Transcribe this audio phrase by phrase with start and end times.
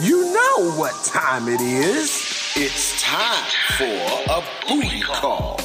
[0.00, 2.54] You know what time it is.
[2.56, 3.44] It's time
[3.76, 5.56] for a booty call.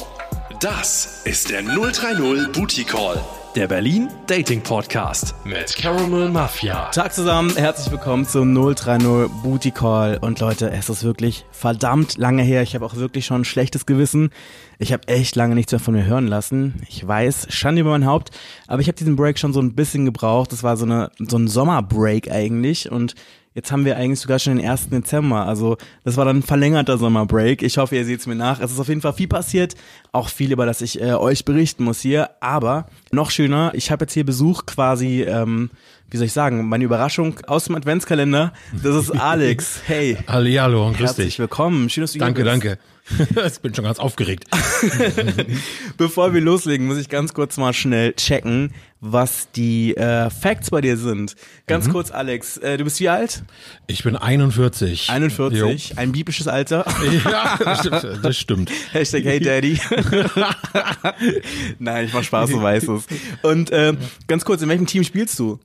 [0.60, 3.18] Das ist der 030 Booty Call,
[3.56, 6.90] der Berlin Dating Podcast mit Caramel Mafia.
[6.90, 10.18] Tag zusammen, herzlich willkommen zum 030 Booty Call.
[10.20, 12.62] Und Leute, es ist wirklich verdammt lange her.
[12.62, 14.30] Ich habe auch wirklich schon ein schlechtes Gewissen.
[14.78, 16.82] Ich habe echt lange nichts mehr von mir hören lassen.
[16.88, 18.32] Ich weiß, Schande über mein Haupt,
[18.66, 20.52] aber ich habe diesen Break schon so ein bisschen gebraucht.
[20.52, 22.92] Das war so, eine, so ein Sommerbreak eigentlich.
[22.92, 23.14] Und
[23.54, 24.88] Jetzt haben wir eigentlich sogar schon den 1.
[24.88, 25.46] Dezember.
[25.46, 27.62] Also das war dann ein verlängerter Sommerbreak.
[27.62, 28.60] Ich hoffe, ihr seht es mir nach.
[28.60, 29.74] Es ist auf jeden Fall viel passiert.
[30.12, 32.30] Auch viel, über das ich äh, euch berichten muss hier.
[32.40, 35.70] Aber noch schöner, ich habe jetzt hier Besuch quasi, ähm,
[36.10, 38.52] wie soll ich sagen, meine Überraschung aus dem Adventskalender.
[38.82, 39.82] Das ist Alex.
[39.86, 40.16] Hey.
[40.26, 41.38] Hallihallo und grüß Herzlich dich.
[41.38, 41.90] willkommen.
[41.90, 42.64] Schön, dass du Danke, hier bist.
[42.64, 42.91] danke.
[43.46, 44.44] Ich bin schon ganz aufgeregt.
[45.96, 50.80] Bevor wir loslegen, muss ich ganz kurz mal schnell checken, was die äh, Facts bei
[50.80, 51.34] dir sind.
[51.66, 51.92] Ganz Mhm.
[51.92, 53.42] kurz, Alex, äh, du bist wie alt?
[53.88, 55.10] Ich bin 41.
[55.10, 56.84] 41, ein biblisches Alter.
[57.04, 57.20] Jo.
[57.30, 58.24] Ja, das stimmt.
[58.24, 58.70] Das stimmt.
[58.92, 59.78] Hashtag Hey Daddy.
[61.78, 63.06] Nein, ich mach Spaß, du weißt es.
[63.42, 65.58] Und ähm, ganz kurz, in welchem Team spielst du?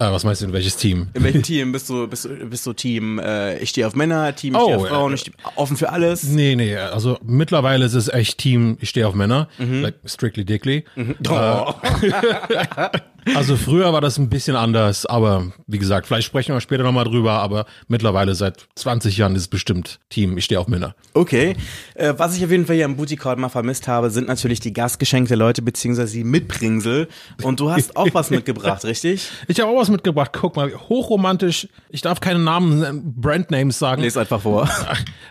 [0.00, 1.08] Äh, was meinst du, in welches Team?
[1.14, 2.08] In welchem Team bist du?
[2.08, 4.84] Bist du, bist du Team äh, Ich stehe auf Männer, Team Ich Oh, stehe auf
[4.84, 6.24] äh, Frauen, ich stehe offen für alles?
[6.24, 10.84] Nee, nee, also mittlerweile ist es echt Team, ich stehe auf Männer, like Strictly Dickly.
[11.28, 11.74] Oh.
[13.34, 17.04] Also früher war das ein bisschen anders, aber wie gesagt, vielleicht sprechen wir später nochmal
[17.04, 20.94] drüber, aber mittlerweile seit 20 Jahren ist es bestimmt Team, ich stehe auf Männer.
[21.14, 21.56] Okay.
[21.94, 24.60] Äh, was ich auf jeden Fall hier am Booty Call mal vermisst habe, sind natürlich
[24.60, 27.08] die Gastgeschenke der Leute, beziehungsweise die Mitbringsel.
[27.42, 29.30] Und du hast auch was mitgebracht, richtig?
[29.48, 34.02] Ich habe auch was mitgebracht, guck mal, hochromantisch, ich darf keine Namen, äh, Brandnames sagen.
[34.02, 34.68] Lies einfach vor.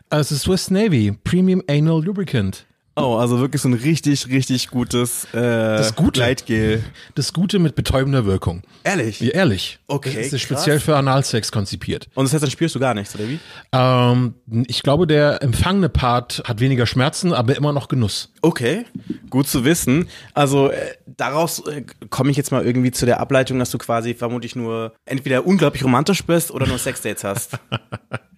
[0.09, 2.67] Es ist Swiss Navy, Premium Anal Lubricant.
[2.95, 6.19] Oh, also wirklich so ein richtig, richtig gutes äh, das Gute.
[6.19, 6.83] Gleitgel.
[7.15, 8.61] Das Gute mit betäubender Wirkung.
[8.83, 9.19] Ehrlich?
[9.19, 9.79] Ja, ehrlich.
[9.87, 10.41] Okay, Das ist krass.
[10.41, 12.07] speziell für Analsex konzipiert.
[12.13, 13.39] Und das heißt, dann spürst du gar nichts, oder wie?
[13.71, 14.35] Ähm,
[14.67, 18.31] ich glaube, der empfangene Part hat weniger Schmerzen, aber immer noch Genuss.
[18.43, 18.85] Okay,
[19.31, 20.07] gut zu wissen.
[20.35, 24.13] Also äh, daraus äh, komme ich jetzt mal irgendwie zu der Ableitung, dass du quasi
[24.13, 27.51] vermutlich nur entweder unglaublich romantisch bist oder nur Sexdates hast.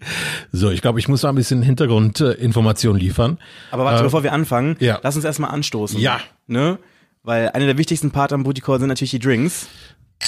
[0.51, 3.39] So, ich glaube, ich muss mal ein bisschen Hintergrundinformation liefern.
[3.71, 4.99] Aber warte, bevor wir anfangen, ja.
[5.03, 5.99] lass uns erstmal anstoßen.
[5.99, 6.19] Ja.
[6.47, 6.79] Ne?
[7.23, 9.67] Weil einer der wichtigsten Part am Booty Call sind natürlich die Drinks.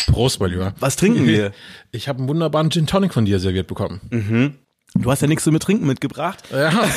[0.08, 0.74] Prost, mein Lieber.
[0.80, 1.52] Was trinken wir?
[1.92, 4.02] Ich habe einen wunderbaren Gin Tonic von dir serviert bekommen.
[5.00, 6.70] Du hast ja nichts so mit Trinken mitgebracht, Ja,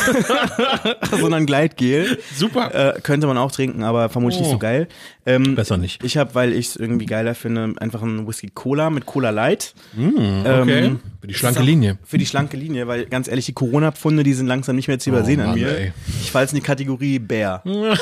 [1.20, 2.18] sondern Gleitgel.
[2.36, 2.96] super.
[2.96, 4.52] Äh, könnte man auch trinken, aber vermutlich nicht Oh.
[4.54, 4.88] so geil.
[5.26, 6.02] Ähm, Besser nicht.
[6.02, 9.74] Ich habe, weil ich es irgendwie geiler finde, einfach einen Whisky Cola mit Cola Light.
[9.96, 10.84] Okay.
[10.86, 11.98] Ähm, Für die schlanke Linie.
[12.04, 15.10] Für die schlanke Linie, weil ganz ehrlich, die Corona-Pfunde, die sind langsam nicht mehr zu
[15.10, 15.78] übersehen Oh an Mann, mir.
[15.78, 15.92] ey.
[16.22, 17.62] Ich falle jetzt in die Kategorie Bär.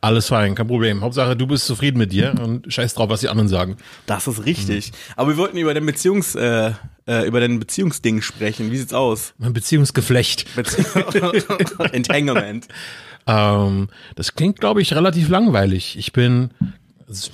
[0.00, 1.02] Alles fein, kein Problem.
[1.02, 3.76] Hauptsache, du bist zufrieden mit dir und scheiß drauf, was die anderen sagen.
[4.06, 4.92] Das ist richtig.
[5.16, 6.72] Aber wir wollten über den Beziehungs, äh,
[7.10, 8.70] äh, über den Beziehungsding sprechen.
[8.70, 9.34] Wie sieht's aus?
[9.38, 10.54] Mein Beziehungsgeflecht.
[10.54, 10.84] Bezie
[11.92, 12.68] Entanglement.
[13.26, 15.98] Ähm, das klingt, glaube ich, relativ langweilig.
[15.98, 16.50] Ich bin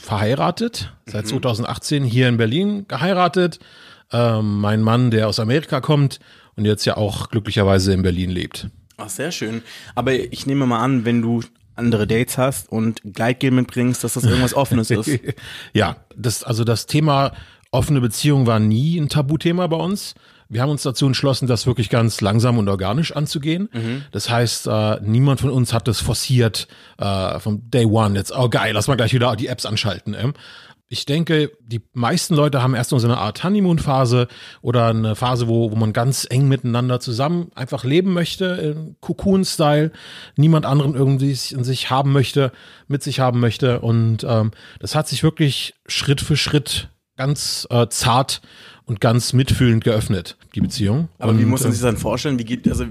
[0.00, 3.58] verheiratet, seit 2018 hier in Berlin geheiratet.
[4.12, 6.20] Ähm, mein Mann, der aus Amerika kommt
[6.54, 8.68] und jetzt ja auch glücklicherweise in Berlin lebt.
[8.96, 9.62] Ach, sehr schön.
[9.94, 11.42] Aber ich nehme mal an, wenn du
[11.74, 15.10] andere Dates hast und Gleitgel mitbringst, dass das irgendwas Offenes ist.
[15.74, 17.32] Ja, das, also das Thema
[17.76, 20.14] offene Beziehung war nie ein Tabuthema bei uns.
[20.48, 23.68] Wir haben uns dazu entschlossen, das wirklich ganz langsam und organisch anzugehen.
[24.12, 28.16] Das heißt, äh, niemand von uns hat das forciert äh, vom Day One.
[28.16, 30.14] Jetzt, oh geil, lass mal gleich wieder die Apps anschalten.
[30.14, 30.34] Ähm.
[30.88, 34.28] Ich denke, die meisten Leute haben erst so eine Art Honeymoon-Phase
[34.62, 39.90] oder eine Phase, wo, wo man ganz eng miteinander zusammen einfach leben möchte, in Cocoon-Style,
[40.36, 42.52] niemand anderen irgendwie in sich haben möchte,
[42.86, 43.80] mit sich haben möchte.
[43.80, 48.40] Und ähm, das hat sich wirklich Schritt für Schritt ganz äh, zart
[48.84, 51.08] und ganz mitfühlend geöffnet, die Beziehung.
[51.18, 52.38] Aber und, wie muss man äh, sich das dann vorstellen?
[52.38, 52.84] Wie geht, also,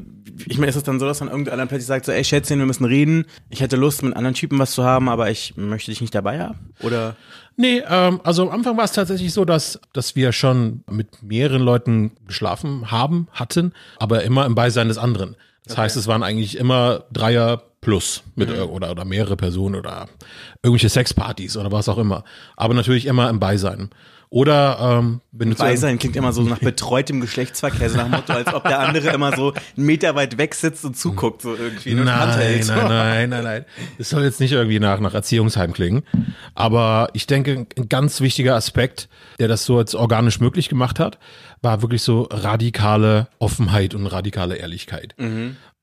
[0.46, 2.66] ich meine, ist es dann so, dass dann irgendeiner plötzlich sagt so, ey Schätzchen, wir
[2.66, 3.26] müssen reden.
[3.50, 6.40] Ich hätte Lust, mit anderen Typen was zu haben, aber ich möchte dich nicht dabei
[6.40, 6.74] haben?
[6.82, 7.16] Oder?
[7.56, 11.62] Nee, ähm, also am Anfang war es tatsächlich so, dass, dass wir schon mit mehreren
[11.62, 15.36] Leuten geschlafen haben, hatten, aber immer im Beisein des anderen.
[15.66, 20.08] Das heißt, es waren eigentlich immer Dreier plus mit ir- oder, oder mehrere Personen oder
[20.62, 22.24] irgendwelche Sexpartys oder was auch immer.
[22.56, 23.90] Aber natürlich immer im Beisein.
[24.36, 28.34] Oder ähm, wenn du zu- Beisein klingt immer so nach betreutem Geschlechtsverkehr, so nach Motto,
[28.34, 31.92] als ob der andere immer so einen Meter weit weg sitzt und zuguckt, so irgendwie.
[32.20, 33.66] Hand Nein, nein, nein, nein, nein.
[33.98, 36.04] Das soll jetzt nicht irgendwie nach, nach Erziehungsheim klingen.
[36.54, 39.08] Aber ich denke, ein ganz wichtiger Aspekt,
[39.40, 41.18] der das so jetzt organisch möglich gemacht hat,
[41.62, 45.16] war wirklich so radikale Offenheit und radikale Ehrlichkeit.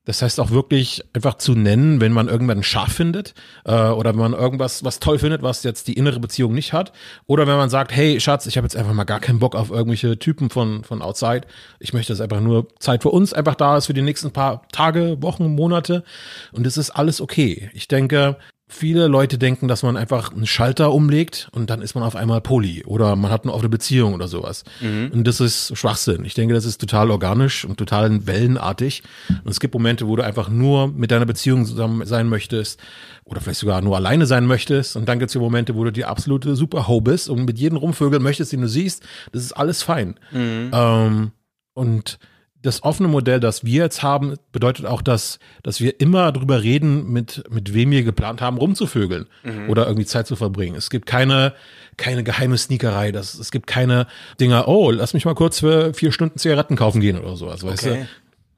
[0.05, 3.33] Das heißt auch wirklich einfach zu nennen, wenn man irgendwann scharf findet
[3.63, 6.91] äh, oder wenn man irgendwas was toll findet, was jetzt die innere Beziehung nicht hat.
[7.25, 9.69] Oder wenn man sagt, hey Schatz, ich habe jetzt einfach mal gar keinen Bock auf
[9.69, 11.41] irgendwelche Typen von, von outside.
[11.79, 14.67] Ich möchte, dass einfach nur Zeit für uns einfach da ist für die nächsten paar
[14.73, 16.03] Tage, Wochen, Monate.
[16.51, 17.69] Und es ist alles okay.
[17.73, 18.37] Ich denke,
[18.69, 22.39] Viele Leute denken, dass man einfach einen Schalter umlegt und dann ist man auf einmal
[22.39, 24.63] Poly oder man hat eine offene Beziehung oder sowas.
[24.79, 25.11] Mhm.
[25.13, 26.23] Und das ist Schwachsinn.
[26.23, 29.03] Ich denke, das ist total organisch und total wellenartig.
[29.43, 32.79] Und es gibt Momente, wo du einfach nur mit deiner Beziehung zusammen sein möchtest
[33.25, 34.95] oder vielleicht sogar nur alleine sein möchtest.
[34.95, 38.23] Und dann gibt es Momente, wo du die absolute Superho bist und mit jedem rumvögeln
[38.23, 39.03] möchtest, den du siehst.
[39.33, 40.15] Das ist alles fein.
[40.31, 40.71] Mhm.
[40.73, 41.31] Ähm,
[41.73, 42.17] und
[42.63, 47.11] das offene Modell, das wir jetzt haben, bedeutet auch, dass, dass wir immer drüber reden,
[47.11, 49.69] mit, mit wem wir geplant haben, rumzuvögeln mhm.
[49.69, 50.75] oder irgendwie Zeit zu verbringen.
[50.75, 51.53] Es gibt keine,
[51.97, 53.11] keine geheime Sneakerei.
[53.11, 54.07] Das, es gibt keine
[54.39, 57.85] Dinger, oh, lass mich mal kurz für vier Stunden Zigaretten kaufen gehen oder sowas, weißt
[57.85, 58.01] okay.
[58.01, 58.07] du?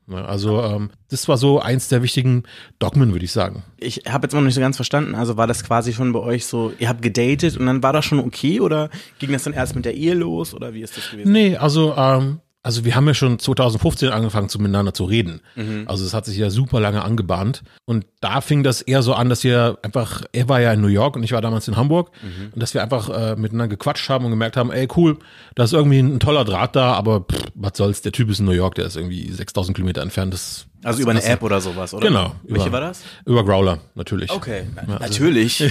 [0.08, 2.44] Also ähm, das war so eins der wichtigen
[2.78, 3.64] Dogmen, würde ich sagen.
[3.78, 5.16] Ich habe jetzt noch nicht so ganz verstanden.
[5.16, 8.06] Also war das quasi schon bei euch so, ihr habt gedatet und dann war das
[8.06, 11.10] schon okay oder ging das dann erst mit der Ehe los oder wie ist das
[11.10, 11.32] gewesen?
[11.32, 15.42] Nee, also ähm, also wir haben ja schon 2015 angefangen, zu miteinander zu reden.
[15.56, 15.84] Mhm.
[15.86, 17.62] Also es hat sich ja super lange angebahnt.
[17.86, 20.88] Und da fing das eher so an, dass wir einfach, er war ja in New
[20.88, 22.10] York und ich war damals in Hamburg.
[22.24, 22.54] Mhm.
[22.54, 25.20] Und dass wir einfach äh, miteinander gequatscht haben und gemerkt haben, ey cool,
[25.54, 28.46] da ist irgendwie ein toller Draht da, aber pff, was soll's, der Typ ist in
[28.46, 30.34] New York, der ist irgendwie 6000 Kilometer entfernt.
[30.34, 32.08] Das also über eine App oder sowas, oder?
[32.08, 32.36] Genau.
[32.44, 33.02] Welche über, war das?
[33.26, 34.32] Über Growler, natürlich.
[34.32, 35.58] Okay, also natürlich.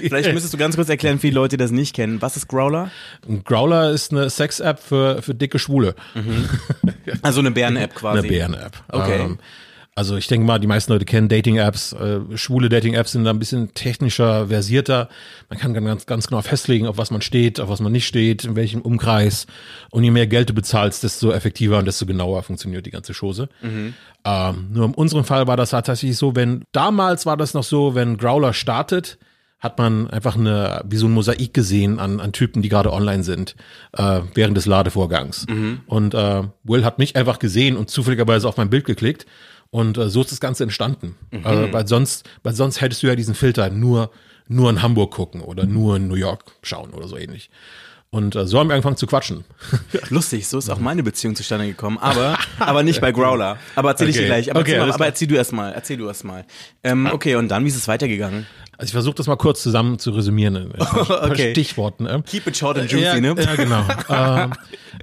[0.00, 2.22] Vielleicht müsstest du ganz kurz erklären für die Leute, die das nicht kennen.
[2.22, 2.90] Was ist Growler?
[3.44, 5.94] Growler ist eine Sex-App für, für dicke Schwule.
[6.14, 6.48] Mhm.
[7.22, 8.20] Also eine Bären-App quasi.
[8.20, 8.82] Eine Bären-App.
[8.88, 9.20] Okay.
[9.20, 9.38] Ähm,
[10.00, 11.92] also ich denke mal, die meisten Leute kennen Dating-Apps.
[11.92, 15.10] Äh, schwule Dating-Apps sind da ein bisschen technischer, versierter.
[15.50, 18.46] Man kann ganz, ganz genau festlegen, auf was man steht, auf was man nicht steht,
[18.46, 19.46] in welchem Umkreis.
[19.90, 23.50] Und je mehr Geld du bezahlst, desto effektiver und desto genauer funktioniert die ganze Chose.
[23.60, 23.92] Mhm.
[24.24, 27.94] Ähm, nur in unserem Fall war das tatsächlich so, wenn damals war das noch so,
[27.94, 29.18] wenn Growler startet,
[29.58, 33.22] hat man einfach eine, wie so ein Mosaik gesehen an, an Typen, die gerade online
[33.22, 33.54] sind,
[33.92, 35.46] äh, während des Ladevorgangs.
[35.46, 35.82] Mhm.
[35.84, 39.26] Und äh, Will hat mich einfach gesehen und zufälligerweise auf mein Bild geklickt
[39.70, 41.16] und äh, so ist das Ganze entstanden.
[41.30, 41.46] Mhm.
[41.46, 44.10] Also, weil sonst, weil sonst hättest du ja diesen Filter nur,
[44.48, 47.50] nur in Hamburg gucken oder nur in New York schauen oder so ähnlich.
[48.12, 49.44] Und äh, so haben wir angefangen zu quatschen.
[50.10, 53.56] Lustig, so ist auch meine Beziehung zustande gekommen, aber aber nicht bei Growler.
[53.76, 54.10] Aber erzähl okay.
[54.10, 54.50] ich dir gleich.
[54.50, 55.72] Aber, okay, erzähl, mal, aber erzähl du erst mal.
[55.72, 56.44] Erzähl du erst mal.
[56.82, 58.46] Ähm, okay, und dann wie ist es weitergegangen?
[58.80, 61.50] Also ich versuche das mal kurz zusammen zu resümieren in okay.
[61.50, 62.04] Stichworten.
[62.04, 62.22] Ne?
[62.26, 63.34] Keep it short and juicy, ja, ne?
[63.38, 63.84] Ja, genau.
[64.08, 64.54] ähm,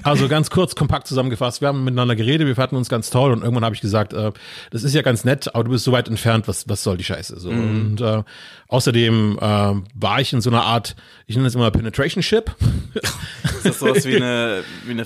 [0.02, 1.62] also ganz kurz, kompakt zusammengefasst.
[1.62, 4.32] Wir haben miteinander geredet, wir fanden uns ganz toll und irgendwann habe ich gesagt, äh,
[4.72, 7.04] das ist ja ganz nett, aber du bist so weit entfernt, was, was soll die
[7.04, 7.40] Scheiße?
[7.40, 7.52] So.
[7.52, 7.70] Mhm.
[7.70, 8.24] Und äh,
[8.68, 10.96] außerdem äh, war ich in so einer Art,
[11.28, 12.50] ich nenne es immer Penetration Ship.
[13.44, 15.06] ist das sowas wie eine, wie eine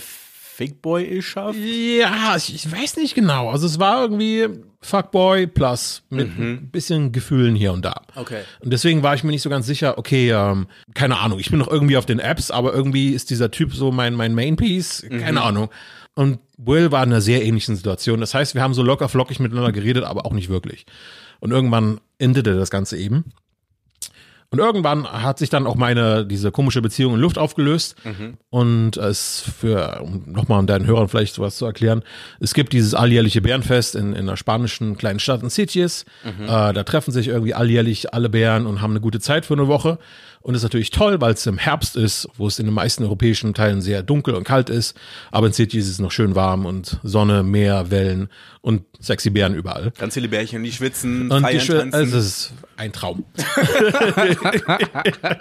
[0.62, 1.58] Fake-Boy-Ischaft?
[1.58, 3.50] Ja, ich, ich, weiß nicht genau.
[3.50, 4.48] Also es war irgendwie
[4.81, 6.44] Fuckboy plus mit mhm.
[6.46, 8.02] ein bisschen Gefühlen hier und da.
[8.16, 8.42] Okay.
[8.60, 11.60] Und deswegen war ich mir nicht so ganz sicher, okay, ähm, keine Ahnung, ich bin
[11.60, 15.31] noch irgendwie auf den Apps, aber irgendwie ist dieser Typ so mein, mein Main-Piece, keine
[15.31, 15.38] mhm.
[15.38, 15.69] Ahnung.
[16.13, 18.19] Und Will war in einer sehr ähnlichen Situation.
[18.19, 20.86] Das heißt, wir haben so locker flockig miteinander geredet, aber auch nicht wirklich.
[21.40, 23.25] Und irgendwann endete das Ganze eben.
[24.51, 27.95] Und irgendwann hat sich dann auch meine, diese komische Beziehung in Luft aufgelöst.
[28.03, 28.38] Mhm.
[28.50, 32.03] Und es für, um nochmal an deinen Hörern vielleicht sowas zu erklären,
[32.42, 36.03] es gibt dieses alljährliche Bärenfest in, in einer spanischen kleinen Stadt in Sitges.
[36.25, 36.44] Mhm.
[36.44, 39.69] Äh, da treffen sich irgendwie alljährlich alle Bären und haben eine gute Zeit für eine
[39.69, 40.00] Woche.
[40.42, 43.53] Und ist natürlich toll, weil es im Herbst ist, wo es in den meisten europäischen
[43.53, 44.98] Teilen sehr dunkel und kalt ist.
[45.31, 48.27] Aber in City ist es noch schön warm und Sonne, Meer, Wellen
[48.62, 49.91] und sexy Bären überall.
[49.98, 51.93] Ganz viele Bärchen, die schwitzen, und feiern, die tanzen.
[51.93, 53.24] Also es ist ein Traum.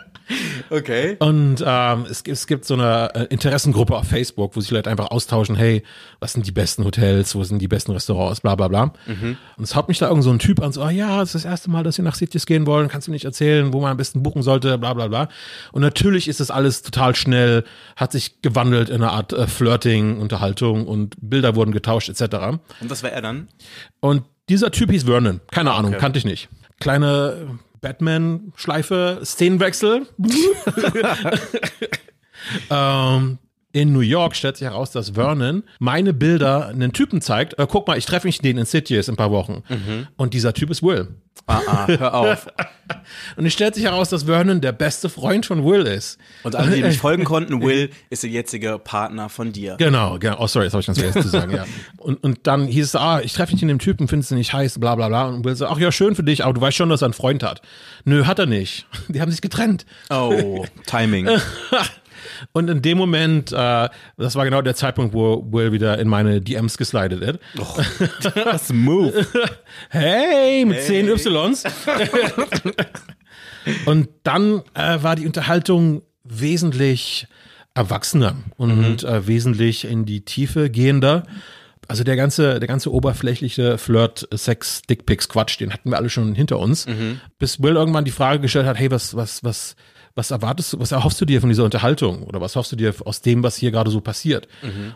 [0.70, 1.16] okay.
[1.20, 5.10] Und ähm, es, es gibt so eine äh, Interessengruppe auf Facebook, wo sich Leute einfach
[5.10, 5.82] austauschen, hey,
[6.18, 8.92] was sind die besten Hotels, wo sind die besten Restaurants, bla bla bla.
[9.06, 9.38] Mhm.
[9.56, 11.44] Und es haut mich da irgend so ein Typ an, so, oh, ja, es ist
[11.44, 13.92] das erste Mal, dass wir nach Cities gehen wollen, kannst du nicht erzählen, wo man
[13.92, 15.28] am besten buchen sollte, bla bla bla.
[15.72, 17.64] Und natürlich ist das alles total schnell,
[17.96, 22.58] hat sich gewandelt in eine Art äh, Flirting, Unterhaltung und Bilder wurden getauscht etc.
[22.80, 23.48] Und was war er dann?
[24.00, 26.00] Und dieser Typ hieß Vernon, keine Ahnung, okay.
[26.00, 26.48] kannte ich nicht.
[26.80, 30.06] Kleine Batman-Schleife, Szenenwechsel.
[32.70, 33.38] ähm,
[33.72, 37.58] in New York stellt sich heraus, dass Vernon meine Bilder einen Typen zeigt.
[37.58, 39.62] Äh, guck mal, ich treffe mich den in Sitges in ein paar Wochen.
[39.68, 40.08] Mhm.
[40.16, 41.08] Und dieser Typ ist Will.
[41.46, 42.48] Ah, ah, hör auf.
[43.36, 46.18] und es stellt sich heraus, dass Vernon der beste Freund von Will ist.
[46.42, 49.76] Und alle, die nicht folgen konnten, Will ist der jetzige Partner von dir.
[49.78, 50.36] Genau, genau.
[50.40, 51.64] Oh, sorry, das habe ich ganz vergessen zu sagen, ja.
[51.98, 54.52] Und, und dann hieß es, ah, ich treffe mich in dem Typen, findest du nicht
[54.52, 55.26] heiß, bla bla bla.
[55.26, 57.14] Und Will sagt, ach ja, schön für dich, aber du weißt schon, dass er einen
[57.14, 57.60] Freund hat.
[58.04, 58.86] Nö, hat er nicht.
[59.08, 59.84] Die haben sich getrennt.
[60.08, 61.28] Oh, Timing.
[62.52, 66.40] Und in dem Moment, äh, das war genau der Zeitpunkt, wo Will wieder in meine
[66.40, 67.38] DMs geslidet ist.
[68.34, 69.26] Das Move.
[69.88, 71.26] Hey, mit 10 Ys.
[73.86, 77.26] und dann äh, war die Unterhaltung wesentlich
[77.74, 81.24] erwachsener und äh, wesentlich in die Tiefe gehender.
[81.88, 86.34] Also der ganze, der ganze oberflächliche Flirt, Sex, Dickpics, Quatsch, den hatten wir alle schon
[86.36, 86.86] hinter uns.
[87.38, 89.74] Bis Will irgendwann die Frage gestellt hat, hey, was, was, was,
[90.14, 92.24] was erwartest du, was erhoffst du dir von dieser Unterhaltung?
[92.24, 94.48] Oder was hoffst du dir aus dem, was hier gerade so passiert?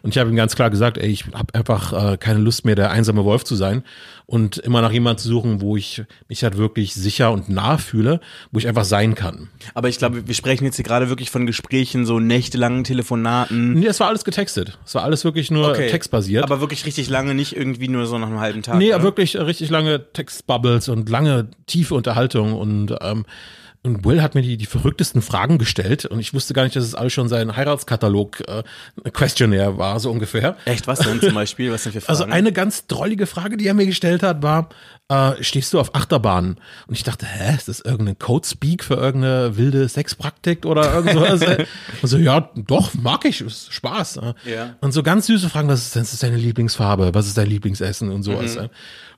[0.02, 2.74] Und ich habe ihm ganz klar gesagt, ey, ich habe einfach äh, keine Lust mehr,
[2.74, 3.84] der einsame Wolf zu sein
[4.26, 8.20] und immer nach jemandem zu suchen, wo ich mich halt wirklich sicher und nah fühle,
[8.52, 9.48] wo ich einfach sein kann.
[9.74, 13.74] Aber ich glaube, wir sprechen jetzt hier gerade wirklich von Gesprächen, so nächtelangen Telefonaten.
[13.74, 14.78] Nee, es war alles getextet.
[14.84, 16.44] Es war alles wirklich nur textbasiert.
[16.44, 18.78] Aber wirklich richtig lange, nicht irgendwie nur so nach einem halben Tag.
[18.78, 19.02] Nee, oder?
[19.02, 23.24] wirklich richtig lange Textbubbles und lange tiefe Unterhaltung und ähm,
[23.84, 26.84] und Will hat mir die, die verrücktesten Fragen gestellt und ich wusste gar nicht, dass
[26.84, 28.62] es alles schon sein Heiratskatalog äh,
[29.10, 30.56] Questionnaire war, so ungefähr.
[30.64, 31.70] Echt, was denn zum Beispiel?
[31.70, 32.10] Was sind für Fragen?
[32.10, 34.70] Also eine ganz drollige Frage, die er mir gestellt hat, war,
[35.08, 36.56] äh, stehst du auf Achterbahnen?
[36.86, 41.42] Und ich dachte, hä, ist das irgendein Codespeak für irgendeine wilde Sexpraktik oder irgend sowas?
[42.02, 44.16] und so, ja, doch, mag ich, ist Spaß.
[44.16, 44.34] äh.
[44.46, 44.76] Ja.
[44.80, 47.14] Und so ganz süße Fragen, was ist denn was ist deine Lieblingsfarbe?
[47.14, 48.56] Was ist dein Lieblingsessen und sowas?
[48.56, 48.68] äh.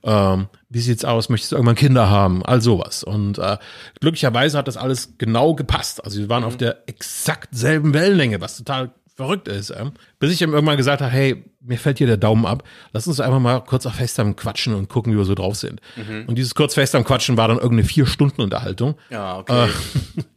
[0.07, 1.29] Ähm, wie sieht's aus?
[1.29, 2.45] Möchtest du irgendwann Kinder haben?
[2.45, 3.03] All sowas.
[3.03, 3.59] Und äh,
[4.01, 6.03] glücklicherweise hat das alles genau gepasst.
[6.05, 9.71] Also wir waren auf der exakt selben Wellenlänge, was total verrückt ist.
[9.71, 9.93] Ähm.
[10.21, 12.63] Bis ich ihm irgendwann gesagt habe, hey, mir fällt hier der Daumen ab.
[12.93, 15.81] Lass uns einfach mal kurz auf FaceTime quatschen und gucken, wie wir so drauf sind.
[16.29, 18.95] Und dieses kurz FaceTime quatschen war dann irgendeine vier Stunden Unterhaltung.
[19.11, 19.69] ja, okay.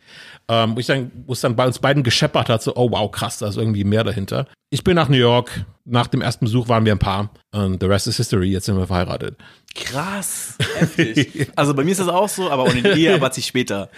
[0.52, 3.12] Ähm, wo ich dann, wo es dann bei uns beiden gescheppert hat, so, oh wow,
[3.12, 4.48] krass, da ist irgendwie mehr dahinter.
[4.72, 5.64] Ich bin nach New York.
[5.86, 7.30] Nach dem ersten Besuch waren wir ein Paar.
[7.52, 8.48] Und the rest is history.
[8.48, 9.38] Jetzt sind wir verheiratet.
[9.76, 11.48] Krass, heftig.
[11.56, 13.90] Also bei mir ist das auch so, aber ohne die Ehe, aber sich später.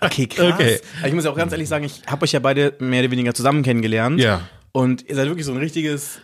[0.00, 0.54] Okay, krass.
[0.54, 0.80] Okay.
[0.98, 3.34] Aber ich muss auch ganz ehrlich sagen, ich habe euch ja beide mehr oder weniger
[3.34, 4.20] zusammen kennengelernt.
[4.20, 4.42] Ja.
[4.72, 6.20] Und ihr seid wirklich so ein richtiges,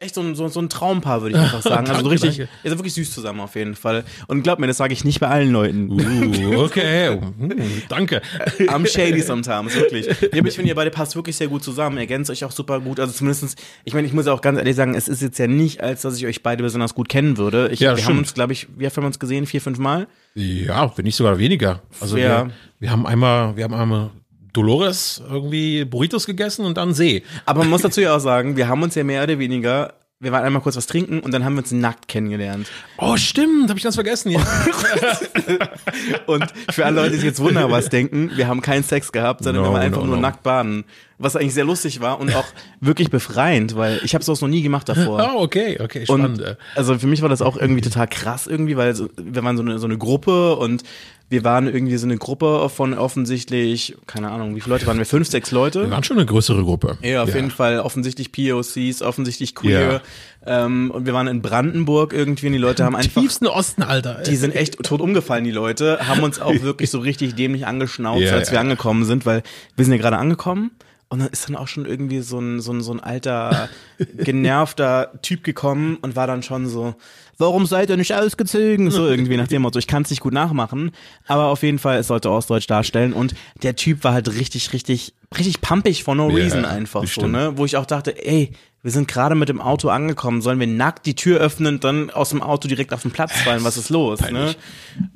[0.00, 1.88] echt so ein, so, so ein Traumpaar, würde ich einfach sagen.
[1.88, 2.52] Also so Danke, richtig, danke.
[2.62, 4.04] ihr seid wirklich süß zusammen auf jeden Fall.
[4.26, 5.90] Und glaubt mir, das sage ich nicht bei allen Leuten.
[5.90, 7.18] Uh, okay.
[7.38, 8.20] Hm, danke.
[8.58, 10.06] I'm shady sometimes, wirklich.
[10.06, 12.80] Ja, aber ich finde, ihr beide passt wirklich sehr gut zusammen, ergänzt euch auch super
[12.80, 13.00] gut.
[13.00, 15.80] Also zumindestens, ich meine, ich muss auch ganz ehrlich sagen, es ist jetzt ja nicht,
[15.82, 17.68] als dass ich euch beide besonders gut kennen würde.
[17.72, 18.18] Ich, Ja, wir haben stimmt.
[18.20, 19.46] uns, glaube ich, wie oft haben wir uns gesehen?
[19.46, 20.06] Vier, fünf Mal?
[20.34, 21.82] Ja, wenn nicht sogar weniger.
[22.00, 22.46] Also Ja.
[22.46, 24.10] wir, wir haben einmal, wir haben einmal
[24.54, 27.22] Dolores irgendwie Burritos gegessen und dann See.
[27.44, 30.32] Aber man muss dazu ja auch sagen, wir haben uns ja mehr oder weniger, wir
[30.32, 32.68] waren einmal kurz was trinken und dann haben wir uns nackt kennengelernt.
[32.96, 34.30] Oh, stimmt, habe ich ganz vergessen.
[34.30, 34.40] Ja.
[36.26, 39.44] Und für alle Leute, die sich jetzt wundern, was denken, wir haben keinen Sex gehabt,
[39.44, 40.22] sondern No, wir waren einfach no, nur no.
[40.22, 40.84] nackt baden.
[41.24, 42.44] Was eigentlich sehr lustig war und auch
[42.80, 45.20] wirklich befreiend, weil ich habe sowas noch nie gemacht davor.
[45.20, 46.40] Ah, okay, okay, spannend.
[46.40, 49.56] Und also für mich war das auch irgendwie total krass irgendwie, weil so, wir waren
[49.56, 50.82] so eine, so eine Gruppe und
[51.30, 55.06] wir waren irgendwie so eine Gruppe von offensichtlich, keine Ahnung, wie viele Leute waren wir?
[55.06, 55.82] Fünf, sechs Leute?
[55.84, 56.98] wir waren schon eine größere Gruppe.
[57.02, 60.02] Ja, auf jeden Fall offensichtlich POCs, offensichtlich queer.
[60.46, 64.22] Ähm, und wir waren in Brandenburg irgendwie und die Leute haben einfach, Tiefsten Osten, Alter.
[64.26, 68.22] die sind echt tot umgefallen, die Leute, haben uns auch wirklich so richtig dämlich angeschnauzt,
[68.22, 68.60] Ja, als wir ja.
[68.60, 69.42] angekommen sind, weil
[69.76, 70.72] wir sind ja gerade angekommen.
[71.08, 73.68] Und dann ist dann auch schon irgendwie so ein, so ein, so ein alter,
[74.18, 76.94] genervter Typ gekommen und war dann schon so,
[77.38, 78.90] warum seid ihr nicht ausgezogen?
[78.90, 80.90] So irgendwie nach dem Motto, ich kann es nicht gut nachmachen,
[81.26, 85.14] aber auf jeden Fall, es sollte Ostdeutsch darstellen und der Typ war halt richtig, richtig,
[85.36, 87.52] richtig pumpig for no Ja, reason einfach so, ne?
[87.56, 88.52] Wo ich auch dachte, ey,
[88.84, 92.10] wir sind gerade mit dem Auto angekommen, sollen wir nackt die Tür öffnen und dann
[92.10, 93.64] aus dem Auto direkt auf den Platz fallen?
[93.64, 94.20] Was ist los?
[94.20, 94.54] Ne?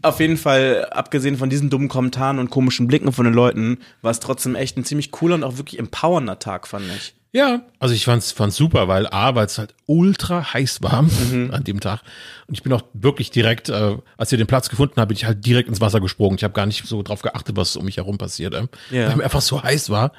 [0.02, 4.10] Auf jeden Fall, abgesehen von diesen dummen Kommentaren und komischen Blicken von den Leuten, war
[4.10, 7.14] es trotzdem echt ein ziemlich cooler und auch wirklich empowernder Tag, fand ich.
[7.30, 11.50] Ja, also ich fand's, fand's super, weil A, weil es halt ultra heiß war Mhm.
[11.52, 12.00] an dem Tag.
[12.46, 15.26] Und ich bin auch wirklich direkt, äh, als wir den Platz gefunden haben, bin ich
[15.26, 16.36] halt direkt ins Wasser gesprungen.
[16.38, 19.08] Ich habe gar nicht so drauf geachtet, was um mich herum passiert, äh, Ja.
[19.08, 20.12] weil mir einfach so heiß war.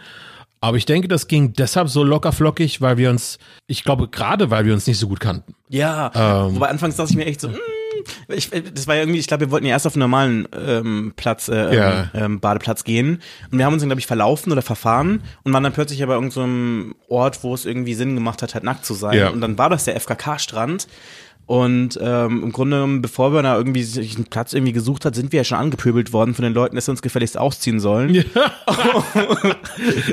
[0.62, 3.38] Aber ich denke, das ging deshalb so locker flockig, weil wir uns,
[3.68, 5.56] ich glaube, gerade weil wir uns nicht so gut kannten.
[5.70, 6.56] Ja, Ähm.
[6.56, 7.54] wobei anfangs dachte ich mir echt so, mm,
[8.30, 11.14] ich, das war ja irgendwie, ich glaube, wir wollten ja erst auf einen normalen ähm,
[11.16, 12.10] Platz, äh, Ja.
[12.14, 13.22] ähm, Badeplatz gehen.
[13.52, 16.06] Und wir haben uns dann, glaube ich, verlaufen oder verfahren und waren dann plötzlich ja
[16.08, 19.18] bei irgendeinem Ort, wo es irgendwie Sinn gemacht hat, halt nackt zu sein.
[19.18, 19.30] Ja.
[19.30, 20.88] Und dann war das der FKK-Strand.
[21.50, 25.16] Und ähm, im Grunde genommen, bevor wir da irgendwie sich einen Platz irgendwie gesucht hat,
[25.16, 28.12] sind wir ja schon angepöbelt worden von den Leuten, dass wir uns gefälligst ausziehen sollen.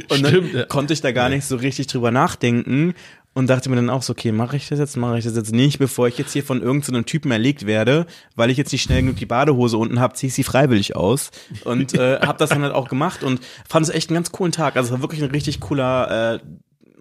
[0.09, 0.65] Und dann Stimmt, ja.
[0.65, 2.95] konnte ich da gar nicht so richtig drüber nachdenken
[3.35, 5.53] und dachte mir dann auch so, okay, mache ich das jetzt, mache ich das jetzt
[5.53, 9.03] nicht, bevor ich jetzt hier von irgendeinem Typen erlegt werde, weil ich jetzt nicht schnell
[9.03, 11.33] genug die Badehose unten habe, ziehe ich sie freiwillig aus
[11.65, 14.53] und äh, habe das dann halt auch gemacht und fand es echt einen ganz coolen
[14.53, 14.77] Tag.
[14.77, 16.39] Also es war wirklich ein richtig cooler, äh,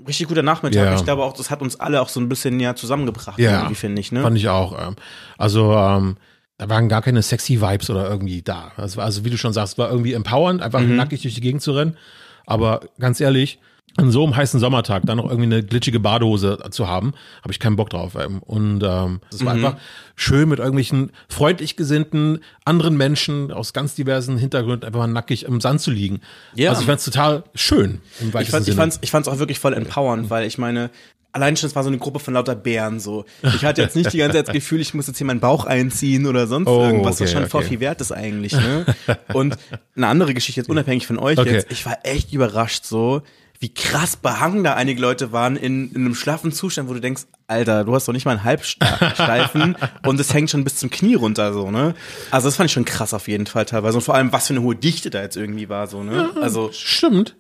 [0.08, 0.84] richtig guter Nachmittag.
[0.86, 0.96] Ja.
[0.96, 3.76] Ich glaube auch, das hat uns alle auch so ein bisschen näher zusammengebracht, Ja, irgendwie
[3.76, 4.12] finde ich.
[4.12, 4.22] Ne?
[4.22, 4.88] Fand ich auch.
[4.88, 4.96] Ähm,
[5.38, 6.18] also ähm,
[6.58, 8.72] da waren gar keine sexy Vibes oder irgendwie da.
[8.78, 10.96] War, also wie du schon sagst, war irgendwie empowernd, einfach Mhm.
[10.96, 11.98] nackig durch die Gegend zu rennen.
[12.46, 13.60] Aber ganz ehrlich,
[13.98, 17.60] an so einem heißen Sommertag dann noch irgendwie eine glitschige Badehose zu haben, habe ich
[17.60, 18.16] keinen Bock drauf.
[18.16, 18.40] Ähm.
[18.40, 19.78] Und ähm, es war einfach
[20.16, 25.62] schön mit irgendwelchen freundlich gesinnten anderen Menschen aus ganz diversen Hintergründen einfach mal nackig im
[25.62, 26.20] Sand zu liegen.
[26.56, 26.72] Ja.
[26.72, 29.60] Also ich fand es total schön im Ich, fand, ich, fand's, ich fand's auch wirklich
[29.60, 30.90] voll empowernd, weil ich meine,
[31.32, 33.24] allein schon, es war so eine Gruppe von lauter Bären so.
[33.44, 35.66] Ich hatte jetzt nicht die ganze Zeit das Gefühl, ich muss jetzt hier meinen Bauch
[35.66, 37.70] einziehen oder sonst Oh, irgendwas, was okay, schon voll okay.
[37.70, 38.54] viel wert ist eigentlich.
[38.54, 38.86] Ne?
[39.34, 39.58] Und
[39.96, 41.54] eine andere Geschichte, jetzt unabhängig von euch Okay.
[41.54, 43.22] jetzt, ich war echt überrascht so,
[43.66, 47.24] wie krass behangen da einige Leute waren in, in einem schlaffen Zustand, wo du denkst,
[47.48, 51.16] Alter, du hast doch nicht mal einen Halbsteifen und es hängt schon bis zum Knie
[51.16, 51.96] runter so, ne?
[52.30, 54.54] Also das fand ich schon krass auf jeden Fall teilweise und vor allem, was für
[54.54, 56.30] eine hohe Dichte da jetzt irgendwie war so, ne?
[56.40, 57.36] Also Stimmt.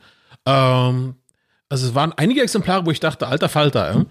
[0.48, 1.13] Ähm,
[1.70, 3.91] also es waren einige Exemplare, wo ich dachte, alter Falter.
[3.94, 4.08] Ähm.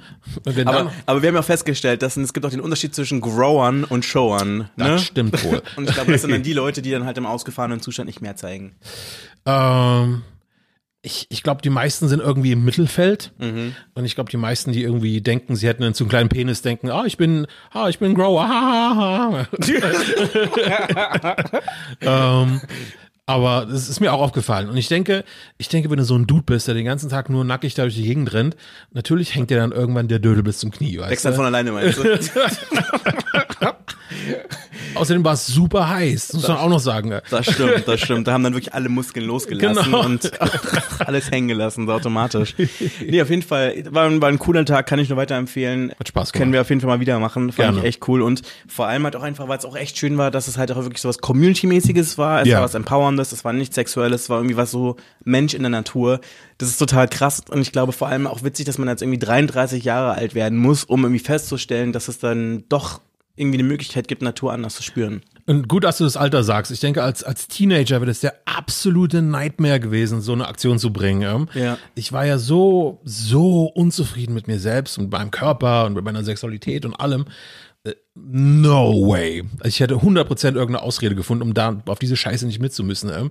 [0.66, 3.82] Aber, aber wir haben ja auch festgestellt, dass es gibt auch den Unterschied zwischen Growern
[3.82, 4.58] und Showern.
[4.58, 4.68] Ne?
[4.76, 5.62] das stimmt wohl.
[5.76, 8.20] Und ich glaube, das sind dann die Leute, die dann halt im ausgefahrenen Zustand nicht
[8.20, 8.76] mehr zeigen.
[9.46, 10.22] Ähm,
[11.04, 13.32] ich ich glaube, die meisten sind irgendwie im Mittelfeld.
[13.38, 13.76] Mhm.
[13.94, 16.90] Und ich glaube, die meisten, die irgendwie denken, sie hätten einen zu kleinen Penis, denken,
[16.90, 18.48] ah, ich bin, ah, ich bin Grower.
[18.48, 19.46] Ha, ha, ha.
[22.42, 22.60] ähm,
[23.26, 24.68] aber das ist mir auch aufgefallen.
[24.68, 25.24] Und ich denke,
[25.56, 27.82] ich denke, wenn du so ein Dude bist, der den ganzen Tag nur nackig da
[27.82, 28.56] durch die Gegend rennt,
[28.92, 31.72] natürlich hängt dir dann irgendwann der Dödel bis zum Knie, weißt Wächst dann von alleine,
[31.72, 32.04] meinst du?
[34.94, 37.18] Außerdem war es super heiß, das muss man auch noch sagen.
[37.28, 38.28] Das stimmt, das stimmt.
[38.28, 40.04] Da haben dann wirklich alle Muskeln losgelassen Genau.
[40.04, 40.30] und
[41.00, 42.54] alles hängen gelassen, so automatisch.
[43.04, 45.92] Nee, auf jeden Fall, war, ein- war ein cooler Tag, kann ich nur weiterempfehlen.
[45.98, 46.40] Hat Spaß gemacht.
[46.40, 47.48] Können wir auf jeden Fall mal wieder machen.
[47.50, 47.78] Fand Gerne.
[47.80, 48.22] ich echt cool.
[48.22, 50.70] Und vor allem halt auch einfach, weil es auch echt schön war, dass es halt
[50.70, 52.42] auch wirklich so was Community-mäßiges war.
[52.42, 52.58] Es Ja.
[52.58, 52.76] war was
[53.14, 56.20] Empowerndes, es war nichts Sexuelles, es war irgendwie was so Mensch in der Natur.
[56.58, 57.42] Das ist total krass.
[57.48, 60.58] Und ich glaube vor allem auch witzig, dass man jetzt irgendwie 33 Jahre alt werden
[60.58, 63.00] muss, um irgendwie festzustellen, dass es dann doch
[63.36, 65.22] irgendwie eine Möglichkeit gibt, Natur anders zu spüren.
[65.46, 66.70] Und gut, dass du das Alter sagst.
[66.70, 70.92] Ich denke, als, als Teenager wäre das der absolute Nightmare gewesen, so eine Aktion zu
[70.92, 71.50] bringen.
[71.52, 71.76] Ja.
[71.96, 76.22] Ich war ja so, so unzufrieden mit mir selbst und meinem Körper und mit meiner
[76.22, 77.24] Sexualität und allem.
[78.14, 79.42] No way.
[79.58, 83.10] Also ich hätte 100% irgendeine Ausrede gefunden, um da auf diese Scheiße nicht mitzumüssen.
[83.10, 83.30] ähm.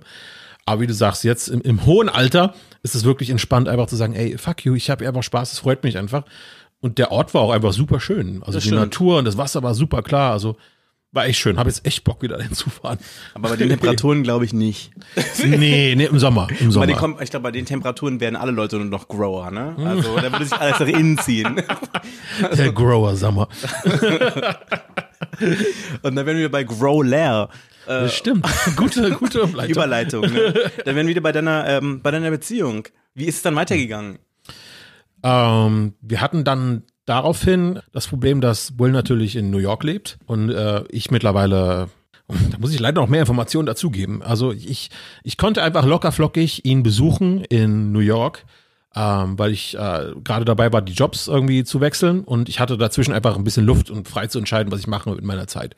[0.66, 3.96] Aber wie du sagst, jetzt im, im hohen Alter ist es wirklich entspannt, einfach zu
[3.96, 6.24] sagen, ey, fuck you, ich habe einfach Spaß, es freut mich einfach.
[6.80, 8.40] Und der Ort war auch einfach super schön.
[8.40, 8.80] Also Das die stimmt.
[8.82, 10.32] Natur und das Wasser war super klar.
[10.32, 10.56] Also
[11.14, 11.56] war echt schön.
[11.56, 12.98] Habe jetzt echt Bock, wieder hinzufahren.
[13.34, 14.90] Aber bei den Temperaturen glaube ich nicht.
[15.44, 16.48] nee, nee, im Sommer.
[16.60, 16.92] Im Sommer.
[16.94, 19.76] kommen, ich glaube, bei den Temperaturen werden alle Leute nur noch Grower, ne?
[19.78, 21.62] Also da würde sich alles nach innen ziehen.
[22.56, 23.48] Der Grower Sommer.
[26.02, 27.48] Und dann werden wir bei Growler.
[27.86, 28.46] Das stimmt.
[28.76, 29.72] Gute, gute Umleitung.
[29.72, 30.22] Überleitung.
[30.22, 30.54] Ne?
[30.84, 32.88] Dann werden wir wieder bei deiner, ähm, bei deiner Beziehung.
[33.14, 34.18] Wie ist es dann weitergegangen?
[35.22, 40.50] Ähm, wir hatten dann daraufhin das Problem, dass Will natürlich in New York lebt und
[40.50, 41.88] äh, ich mittlerweile,
[42.28, 44.22] da muss ich leider noch mehr Informationen dazugeben.
[44.22, 44.90] Also ich,
[45.22, 48.44] ich konnte einfach locker flockig ihn besuchen in New York,
[48.96, 52.78] ähm, weil ich äh, gerade dabei war, die Jobs irgendwie zu wechseln und ich hatte
[52.78, 55.74] dazwischen einfach ein bisschen Luft und frei zu entscheiden, was ich mache mit meiner Zeit.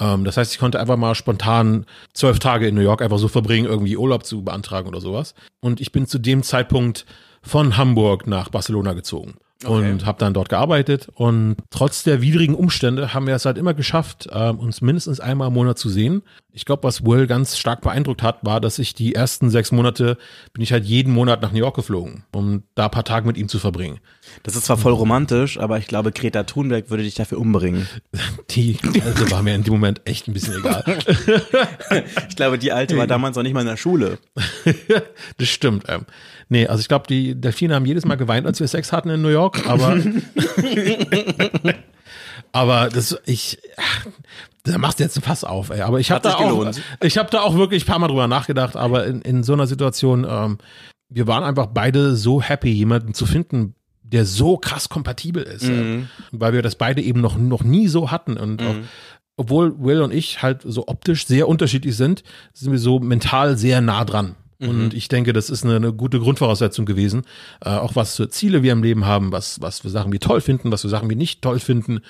[0.00, 3.28] Ähm, das heißt, ich konnte einfach mal spontan zwölf Tage in New York einfach so
[3.28, 5.34] verbringen, irgendwie Urlaub zu beantragen oder sowas.
[5.60, 7.04] Und ich bin zu dem Zeitpunkt
[7.42, 9.34] von Hamburg nach Barcelona gezogen.
[9.64, 13.72] Und habe dann dort gearbeitet und trotz der widrigen Umstände haben wir es halt immer
[13.72, 16.22] geschafft, ähm, uns mindestens einmal im Monat zu sehen.
[16.52, 20.18] Ich glaube, was Will ganz stark beeindruckt hat, war, dass ich die ersten sechs Monate
[20.52, 23.38] bin ich halt jeden Monat nach New York geflogen, um da ein paar Tage mit
[23.38, 23.98] ihm zu verbringen.
[24.42, 27.88] Das ist zwar voll romantisch, aber ich glaube, Greta Thunberg würde dich dafür umbringen.
[28.50, 30.84] Die Alte war mir in dem Moment echt ein bisschen egal.
[32.28, 34.18] Ich glaube, die Alte war damals noch nicht mal in der Schule.
[35.38, 35.84] das stimmt.
[35.88, 36.04] Ähm.
[36.48, 39.20] Nee, also ich glaube, die Delfine haben jedes Mal geweint, als wir Sex hatten in
[39.22, 39.96] New York, aber
[42.52, 44.06] aber das ich ach,
[44.62, 45.80] da machst du jetzt ein Fass auf, ey.
[45.80, 46.70] Aber ich habe da auch
[47.02, 49.66] ich habe da auch wirklich ein paar Mal drüber nachgedacht, aber in, in so einer
[49.66, 50.58] Situation ähm,
[51.08, 56.08] wir waren einfach beide so happy, jemanden zu finden, der so krass kompatibel ist, ähm,
[56.30, 58.74] weil wir das beide eben noch noch nie so hatten und auch,
[59.36, 62.22] obwohl Will und ich halt so optisch sehr unterschiedlich sind,
[62.54, 64.36] sind wir so mental sehr nah dran.
[64.58, 67.24] Und ich denke, das ist eine, eine gute Grundvoraussetzung gewesen,
[67.62, 70.40] äh, auch was für Ziele wir im Leben haben, was, was für Sachen wir toll
[70.40, 72.00] finden, was für Sachen wir nicht toll finden.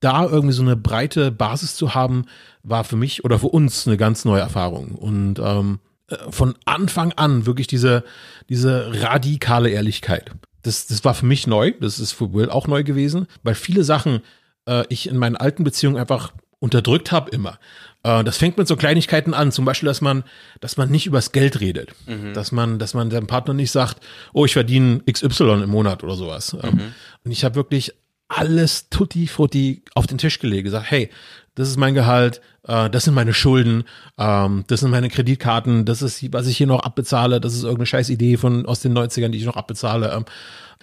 [0.00, 2.26] Da irgendwie so eine breite Basis zu haben,
[2.62, 4.92] war für mich oder für uns eine ganz neue Erfahrung.
[4.92, 8.04] Und ähm, äh, von Anfang an wirklich diese,
[8.48, 10.30] diese radikale Ehrlichkeit.
[10.62, 13.84] Das, das war für mich neu, das ist für Will auch neu gewesen, weil viele
[13.84, 14.20] Sachen
[14.66, 17.58] äh, ich in meinen alten Beziehungen einfach unterdrückt habe immer.
[18.02, 20.24] Äh, das fängt mit so Kleinigkeiten an, zum Beispiel, dass man,
[20.60, 21.90] dass man nicht übers Geld redet,
[22.34, 23.98] dass man, dass man seinem Partner nicht sagt,
[24.32, 26.56] oh, ich verdiene XY im Monat oder sowas.
[26.62, 26.92] Ähm,
[27.24, 27.92] Und ich habe wirklich
[28.28, 31.08] alles tutti frutti auf den Tisch gelegt, gesagt, hey,
[31.54, 33.84] das ist mein Gehalt, äh, das sind meine Schulden,
[34.18, 37.86] ähm, das sind meine Kreditkarten, das ist, was ich hier noch abbezahle, das ist irgendeine
[37.86, 40.12] scheiß Idee von aus den 90ern, die ich noch abbezahle.
[40.12, 40.24] Ähm,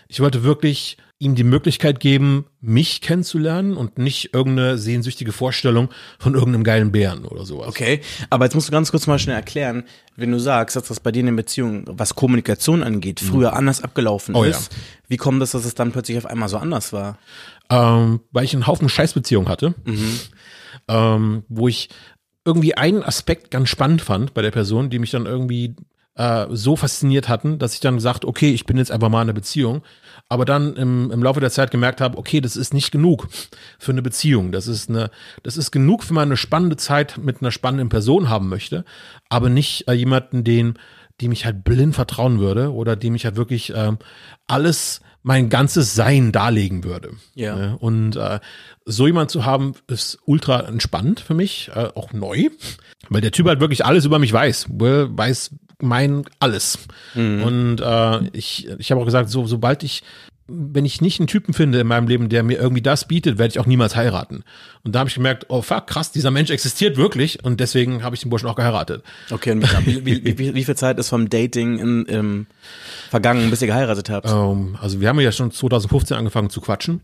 [0.08, 6.34] ich wollte wirklich ihm die Möglichkeit geben, mich kennenzulernen und nicht irgendeine sehnsüchtige Vorstellung von
[6.34, 7.70] irgendeinem geilen Bären oder sowas.
[7.70, 9.86] Okay, aber jetzt musst du ganz kurz mal schnell erklären,
[10.18, 13.82] wenn du sagst, dass das bei dir in der Beziehung, was Kommunikation angeht, früher anders
[13.82, 14.50] abgelaufen Oh ja.
[14.52, 14.76] ist,
[15.08, 17.18] wie kommt es, dass es dann plötzlich auf einmal so anders war?
[17.70, 20.20] ähm, weil ich einen Haufen Scheißbeziehungen hatte, Mhm.
[20.88, 21.90] ähm, wo ich
[22.44, 25.76] irgendwie einen Aspekt ganz spannend fand bei der Person, die mich dann irgendwie
[26.16, 29.30] äh, so fasziniert hatten, dass ich dann gesagt, okay, ich bin jetzt einfach mal in
[29.30, 29.82] einer Beziehung,
[30.28, 33.28] aber dann im, im Laufe der Zeit gemerkt habe, okay, das ist nicht genug
[33.78, 34.52] für eine Beziehung.
[34.52, 35.12] Das ist eine,
[35.44, 38.86] das ist genug, wenn man eine spannende Zeit mit einer spannenden Person haben möchte,
[39.30, 40.80] aber nicht äh, jemanden, den,
[41.22, 44.00] dem ich halt blind vertrauen würde oder dem ich halt wirklich ähm,
[44.48, 47.14] alles mein ganzes Sein darlegen würde.
[47.34, 47.56] Ja.
[47.56, 47.78] Ne?
[47.80, 48.40] Und äh,
[48.86, 52.50] so jemand zu haben, ist ultra entspannt für mich, äh, auch neu,
[53.10, 54.68] weil der Typ halt wirklich alles über mich weiß.
[54.70, 56.80] Weiß mein alles.
[57.16, 60.04] Und äh, ich, ich habe auch gesagt, so sobald ich
[60.48, 63.52] wenn ich nicht einen Typen finde in meinem Leben, der mir irgendwie das bietet, werde
[63.52, 64.44] ich auch niemals heiraten.
[64.84, 68.16] Und da habe ich gemerkt, oh fuck, krass, dieser Mensch existiert wirklich und deswegen habe
[68.16, 69.04] ich den Burschen auch geheiratet.
[69.32, 72.48] Okay, und wie, wie, wie, wie viel Zeit ist vom Dating in, im
[73.10, 74.30] vergangen, bis ihr geheiratet habt?
[74.30, 77.02] Ähm, also wir haben ja schon 2015 angefangen zu quatschen.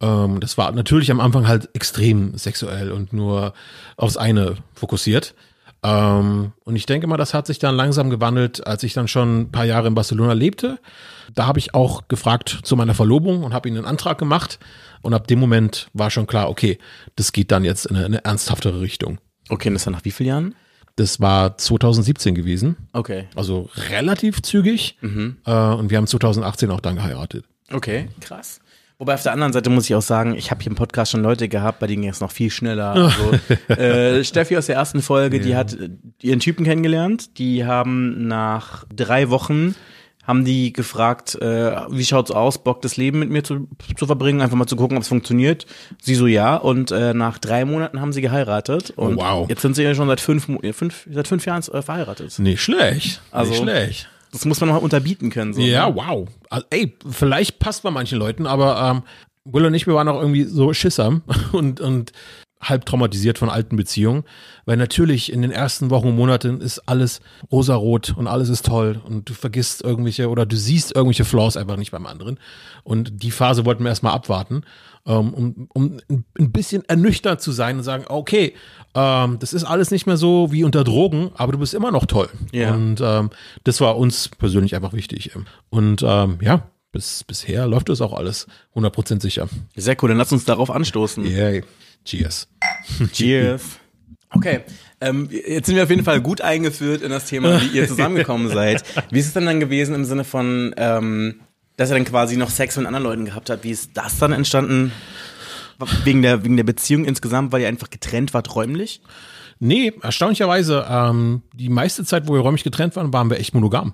[0.00, 3.54] Ähm, das war natürlich am Anfang halt extrem sexuell und nur
[3.96, 5.34] aufs eine fokussiert.
[5.82, 9.40] Ähm, und ich denke mal, das hat sich dann langsam gewandelt, als ich dann schon
[9.42, 10.78] ein paar Jahre in Barcelona lebte.
[11.34, 14.58] Da habe ich auch gefragt zu meiner Verlobung und habe ihnen einen Antrag gemacht.
[15.02, 16.78] Und ab dem Moment war schon klar, okay,
[17.16, 19.18] das geht dann jetzt in eine, eine ernsthaftere Richtung.
[19.48, 20.54] Okay, und das war nach wie vielen Jahren?
[20.96, 23.26] Das war 2017 gewesen, Okay.
[23.34, 24.98] also relativ zügig.
[25.02, 27.46] Äh, und wir haben 2018 auch dann geheiratet.
[27.72, 28.60] Okay, krass.
[29.00, 31.22] Wobei auf der anderen Seite muss ich auch sagen, ich habe hier im Podcast schon
[31.22, 32.90] Leute gehabt, bei denen ging es noch viel schneller.
[32.90, 33.32] Also,
[33.72, 35.88] äh, Steffi aus der ersten Folge, die hat äh,
[36.20, 37.38] ihren Typen kennengelernt.
[37.38, 39.74] Die haben nach drei Wochen
[40.22, 44.42] haben die gefragt, äh, wie schaut's aus, Bock das Leben mit mir zu, zu verbringen,
[44.42, 45.64] einfach mal zu gucken, ob es funktioniert.
[46.02, 49.48] Sie so ja und äh, nach drei Monaten haben sie geheiratet und wow.
[49.48, 52.38] jetzt sind sie ja schon seit fünf, fünf seit fünf Jahren äh, verheiratet.
[52.38, 53.22] Nicht schlecht.
[53.30, 54.10] Also- nicht schlecht.
[54.32, 55.52] Das muss man noch mal unterbieten können.
[55.52, 55.96] So, Ja, ne?
[55.96, 56.28] wow.
[56.50, 59.02] Also, ey, vielleicht passt bei manchen Leuten, aber ähm,
[59.44, 61.20] Will und ich, wir waren auch irgendwie so Schisser
[61.52, 62.12] und, und
[62.60, 64.24] halb traumatisiert von alten Beziehungen.
[64.66, 69.00] Weil natürlich in den ersten Wochen und Monaten ist alles rosarot und alles ist toll
[69.02, 72.38] und du vergisst irgendwelche oder du siehst irgendwelche Flaws einfach nicht beim anderen.
[72.84, 74.62] Und die Phase wollten wir erstmal abwarten,
[75.04, 78.54] um, um ein bisschen ernüchtert zu sein und sagen, okay,
[78.94, 82.06] ähm, das ist alles nicht mehr so wie unter Drogen, aber du bist immer noch
[82.06, 82.28] toll.
[82.52, 82.74] Ja.
[82.74, 83.30] Und ähm,
[83.64, 85.32] das war uns persönlich einfach wichtig.
[85.70, 89.48] Und ähm, ja, bis, bisher läuft das auch alles 100% sicher.
[89.76, 91.24] Sehr cool, dann lass uns darauf anstoßen.
[91.24, 91.64] Yay.
[92.04, 92.48] Cheers.
[93.12, 93.62] Cheers.
[94.32, 94.60] Okay,
[95.00, 98.48] ähm, jetzt sind wir auf jeden Fall gut eingeführt in das Thema, wie ihr zusammengekommen
[98.48, 98.84] seid.
[99.10, 101.40] Wie ist es denn dann gewesen im Sinne von, ähm,
[101.76, 103.64] dass ihr dann quasi noch Sex mit anderen Leuten gehabt habt?
[103.64, 104.92] Wie ist das dann entstanden?
[106.04, 109.00] Wegen der, wegen der Beziehung insgesamt, weil ihr einfach getrennt wart räumlich?
[109.62, 113.92] Nee, erstaunlicherweise, ähm, die meiste Zeit, wo wir räumlich getrennt waren, waren wir echt monogam.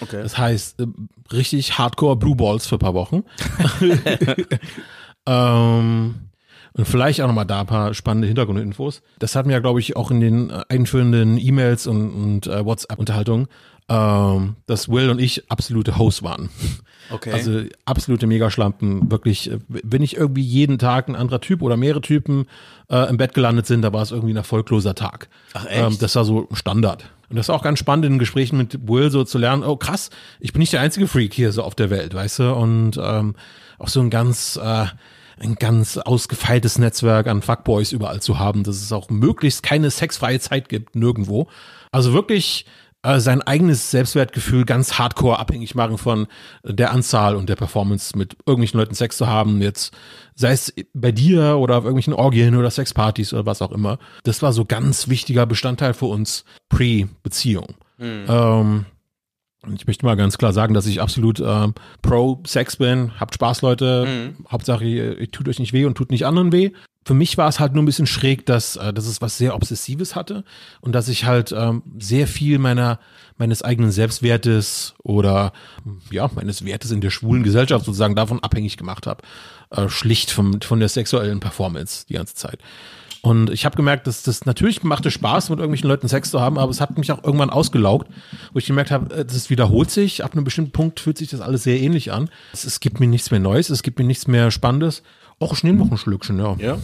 [0.00, 0.20] Okay.
[0.22, 0.86] Das heißt, äh,
[1.32, 3.22] richtig hardcore Blue Balls für ein paar Wochen.
[5.26, 6.14] ähm,
[6.72, 9.00] und vielleicht auch nochmal da ein paar spannende Hintergrundinfos.
[9.20, 12.64] Das hatten wir ja, glaube ich, auch in den äh, einführenden E-Mails und, und äh,
[12.64, 13.46] WhatsApp-Unterhaltungen,
[13.88, 16.50] ähm, dass Will und ich absolute Hosts waren.
[17.10, 17.30] Okay.
[17.30, 19.10] Also absolute Megaschlampen.
[19.10, 22.46] Wirklich, äh, wenn nicht irgendwie jeden Tag ein anderer Typ oder mehrere Typen
[22.90, 25.28] äh, im Bett gelandet sind, da war es irgendwie ein erfolgloser Tag.
[25.54, 25.92] Ach, echt?
[25.92, 27.04] Ähm, das war so Standard.
[27.28, 30.10] Und das ist auch ganz spannend in Gesprächen mit Will so zu lernen, oh krass,
[30.40, 32.54] ich bin nicht der einzige Freak hier so auf der Welt, weißt du?
[32.54, 33.34] Und ähm,
[33.78, 34.86] auch so ein ganz, äh,
[35.38, 40.40] ein ganz ausgefeiltes Netzwerk an Fuckboys überall zu haben, dass es auch möglichst keine sexfreie
[40.40, 41.48] Zeit gibt, nirgendwo.
[41.90, 42.66] Also wirklich
[43.06, 46.26] äh, sein eigenes Selbstwertgefühl ganz hardcore abhängig machen von
[46.64, 49.96] der Anzahl und der Performance mit irgendwelchen Leuten Sex zu haben, jetzt
[50.34, 53.98] sei es bei dir oder auf irgendwelchen Orgien oder Sexpartys oder was auch immer.
[54.24, 57.74] Das war so ganz wichtiger Bestandteil für uns pre-Beziehung.
[58.28, 58.95] Ähm, und
[59.74, 63.12] ich möchte mal ganz klar sagen, dass ich absolut ähm, pro Sex bin.
[63.18, 64.34] Habt Spaß, Leute.
[64.50, 66.72] Hauptsache, ihr, ihr tut euch nicht weh und tut nicht anderen weh.
[67.04, 69.54] Für mich war es halt nur ein bisschen schräg, dass, äh, dass es was sehr
[69.54, 70.44] Obsessives hatte
[70.80, 72.98] und dass ich halt ähm, sehr viel meiner
[73.38, 75.52] meines eigenen Selbstwertes oder
[76.10, 79.22] ja meines Wertes in der schwulen Gesellschaft sozusagen davon abhängig gemacht habe,
[79.70, 82.58] äh, schlicht vom, von der sexuellen Performance die ganze Zeit.
[83.22, 86.58] Und ich habe gemerkt, dass das natürlich machte Spaß, mit irgendwelchen Leuten Sex zu haben,
[86.58, 88.08] aber es hat mich auch irgendwann ausgelaugt,
[88.52, 90.22] wo ich gemerkt habe, äh, das wiederholt sich.
[90.22, 92.30] Ab einem bestimmten Punkt fühlt sich das alles sehr ähnlich an.
[92.52, 95.02] Es, es gibt mir nichts mehr Neues, es gibt mir nichts mehr Spannendes.
[95.38, 96.56] Och, ich nehme noch ein Schlückchen, ja.
[96.58, 96.78] Ja.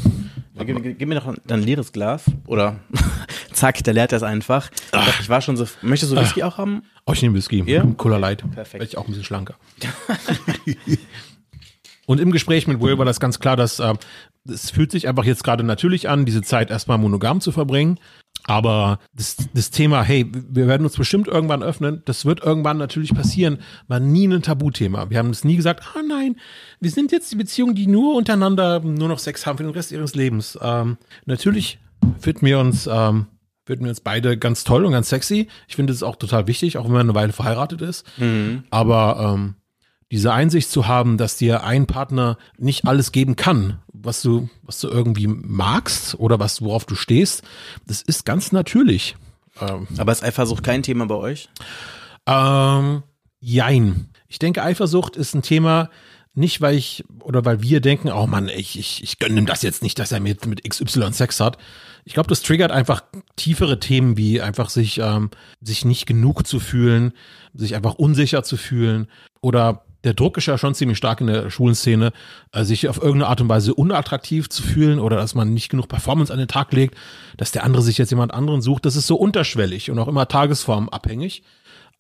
[0.59, 2.25] Gib, gib, gib mir noch ein, ein leeres Glas.
[2.47, 2.81] Oder
[3.53, 4.71] zack, der leert das einfach.
[4.71, 5.67] Ich, glaub, ich war schon so.
[5.81, 6.83] Möchtest du Whisky auch haben?
[7.07, 7.63] Oh, ich nehme Whisky.
[7.67, 7.83] Ja?
[7.97, 8.45] Cola Light.
[8.51, 8.75] Perfekt.
[8.75, 9.55] Werde ich auch ein bisschen schlanker.
[12.07, 13.95] Und im Gespräch mit Will war das ganz klar, dass äh,
[14.49, 17.99] es fühlt sich einfach jetzt gerade natürlich an, diese Zeit erstmal monogam zu verbringen.
[18.45, 23.15] Aber das, das Thema, hey, wir werden uns bestimmt irgendwann öffnen, das wird irgendwann natürlich
[23.15, 25.11] passieren, war nie ein Tabuthema.
[25.11, 26.37] Wir haben es nie gesagt, ah nein,
[26.81, 29.93] wir sind jetzt die Beziehung, die nur untereinander nur noch Sex haben für den Rest
[29.93, 30.59] ihres Lebens.
[30.61, 31.79] Ähm, natürlich
[32.19, 33.27] finden wir uns, ähm,
[33.65, 35.47] finden wir uns beide ganz toll und ganz sexy.
[35.69, 38.05] Ich finde es auch total wichtig, auch wenn man eine Weile verheiratet ist.
[38.71, 39.55] Aber ähm,
[40.13, 44.79] diese Einsicht zu haben, dass dir ein Partner nicht alles geben kann, was du, was
[44.79, 47.43] du irgendwie magst oder was, worauf du stehst,
[47.87, 49.17] das ist ganz natürlich.
[49.59, 51.49] Ähm, Aber ist Eifersucht kein Thema bei euch?
[52.27, 53.03] ähm,
[53.41, 54.11] jein.
[54.29, 55.89] Ich denke, Eifersucht ist ein Thema,
[56.35, 59.63] nicht weil ich oder weil wir denken, oh Mann, ich, ich, ich gönne ihm das
[59.63, 61.57] jetzt nicht, dass er mit, mit XY Sex hat.
[62.05, 63.03] Ich glaube, das triggert einfach
[63.37, 65.31] tiefere Themen, wie einfach sich, ähm,
[65.63, 67.13] sich nicht genug zu fühlen,
[67.55, 69.09] sich einfach unsicher zu fühlen
[69.41, 72.13] oder der Druck ist ja schon ziemlich stark in der schwulen Szene,
[72.53, 75.89] äh, sich auf irgendeine Art und Weise unattraktiv zu fühlen oder dass man nicht genug
[75.89, 76.97] Performance an den Tag legt,
[77.37, 78.85] dass der andere sich jetzt jemand anderen sucht.
[78.85, 81.43] Das ist so unterschwellig und auch immer tagesformabhängig.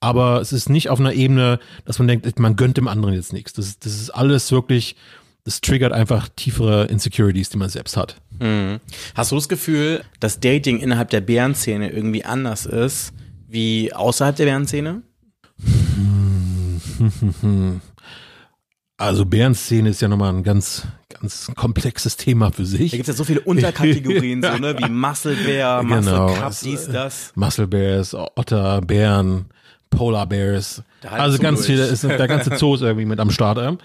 [0.00, 3.32] Aber es ist nicht auf einer Ebene, dass man denkt, man gönnt dem anderen jetzt
[3.32, 3.52] nichts.
[3.52, 4.96] Das, ist- das ist alles wirklich,
[5.44, 8.16] das triggert einfach tiefere Insecurities, die man selbst hat.
[9.14, 13.12] Hast du das Gefühl, dass Dating innerhalb der Bärenszene irgendwie anders ist
[13.48, 15.02] wie außerhalb der Bärenszene?
[19.02, 22.92] Also Bärenszene ist ja nochmal ein ganz, ganz komplexes Thema für sich.
[22.92, 26.12] Da gibt es ja so viele Unterkategorien, so, ne, wie Muscle Bear, Muscle.
[26.36, 27.32] Cup, Es, dies, das.
[27.34, 29.46] Muscle Bears, Otter, Bären,
[29.90, 30.84] Polar Bears.
[31.02, 33.58] Also so ganz viele, ist, der ganze Zoo ist irgendwie mit am Start.
[33.58, 33.78] ähm.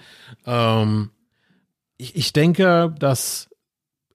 [0.46, 1.10] Ähm,
[1.96, 3.47] ich, ich denke, dass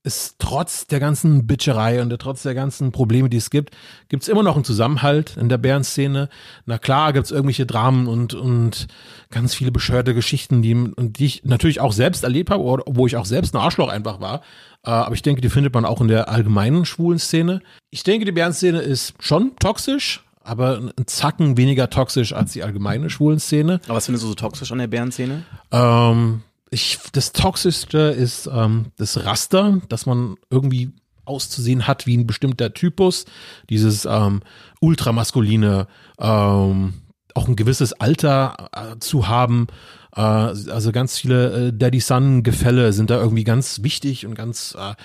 [0.03, 3.75] es trotz der ganzen Bitcherei und der, trotz der ganzen Probleme, die es gibt,
[4.09, 6.27] gibt es immer noch einen Zusammenhalt in der Bärenszene.
[6.65, 8.87] Na klar, gibt es irgendwelche Dramen und, und
[9.31, 13.07] ganz viele bescheuerte Geschichten, die, und die ich natürlich auch selbst erlebt habe, oder wo
[13.07, 14.41] ich auch selbst ein Arschloch einfach war.
[14.85, 17.61] Äh, aber ich denke, die findet man auch in der allgemeinen schwulen Szene.
[17.89, 23.09] Ich denke, die Bärenszene ist schon toxisch, aber ein Zacken weniger toxisch als die allgemeine
[23.09, 23.79] schwulen Szene.
[23.85, 25.43] Aber was findest du so toxisch an der Bärenszene?
[25.71, 26.41] Ähm,
[26.73, 30.91] ich, das Toxischste ist ähm, das Raster, dass man irgendwie
[31.25, 33.25] auszusehen hat wie ein bestimmter Typus.
[33.69, 34.41] Dieses ähm,
[34.81, 35.87] ultramaskuline,
[36.19, 36.93] ähm,
[37.35, 39.67] auch ein gewisses Alter äh, zu haben.
[40.15, 44.95] Äh, also ganz viele äh, Daddy-Son-Gefälle sind da irgendwie ganz wichtig und ganz, äh,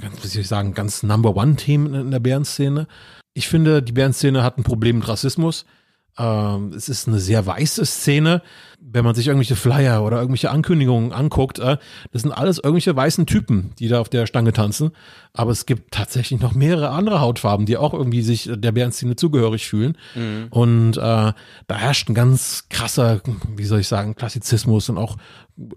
[0.00, 2.86] ganz, wie soll ich sagen, ganz Number-One-Themen in der Bärenszene.
[3.32, 5.64] Ich finde, die Bärenszene hat ein Problem mit Rassismus.
[6.16, 8.42] Ähm, es ist eine sehr weiße Szene.
[8.80, 11.78] Wenn man sich irgendwelche Flyer oder irgendwelche Ankündigungen anguckt, äh,
[12.12, 14.90] das sind alles irgendwelche weißen Typen, die da auf der Stange tanzen.
[15.32, 19.66] Aber es gibt tatsächlich noch mehrere andere Hautfarben, die auch irgendwie sich der Bärenszene zugehörig
[19.66, 19.98] fühlen.
[20.50, 21.34] Und äh, da
[21.68, 23.20] herrscht ein ganz krasser,
[23.56, 25.16] wie soll ich sagen, Klassizismus und auch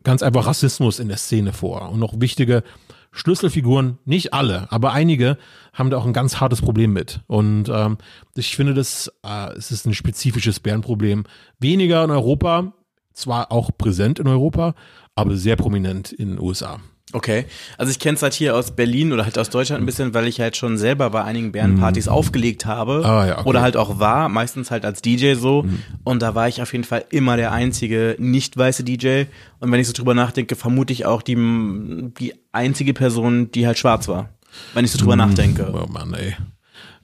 [0.03, 1.89] ganz einfach Rassismus in der Szene vor.
[1.89, 2.63] Und noch wichtige
[3.11, 5.37] Schlüsselfiguren, nicht alle, aber einige
[5.73, 7.21] haben da auch ein ganz hartes Problem mit.
[7.27, 7.97] Und ähm,
[8.35, 11.25] ich finde, das äh, es ist ein spezifisches Bärenproblem.
[11.59, 12.73] Weniger in Europa,
[13.13, 14.75] zwar auch präsent in Europa,
[15.15, 16.79] aber sehr prominent in den USA.
[17.13, 17.45] Okay.
[17.77, 20.27] Also ich kenne es halt hier aus Berlin oder halt aus Deutschland ein bisschen, weil
[20.27, 23.01] ich halt schon selber bei einigen Bärenpartys aufgelegt habe.
[23.05, 23.49] Ah, ja, okay.
[23.49, 25.65] Oder halt auch war, meistens halt als DJ so.
[26.03, 29.23] Und da war ich auf jeden Fall immer der einzige nicht weiße DJ.
[29.59, 33.77] Und wenn ich so drüber nachdenke, vermute ich auch die, die einzige Person, die halt
[33.77, 34.29] schwarz war.
[34.73, 35.71] Wenn ich so drüber nachdenke.
[35.73, 36.35] Oh Mann, ey.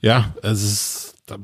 [0.00, 1.14] Ja, es ist.
[1.26, 1.36] Da,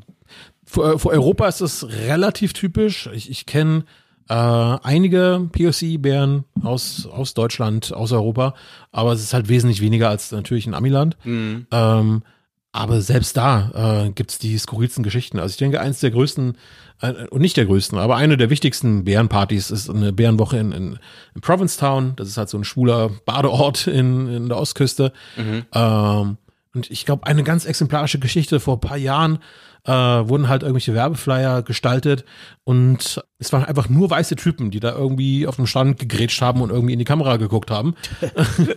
[0.67, 3.09] für, für Europa ist es relativ typisch.
[3.15, 3.85] Ich, ich kenne
[4.31, 8.55] äh, einige POC-Bären aus, aus Deutschland, aus Europa,
[8.93, 11.17] aber es ist halt wesentlich weniger als natürlich in Amiland.
[11.73, 12.23] Ähm,
[12.73, 15.41] aber selbst da äh, gibt's die skurrilsten Geschichten.
[15.41, 16.57] Also ich denke, eins der größten,
[17.01, 20.99] äh, und nicht der größten, aber eine der wichtigsten Bärenpartys ist eine Bärenwoche in, in,
[21.35, 22.13] in Provincetown.
[22.15, 25.13] Das ist halt so ein schwuler Badeort in, in der Ostküste.
[25.75, 26.37] Ähm,
[26.73, 29.41] und ich glaube, eine ganz exemplarische Geschichte vor ein paar Jahren
[29.85, 32.25] äh, wurden halt irgendwelche Werbeflyer gestaltet
[32.65, 36.61] und es waren einfach nur weiße Typen, die da irgendwie auf dem Stand gegrätscht haben
[36.61, 37.95] und irgendwie in die Kamera geguckt haben.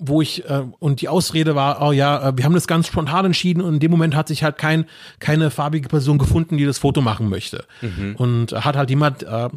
[0.00, 3.26] wo ich äh, und die Ausrede war, oh ja, äh, wir haben das ganz spontan
[3.26, 4.86] entschieden und in dem Moment hat sich halt kein
[5.18, 7.66] keine farbige Person gefunden, die das Foto machen möchte.
[8.14, 9.50] Und hat halt jemand äh,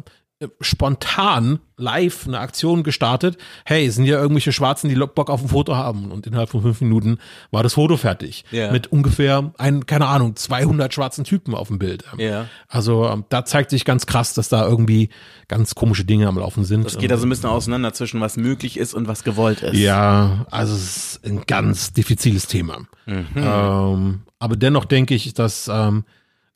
[0.60, 3.36] spontan live eine Aktion gestartet.
[3.64, 6.10] Hey, sind ja irgendwelche Schwarzen, die Bock auf ein Foto haben.
[6.10, 7.18] Und innerhalb von fünf Minuten
[7.50, 8.44] war das Foto fertig.
[8.50, 8.70] Ja.
[8.70, 12.04] Mit ungefähr, ein, keine Ahnung, 200 schwarzen Typen auf dem Bild.
[12.18, 12.46] Ja.
[12.68, 15.08] Also ähm, da zeigt sich ganz krass, dass da irgendwie
[15.48, 16.86] ganz komische Dinge am Laufen sind.
[16.86, 19.76] Es geht also ein bisschen auseinander zwischen was möglich ist und was gewollt ist.
[19.76, 22.86] Ja, also es ist ein ganz diffiziles Thema.
[23.06, 26.04] Ähm, aber dennoch denke ich, dass ähm,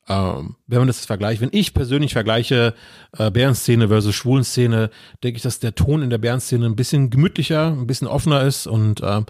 [0.08, 2.74] ähm, wenn man das vergleicht, wenn ich persönlich vergleiche
[3.16, 4.90] äh, Bärenszene versus Schwulenszene,
[5.22, 8.66] denke ich, dass der Ton in der Bärenszene ein bisschen gemütlicher, ein bisschen offener ist
[8.66, 9.26] und ähm,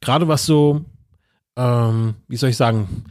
[0.00, 0.84] gerade was so,
[1.56, 3.04] ähm, wie soll ich sagen,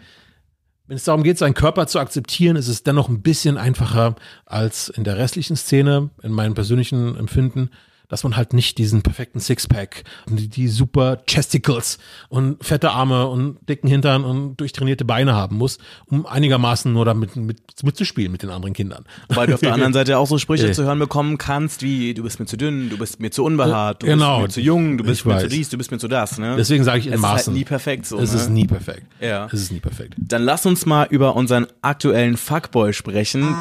[0.88, 4.90] wenn es darum geht, seinen Körper zu akzeptieren, ist es dennoch ein bisschen einfacher als
[4.90, 7.70] in der restlichen Szene, in meinem persönlichen Empfinden,
[8.10, 13.28] dass man halt nicht diesen perfekten Sixpack und die, die super Chesticles und fette Arme
[13.28, 18.44] und dicken Hintern und durchtrainierte Beine haben muss, um einigermaßen nur damit mit, mitzuspielen mit
[18.44, 19.06] den anderen Kindern.
[19.30, 20.74] Weil du auf der anderen Seite auch so Sprüche Ja.
[20.74, 24.04] zu hören bekommen kannst, wie du bist mir zu dünn, du bist mir zu unbehaart,
[24.04, 24.38] du Genau.
[24.42, 25.52] bist mir zu jung, du bist Ich mir zu weiß.
[25.52, 26.38] dies, du bist mir zu das.
[26.38, 26.56] Ne?
[26.58, 27.54] Deswegen sage ich in es ist halt Maßen.
[27.54, 28.20] nie perfekt so.
[28.20, 28.40] es ne?
[28.42, 29.04] ist nie perfekt.
[29.22, 29.46] Ja.
[29.52, 30.16] Es ist nie perfekt.
[30.18, 33.56] Dann lass uns mal über unseren aktuellen Fuckboy sprechen.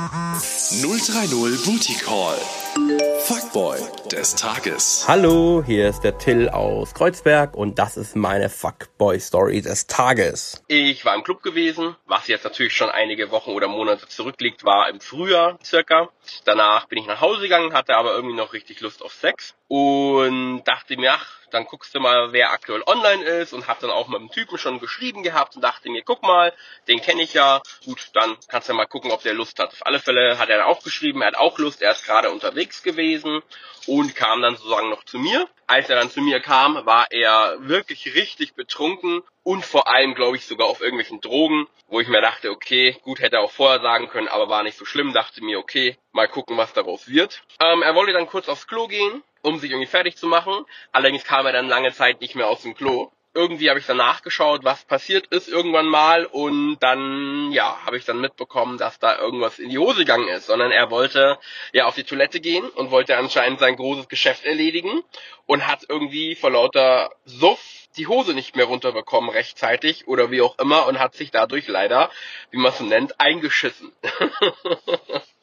[0.82, 2.97] 030 Booty Call.
[3.28, 3.78] Fuckboy
[4.10, 5.04] des Tages.
[5.06, 10.64] Hallo, hier ist der Till aus Kreuzberg und das ist meine Fuckboy-Story des Tages.
[10.66, 14.88] Ich war im Club gewesen, was jetzt natürlich schon einige Wochen oder Monate zurückliegt, war
[14.88, 16.08] im Frühjahr circa.
[16.46, 20.62] Danach bin ich nach Hause gegangen, hatte aber irgendwie noch richtig Lust auf Sex und
[20.64, 24.08] dachte mir, ach, dann guckst du mal, wer aktuell online ist und hab dann auch
[24.08, 26.52] mit dem Typen schon geschrieben gehabt und dachte mir, guck mal,
[26.86, 27.62] den kenne ich ja.
[27.84, 29.72] Gut, dann kannst du mal gucken, ob der Lust hat.
[29.72, 32.82] Auf alle Fälle hat er auch geschrieben, er hat auch Lust, er ist gerade unterwegs
[32.82, 33.42] gewesen
[33.86, 35.48] und kam dann sozusagen noch zu mir.
[35.66, 40.36] Als er dann zu mir kam, war er wirklich richtig betrunken und vor allem, glaube
[40.36, 43.80] ich, sogar auf irgendwelchen Drogen, wo ich mir dachte, okay, gut, hätte er auch vorher
[43.80, 47.42] sagen können, aber war nicht so schlimm, dachte mir, okay, mal gucken, was daraus wird.
[47.60, 50.64] Ähm, er wollte dann kurz aufs Klo gehen, um sich irgendwie fertig zu machen.
[50.92, 53.10] Allerdings kam er dann lange Zeit nicht mehr aus dem Klo.
[53.34, 58.04] Irgendwie habe ich dann nachgeschaut, was passiert ist irgendwann mal und dann, ja, habe ich
[58.04, 61.38] dann mitbekommen, dass da irgendwas in die Hose gegangen ist, sondern er wollte
[61.72, 65.02] ja auf die Toilette gehen und wollte anscheinend sein großes Geschäft erledigen
[65.46, 67.60] und hat irgendwie vor lauter Suff
[67.96, 72.10] die Hose nicht mehr runterbekommen rechtzeitig oder wie auch immer und hat sich dadurch leider,
[72.50, 73.92] wie man es nennt, eingeschissen.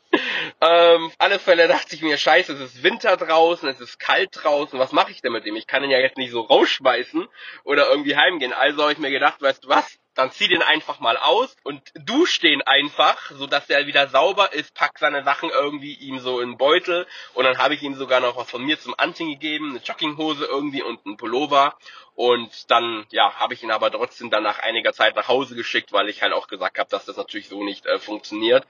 [0.62, 4.30] Ähm, auf alle Fälle dachte ich mir, scheiße, es ist Winter draußen, es ist kalt
[4.32, 5.56] draußen, was mache ich denn mit dem?
[5.56, 7.28] Ich kann ihn ja jetzt nicht so rausschmeißen
[7.64, 8.54] oder irgendwie heimgehen.
[8.54, 10.00] Also habe ich mir gedacht, weißt du was?
[10.16, 14.74] Dann zieh den einfach mal aus und dusch den einfach, sodass der wieder sauber ist,
[14.74, 18.22] pack seine Sachen irgendwie ihm so in den Beutel und dann habe ich ihm sogar
[18.22, 21.78] noch was von mir zum Anziehen gegeben, eine Jogginghose irgendwie und ein Pullover
[22.16, 25.92] und dann, ja, habe ich ihn aber trotzdem dann nach einiger Zeit nach Hause geschickt,
[25.94, 28.66] weil ich halt auch gesagt habe, dass das natürlich so nicht äh, funktioniert.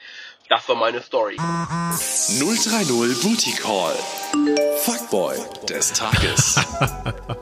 [0.49, 1.37] Das war meine Story.
[1.37, 3.95] 030 Booty Call.
[4.79, 5.35] Fuckboy
[5.69, 6.59] des Tages.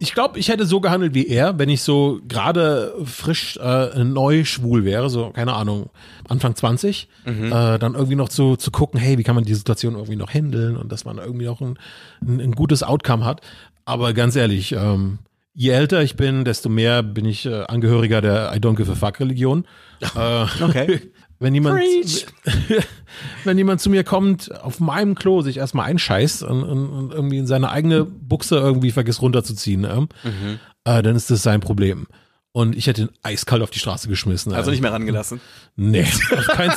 [0.00, 4.44] Ich glaube, ich hätte so gehandelt wie er, wenn ich so gerade frisch äh, neu
[4.44, 5.90] schwul wäre, so, keine Ahnung,
[6.28, 7.46] Anfang 20, Mhm.
[7.46, 10.32] äh, dann irgendwie noch zu, zu gucken, hey, wie kann man die Situation irgendwie noch
[10.32, 11.80] handeln und dass man irgendwie noch ein,
[12.22, 13.40] ein, ein gutes Outcome hat.
[13.88, 15.18] Aber ganz ehrlich, ähm,
[15.54, 18.94] je älter ich bin, desto mehr bin ich äh, Angehöriger der I don't give a
[18.94, 19.64] fuck Religion.
[20.14, 21.00] Äh, Okay.
[21.40, 21.80] wenn jemand,
[23.44, 27.38] wenn jemand zu mir kommt, auf meinem Klo sich erstmal einscheißt und, und, und irgendwie
[27.38, 30.58] in seine eigene Buchse irgendwie vergisst runterzuziehen, ähm, Mhm.
[30.84, 32.06] äh, dann ist das sein Problem.
[32.52, 34.52] Und ich hätte ihn eiskalt auf die Straße geschmissen.
[34.52, 34.72] Also ähm.
[34.72, 35.40] nicht mehr rangelassen.
[35.76, 36.72] Nee, auf keinen.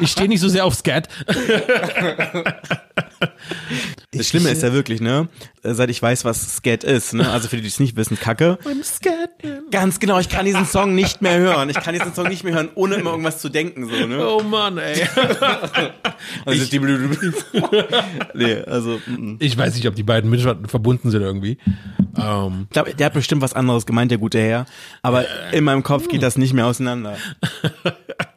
[0.00, 1.08] Ich stehe nicht so sehr auf Scat.
[4.14, 5.28] Das Schlimme ist ja wirklich, ne,
[5.62, 8.18] äh, seit ich weiß, was Skat ist, ne, also für die, die es nicht wissen,
[8.18, 8.58] Kacke.
[9.70, 11.70] Ganz genau, ich kann diesen Song nicht mehr hören.
[11.70, 14.26] Ich kann diesen Song nicht mehr hören, ohne immer irgendwas zu denken, so, ne.
[14.28, 15.06] Oh Mann, ey.
[16.44, 16.78] Also die
[18.34, 19.36] Nee, also, mm.
[19.40, 21.58] Ich weiß nicht, ob die beiden mit verbunden sind irgendwie.
[22.16, 24.66] Ähm, ich glaube, der hat bestimmt was anderes gemeint, der gute Herr.
[25.02, 27.16] Aber in meinem Kopf geht das nicht mehr auseinander.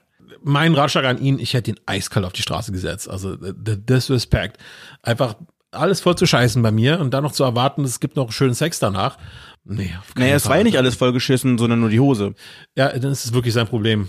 [0.45, 3.09] mein Ratschlag an ihn, ich hätte ihn eiskalt auf die Straße gesetzt.
[3.09, 4.57] Also the disrespect.
[5.01, 5.35] Einfach
[5.71, 8.53] alles voll zu scheißen bei mir und dann noch zu erwarten, es gibt noch schönen
[8.53, 9.17] Sex danach.
[9.65, 12.35] Nee, Naja, es war ja nicht alles vollgeschissen, sondern nur die Hose.
[12.75, 14.07] Ja, dann ist es wirklich sein Problem.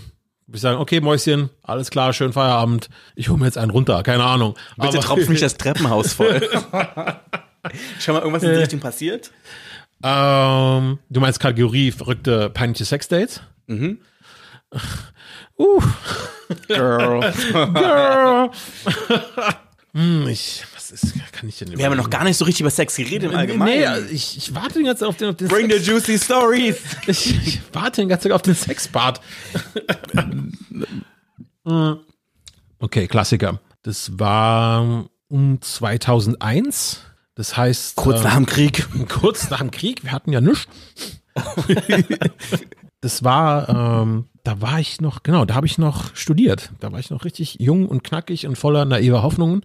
[0.53, 2.89] Ich sagen, okay, Mäuschen, alles klar, schönen Feierabend.
[3.15, 4.53] Ich hole mir jetzt einen runter, keine Ahnung.
[4.77, 6.39] Bitte Aber- tropft mich das Treppenhaus voll.
[7.99, 9.31] Schau mal, irgendwas in die Richtung passiert?
[10.03, 13.41] Ähm, du meinst Kategorie verrückte, peinliche Sexdates?
[13.65, 13.97] Mhm.
[15.59, 15.81] Uh,
[16.67, 17.33] Girl.
[17.73, 18.51] girl.
[19.93, 22.61] hm, ich, was ist, kann ich denn Wir haben ja noch gar nicht so richtig
[22.61, 23.79] über Sex geredet im Allgemeinen.
[23.79, 25.87] Nee, also ich, ich warte die ganze Zeit auf den, auf den Bring the Sex.
[25.87, 26.77] juicy stories.
[27.07, 29.19] Ich, ich warte die ganze Zeit auf den Sexpart.
[32.79, 33.59] Okay, Klassiker.
[33.83, 37.01] Das war um 2001.
[37.35, 37.95] Das heißt.
[37.97, 38.87] Kurz nach dem Krieg.
[39.09, 40.03] kurz nach dem Krieg.
[40.03, 40.67] Wir hatten ja nichts.
[43.01, 46.71] Das war, ähm, da war ich noch, genau, da habe ich noch studiert.
[46.79, 49.61] Da war ich noch richtig jung und knackig und voller naiver Hoffnungen.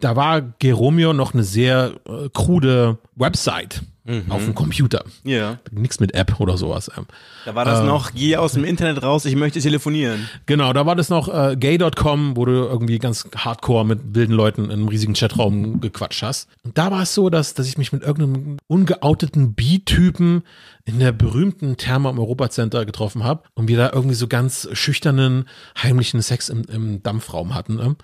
[0.00, 3.82] Da war Geromeo noch eine sehr äh, krude Website
[4.28, 5.04] auf dem Computer.
[5.24, 5.58] Ja.
[5.70, 6.90] Nichts mit App oder sowas.
[6.96, 7.06] Ähm.
[7.44, 7.86] Da war das Ähm.
[7.86, 10.28] noch, geh aus dem Internet raus, ich möchte telefonieren.
[10.46, 14.66] Genau, da war das noch äh, gay.com, wo du irgendwie ganz hardcore mit wilden Leuten
[14.66, 16.48] in einem riesigen Chatraum gequatscht hast.
[16.64, 20.42] Und da war es so, dass, dass ich mich mit irgendeinem ungeouteten B-Typen
[20.84, 25.48] in der berühmten Therma im Europacenter getroffen habe und wir da irgendwie so ganz schüchternen,
[25.82, 27.74] heimlichen Sex im, im Dampfraum hatten.
[27.74, 27.96] Ne?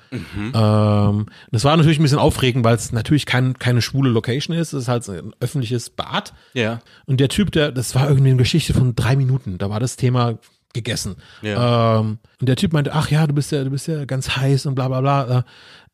[0.54, 4.72] Ähm, das war natürlich ein bisschen aufregend, weil es natürlich kein, keine schwule Location ist.
[4.72, 6.32] Es ist halt ein öffentliches Bad.
[6.54, 6.80] Ja.
[7.06, 9.58] Und der Typ, der, das war irgendwie eine Geschichte von drei Minuten.
[9.58, 10.38] Da war das Thema
[10.72, 11.16] gegessen.
[11.42, 12.00] Ja.
[12.00, 14.66] Ähm, und der Typ meinte, ach ja, du bist ja, du bist ja ganz heiß
[14.66, 15.44] und bla bla bla.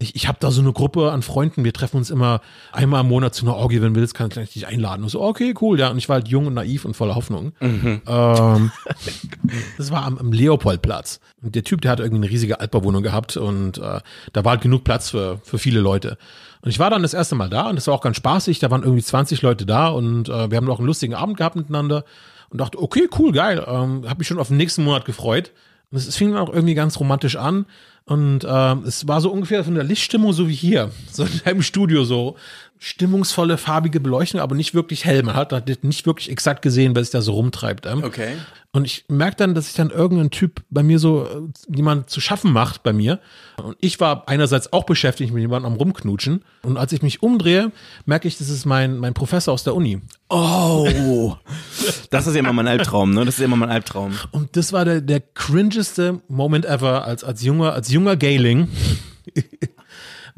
[0.01, 2.41] Ich, ich habe da so eine Gruppe an Freunden, wir treffen uns immer
[2.71, 5.03] einmal im Monat zu einer Orgie, wenn du willst, kann ich dich einladen.
[5.03, 5.91] Und so, okay, cool, ja.
[5.91, 7.51] Und ich war halt jung und naiv und voller Hoffnung.
[8.07, 8.71] Ähm,
[9.77, 11.19] das war am, am Leopoldplatz.
[11.43, 14.01] Und der Typ, der hatte irgendwie eine riesige Altbauwohnung gehabt und äh,
[14.33, 16.17] da war halt genug Platz für, für viele Leute.
[16.61, 18.61] Und ich war dann das erste Mal da und das war auch ganz spaßig.
[18.61, 21.57] Da waren irgendwie 20 Leute da und äh, wir haben noch einen lustigen Abend gehabt
[21.57, 22.05] miteinander
[22.51, 23.65] und dachte, okay, cool, geil.
[23.67, 25.51] Ähm, hab mich schon auf den nächsten Monat gefreut.
[25.91, 27.67] Und es, es fing dann auch irgendwie ganz romantisch an.
[28.09, 31.63] Und ähm, es war so ungefähr von der Lichtstimmung so wie hier, so in deinem
[31.63, 32.37] Studio so
[32.79, 35.23] stimmungsvolle, farbige Beleuchtung, aber nicht wirklich hell.
[35.23, 37.87] Man hat, hat nicht wirklich exakt gesehen, wer sich da so rumtreibt.
[37.87, 38.05] Ähm.
[38.05, 38.35] Okay.
[38.71, 42.21] Und ich merke dann, dass sich dann irgendein Typ bei mir so, äh, jemand zu
[42.21, 43.19] schaffen macht bei mir.
[43.57, 46.45] Und ich war einerseits auch beschäftigt mit jemandem am Rumknutschen.
[46.63, 47.73] Und als ich mich umdrehe,
[48.05, 50.01] merke ich, das ist mein, mein Professor aus der Uni.
[50.29, 51.37] Oh.
[52.11, 53.27] Das ist ja immer mein Albtraum, ne?
[53.27, 54.17] Das ist immer mein Albtraum.
[54.31, 58.69] Und das war der, der cringeste Moment ever als, als junger, als junger Gayling.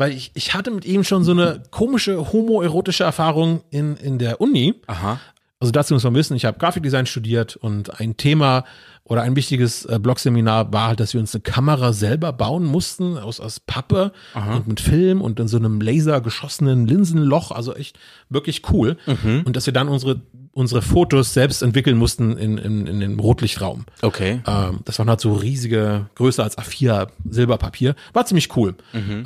[0.01, 4.41] Weil ich, ich hatte mit ihm schon so eine komische homoerotische Erfahrung in, in der
[4.41, 4.75] Uni.
[4.87, 5.21] Aha.
[5.61, 8.65] Also dazu muss man wissen, ich habe Grafikdesign studiert und ein Thema
[9.05, 13.19] oder ein wichtiges äh, Blogseminar war halt, dass wir uns eine Kamera selber bauen mussten
[13.19, 14.13] aus, aus Pappe
[14.55, 17.99] und mit Film und in so einem lasergeschossenen Linsenloch, also echt
[18.31, 18.97] wirklich cool.
[19.45, 20.23] Und dass wir dann unsere,
[20.53, 23.85] unsere Fotos selbst entwickeln mussten in, in, in dem Rotlichtraum.
[24.03, 24.43] Okay.
[24.47, 27.95] Ähm, das waren halt so riesige, größer als A4 Silberpapier.
[28.13, 28.75] War ziemlich cool.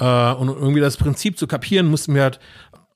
[0.01, 2.41] Äh, und irgendwie das Prinzip zu kapieren, mussten wir halt,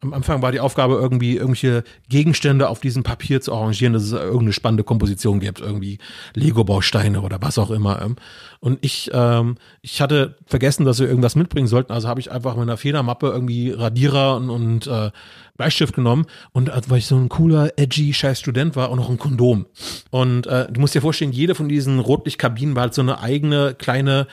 [0.00, 4.12] am Anfang war die Aufgabe, irgendwie irgendwelche Gegenstände auf diesem Papier zu arrangieren, dass es
[4.12, 5.98] irgendeine spannende Komposition gibt, irgendwie
[6.34, 8.00] Lego-Bausteine oder was auch immer.
[8.02, 8.16] ähm.
[8.60, 12.54] Und ich, ähm, ich hatte vergessen, dass wir irgendwas mitbringen sollten, also habe ich einfach
[12.54, 15.10] mit einer Federmappe irgendwie Radierer und, und äh,
[15.56, 19.18] Bleistift genommen und weil ich so ein cooler, edgy, scheiß Student war, auch noch ein
[19.18, 19.66] Kondom.
[20.10, 23.74] Und äh, du musst dir vorstellen, jede von diesen Rotlichtkabinen war halt so eine eigene
[23.74, 24.28] kleine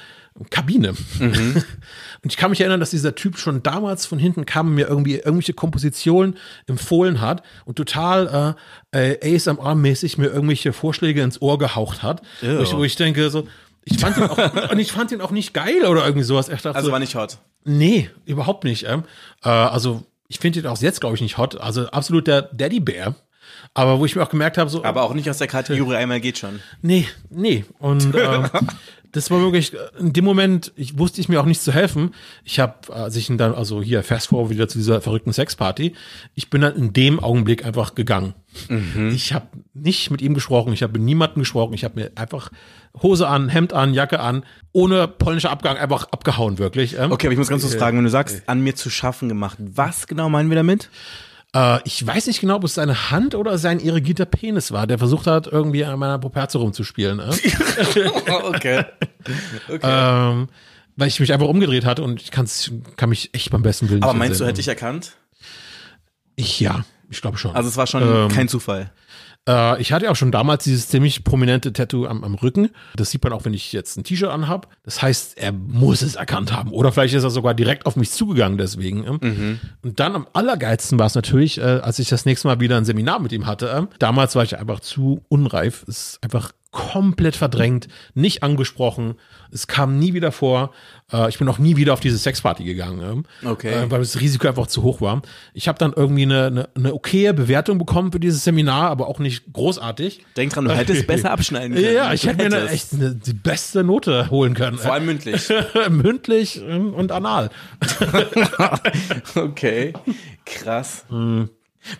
[0.49, 0.93] Kabine.
[1.19, 4.87] Und ich kann mich erinnern, dass dieser Typ schon damals von hinten kam und mir
[4.87, 8.55] irgendwie irgendwelche Kompositionen empfohlen hat und total
[8.91, 12.21] äh, äh, ASMR-mäßig mir irgendwelche Vorschläge ins Ohr gehaucht hat.
[12.41, 13.47] Wo ich, wo ich denke, so,
[13.85, 14.37] ich fand ihn auch,
[14.71, 16.49] und ich fand ihn auch nicht geil oder irgendwie sowas.
[16.49, 17.37] Also so, war nicht hot.
[17.63, 18.85] Nee, überhaupt nicht.
[18.87, 19.03] Ähm.
[19.43, 21.61] Äh, also ich finde ihn auch jetzt, glaube ich, nicht hot.
[21.61, 23.15] Also absolut der Daddy-Bär.
[23.73, 26.21] Aber wo ich mir auch gemerkt habe, so, Aber auch nicht aus der Kategorie einmal
[26.21, 26.59] geht schon.
[26.81, 27.65] nee, nee.
[27.79, 28.49] Und ähm,
[29.15, 32.13] das war wirklich, äh, in dem Moment, ich wusste ich mir auch nichts zu helfen.
[32.43, 35.93] Ich habe, als ich dann, also hier, fast forward wieder zu dieser verrückten Sexparty,
[36.33, 38.33] ich bin dann in dem Augenblick einfach gegangen.
[39.11, 42.51] Ich habe nicht mit ihm gesprochen, ich habe mit niemandem gesprochen, ich habe mir einfach
[43.01, 46.97] Hose an, Hemd an, Jacke an, ohne polnischer Abgang einfach abgehauen, wirklich.
[46.97, 47.11] Ähm.
[47.11, 49.57] Okay, aber ich muss ganz kurz fragen, wenn du sagst, an mir zu schaffen gemacht,
[49.59, 50.89] was genau meinen wir damit?
[51.55, 54.97] Äh, ich weiß nicht genau, ob es seine Hand oder sein irrigierter Penis war, der
[54.97, 57.21] versucht hat, irgendwie an meiner Properze rumzuspielen.
[57.95, 58.09] Äh?
[58.43, 58.85] okay.
[59.81, 60.47] ähm,
[60.95, 64.03] weil ich mich einfach umgedreht hatte und ich kann's, kann mich echt beim besten Willen
[64.03, 65.13] Aber meinst du, hätte ich erkannt?
[66.35, 67.55] Ich ja, ich glaube schon.
[67.55, 68.91] Also es war schon Ähm, kein Zufall.
[69.47, 72.69] Äh, ich hatte ja auch schon damals dieses ziemlich prominente Tattoo am, am Rücken.
[72.95, 74.69] Das sieht man auch, wenn ich jetzt ein T-Shirt anhab.
[74.83, 76.71] Das heißt, er muss es erkannt haben.
[76.71, 79.05] Oder vielleicht ist er sogar direkt auf mich zugegangen deswegen.
[79.05, 79.59] ähm.
[79.83, 82.85] Und dann am allergeilsten war es natürlich, äh, als ich das nächste Mal wieder ein
[82.85, 83.67] Seminar mit ihm hatte.
[83.75, 83.87] ähm.
[83.99, 85.83] Damals war ich einfach zu unreif.
[85.87, 89.15] Es ist einfach komplett verdrängt, nicht angesprochen.
[89.49, 90.73] Es kam nie wieder vor.
[91.11, 93.71] Äh, ich bin auch nie wieder auf diese Sexparty gegangen, ähm, Okay.
[93.71, 95.21] äh, weil das Risiko einfach zu hoch war.
[95.53, 99.19] Ich habe dann irgendwie eine, eine, eine okaye Bewertung bekommen für dieses Seminar, aber auch
[99.19, 100.25] nicht großartig.
[100.35, 101.95] Denk dran, du hättest besser abschneiden können.
[101.95, 104.77] Ja, ich hätte mir eine, echt eine, die beste Note holen können.
[104.77, 105.47] Vor allem mündlich.
[105.89, 107.49] Mündlich ähm, und anal.
[109.35, 109.93] Okay,
[110.45, 111.05] krass.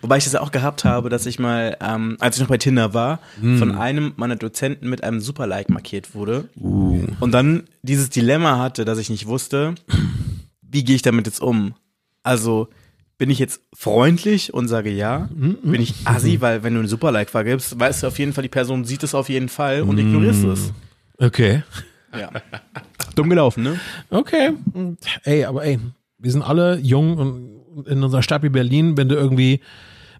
[0.02, 2.94] Wobei ich das auch gehabt habe, dass ich mal, ähm, als ich noch bei Tinder
[2.94, 3.20] war,
[3.58, 6.48] von einem meiner Dozenten mit einem Super-Like markiert wurde.
[7.20, 9.74] Und dann dieses Dilemma hatte, dass ich nicht wusste,
[10.62, 11.74] wie gehe ich damit jetzt um?
[12.22, 12.68] Also,
[13.18, 15.28] bin ich jetzt freundlich und sage ja?
[15.62, 18.48] Bin ich assi, weil wenn du einen Super-Like vergibst, weißt du auf jeden Fall, die
[18.48, 20.72] Person sieht es auf jeden Fall und ignorierst es.
[21.18, 21.62] Okay.
[22.18, 22.30] Ja.
[23.14, 23.80] Dumm gelaufen, ne?
[24.10, 24.52] Okay.
[25.22, 25.78] Ey, aber ey,
[26.18, 27.55] wir sind alle jung und
[27.86, 29.60] in unserer Stadt wie Berlin, wenn du irgendwie,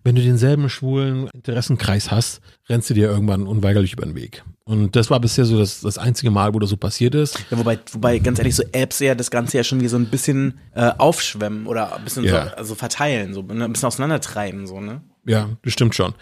[0.05, 4.45] wenn du denselben schwulen Interessenkreis hast, rennst du dir irgendwann unweigerlich über den Weg.
[4.65, 7.39] Und das war bisher so das, das einzige Mal, wo das so passiert ist.
[7.51, 10.07] Ja, wobei, wobei, ganz ehrlich, so Apps ja das Ganze ja schon wie so ein
[10.07, 12.49] bisschen äh, aufschwemmen oder ein bisschen Ja.
[12.51, 15.03] so also verteilen, so ne, ein bisschen auseinandertreiben, so, ne?
[15.27, 16.15] Ja, das stimmt schon.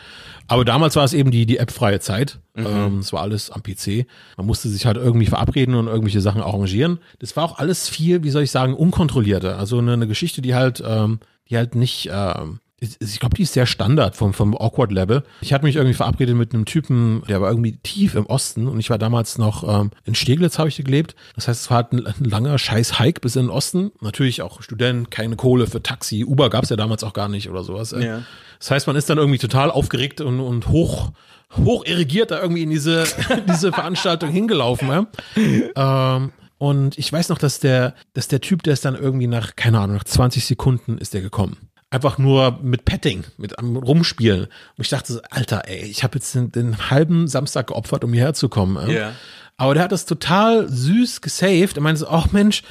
[0.46, 2.38] Aber damals war es eben die, die App-freie Zeit.
[2.56, 4.06] Ähm, es war alles am PC.
[4.36, 6.98] Man musste sich halt irgendwie verabreden und irgendwelche Sachen arrangieren.
[7.18, 9.58] Das war auch alles viel, wie soll ich sagen, unkontrollierter.
[9.58, 12.60] Also eine, eine Geschichte, die halt, ähm, die halt nicht, ähm,
[13.00, 15.22] ich glaube, die ist sehr Standard vom, vom Awkward-Level.
[15.40, 18.78] Ich hatte mich irgendwie verabredet mit einem Typen, der war irgendwie tief im Osten und
[18.80, 21.14] ich war damals noch ähm, in Steglitz, habe ich gelebt.
[21.34, 23.92] Das heißt, es war halt ein, ein langer scheiß Hike bis in den Osten.
[24.00, 26.24] Natürlich auch Student, keine Kohle für Taxi.
[26.24, 27.92] Uber gab's ja damals auch gar nicht oder sowas.
[27.92, 28.04] äh.
[28.04, 28.22] Ja.
[28.58, 31.12] Das heißt, man ist dann irgendwie total aufgeregt und, und hoch,
[31.56, 33.04] hoch irrigiert da irgendwie in diese,
[33.48, 34.88] diese Veranstaltung hingelaufen.
[34.88, 36.16] Ja?
[36.16, 39.56] Ähm, und ich weiß noch, dass der, dass der Typ, der ist dann irgendwie nach,
[39.56, 41.56] keine Ahnung, nach 20 Sekunden ist der gekommen.
[41.94, 44.46] Einfach nur mit Petting, mit am Rumspielen.
[44.46, 48.12] Und ich dachte so, Alter, ey, ich habe jetzt den, den halben Samstag geopfert, um
[48.12, 48.90] hierher zu kommen.
[48.90, 48.92] Ja?
[48.92, 49.12] Ja.
[49.56, 51.76] Aber der hat das total süß gesaved.
[51.76, 52.64] Er meinte so, ach Mensch,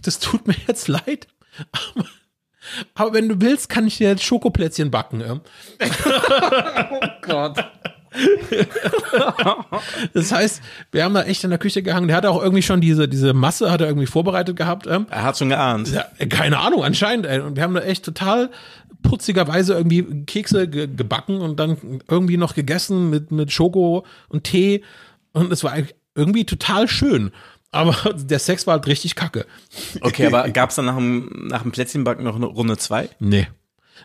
[0.00, 1.28] das tut mir jetzt leid.
[1.70, 2.06] Aber,
[2.94, 5.20] aber wenn du willst, kann ich dir jetzt Schokoplätzchen backen.
[5.20, 5.40] Ja?
[7.20, 7.62] Gott.
[10.14, 12.08] Das heißt, wir haben da echt in der Küche gehangen.
[12.08, 14.86] Der hatte auch irgendwie schon diese, diese Masse, hat er irgendwie vorbereitet gehabt.
[14.86, 15.06] Ähm.
[15.10, 15.92] Er hat schon geahnt.
[15.92, 17.26] Ja, keine Ahnung, anscheinend.
[17.26, 17.40] Ey.
[17.40, 18.50] Und wir haben da echt total
[19.02, 24.82] putzigerweise irgendwie Kekse ge gebacken und dann irgendwie noch gegessen mit, mit Schoko und Tee.
[25.32, 25.74] Und es war
[26.14, 27.32] irgendwie total schön.
[27.70, 29.46] Aber der Sex war halt richtig kacke.
[30.00, 33.08] Okay, aber gab's dann nach dem, nach dem Plätzchenbacken noch eine Runde zwei?
[33.18, 33.48] Nee.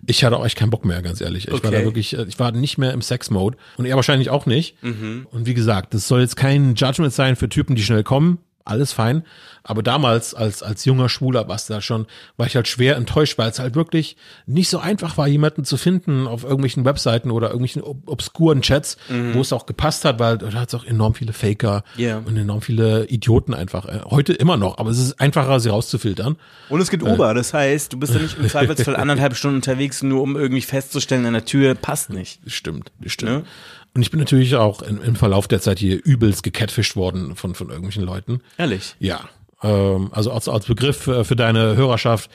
[0.06, 1.45] Ich hatte auch echt keinen Bock mehr, ganz ehrlich.
[1.48, 1.72] Ich war Okay.
[1.80, 3.58] da wirklich, äh, ich war nicht mehr im Sex-Mode.
[3.78, 4.82] Und er wahrscheinlich auch nicht.
[4.84, 5.28] Mhm.
[5.32, 8.39] Und wie gesagt, das soll jetzt kein Judgment sein für Typen, die schnell kommen.
[8.68, 9.24] Alles fein.
[9.63, 12.05] Aber damals, als, als junger Schwuler, was da schon,
[12.38, 14.15] war ich halt schwer enttäuscht, weil es halt wirklich
[14.45, 18.97] nicht so einfach war, jemanden zu finden auf irgendwelchen Webseiten oder irgendwelchen ob obskuren Chats,
[19.34, 22.01] wo es auch gepasst hat, weil da hat es auch enorm viele Faker Mhm.
[22.01, 22.18] Ja.
[22.20, 23.86] und enorm viele Idioten einfach.
[23.88, 26.38] Äh, Heute immer noch, aber es ist einfacher, sie rauszufiltern.
[26.70, 30.01] Und es gibt Uber, das heißt, du bist ja nicht im Zweifelsfall anderthalb Stunden unterwegs,
[30.01, 32.39] nur um irgendwie festzustellen, an der Tür passt nicht.
[32.47, 33.32] Stimmt, das stimmt.
[33.32, 33.43] Ne?
[33.94, 37.56] Und ich bin natürlich auch im, im Verlauf der Zeit hier übelst gecatfischt worden von,
[37.56, 38.42] von irgendwelchen Leuten.
[38.58, 38.96] Ehrlich.
[39.00, 39.22] Ja.
[39.64, 42.30] Ähm, also als, als Begriff für, für deine Hörerschaft,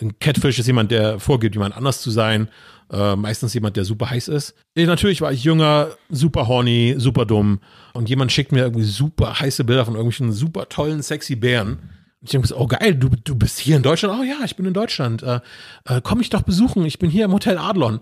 [0.00, 2.48] ein Catfish ist jemand, der vorgibt, jemand anders zu sein.
[2.92, 4.54] Äh, meistens jemand, der super heiß ist.
[4.74, 7.60] Ich, natürlich war ich jünger, super horny, super dumm.
[7.94, 11.78] Und jemand schickt mir irgendwie super heiße Bilder von irgendwelchen super tollen, sexy Bären.
[12.26, 14.18] Und ich denke oh geil, du, du bist hier in Deutschland?
[14.18, 15.22] Oh ja, ich bin in Deutschland.
[15.22, 15.40] Äh,
[15.84, 18.00] äh, komm mich doch besuchen, ich bin hier im Hotel Adlon.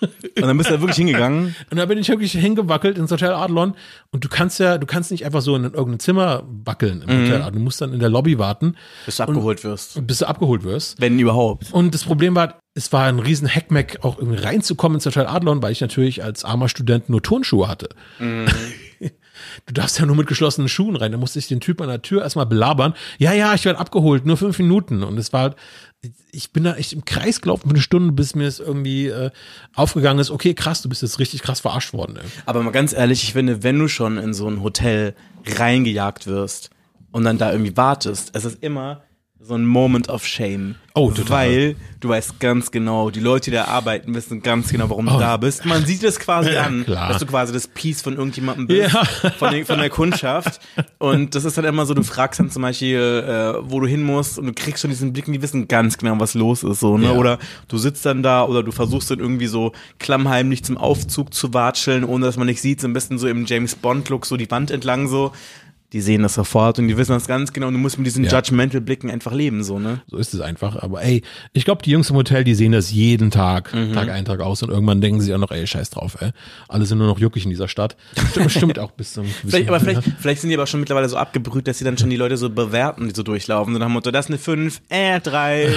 [0.00, 1.54] Und dann bist du da wirklich hingegangen.
[1.70, 3.74] Und da bin ich wirklich hingewackelt ins Hotel Adlon.
[4.12, 7.42] Und du kannst ja, du kannst nicht einfach so in irgendein Zimmer wackeln im Hotel
[7.42, 7.52] Adlon.
[7.54, 10.06] Du musst dann in der Lobby warten, Bis du abgeholt wirst.
[10.06, 10.98] bis du abgeholt wirst.
[11.00, 11.70] Wenn überhaupt.
[11.72, 15.62] Und das Problem war, es war ein riesen Hackmack, auch irgendwie reinzukommen ins Hotel Adlon,
[15.62, 17.90] weil ich natürlich als armer Student nur Turnschuhe hatte.
[19.66, 21.12] Du darfst ja nur mit geschlossenen Schuhen rein.
[21.12, 22.94] Da musste ich den Typ an der Tür erstmal belabern.
[23.18, 25.02] Ja, ja, ich werde abgeholt, nur fünf Minuten.
[25.02, 25.54] Und es war,
[26.32, 29.30] ich bin da echt im Kreis gelaufen für eine Stunde, bis mir es irgendwie äh,
[29.74, 32.16] aufgegangen ist, okay, krass, du bist jetzt richtig krass verarscht worden.
[32.16, 32.28] Ey.
[32.46, 35.14] Aber mal ganz ehrlich, ich finde, wenn du schon in so ein Hotel
[35.46, 36.70] reingejagt wirst
[37.10, 39.02] und dann da irgendwie wartest, es ist immer
[39.42, 40.74] so ein Moment of Shame.
[40.94, 41.30] Oh, total.
[41.48, 45.18] Weil du weißt ganz genau, die Leute, die da arbeiten, wissen ganz genau, warum du
[45.18, 45.64] da bist.
[45.64, 46.84] Man sieht es quasi an, Oh.
[46.84, 47.08] klar.
[47.08, 49.04] dass du quasi das Piece von irgendjemandem bist, Ja.
[49.38, 50.60] von, den, von der Kundschaft.
[50.98, 54.02] Und das ist dann immer so, du fragst dann zum Beispiel, äh, wo du hin
[54.02, 56.80] musst und du kriegst schon diesen Blick und die wissen ganz genau, was los ist.
[56.80, 57.06] So, ne?
[57.06, 57.12] Ja.
[57.12, 57.38] Oder
[57.68, 62.04] du sitzt dann da oder du versuchst dann irgendwie so klammheimlich zum Aufzug zu watscheln,
[62.04, 64.70] ohne dass man nicht sieht, so ein bisschen so im James Bond-Look so die Wand
[64.70, 65.32] entlang so.
[65.92, 68.24] Die sehen das sofort und die wissen das ganz genau und du musst mit diesen
[68.24, 68.30] Ja.
[68.30, 70.02] judgmental Blicken einfach leben, so, ne?
[70.08, 70.76] So ist es einfach.
[70.82, 71.22] Aber ey,
[71.52, 74.62] ich glaube, die Jungs im Hotel, die sehen das jeden Tag, Tag ein, Tag aus.
[74.62, 76.30] Und irgendwann denken sie auch noch, ey, scheiß drauf, ey.
[76.68, 77.96] Alle sind nur noch juckig in dieser Stadt.
[78.30, 81.16] Stimmt, stimmt auch bis zum Vielleicht, aber vielleicht, vielleicht sind die aber schon mittlerweile so
[81.16, 83.72] abgebrüht, dass sie dann schon die Leute so bewerten, die so durchlaufen.
[83.72, 85.68] So nach dem Motto, das ist eine 5, äh, 3,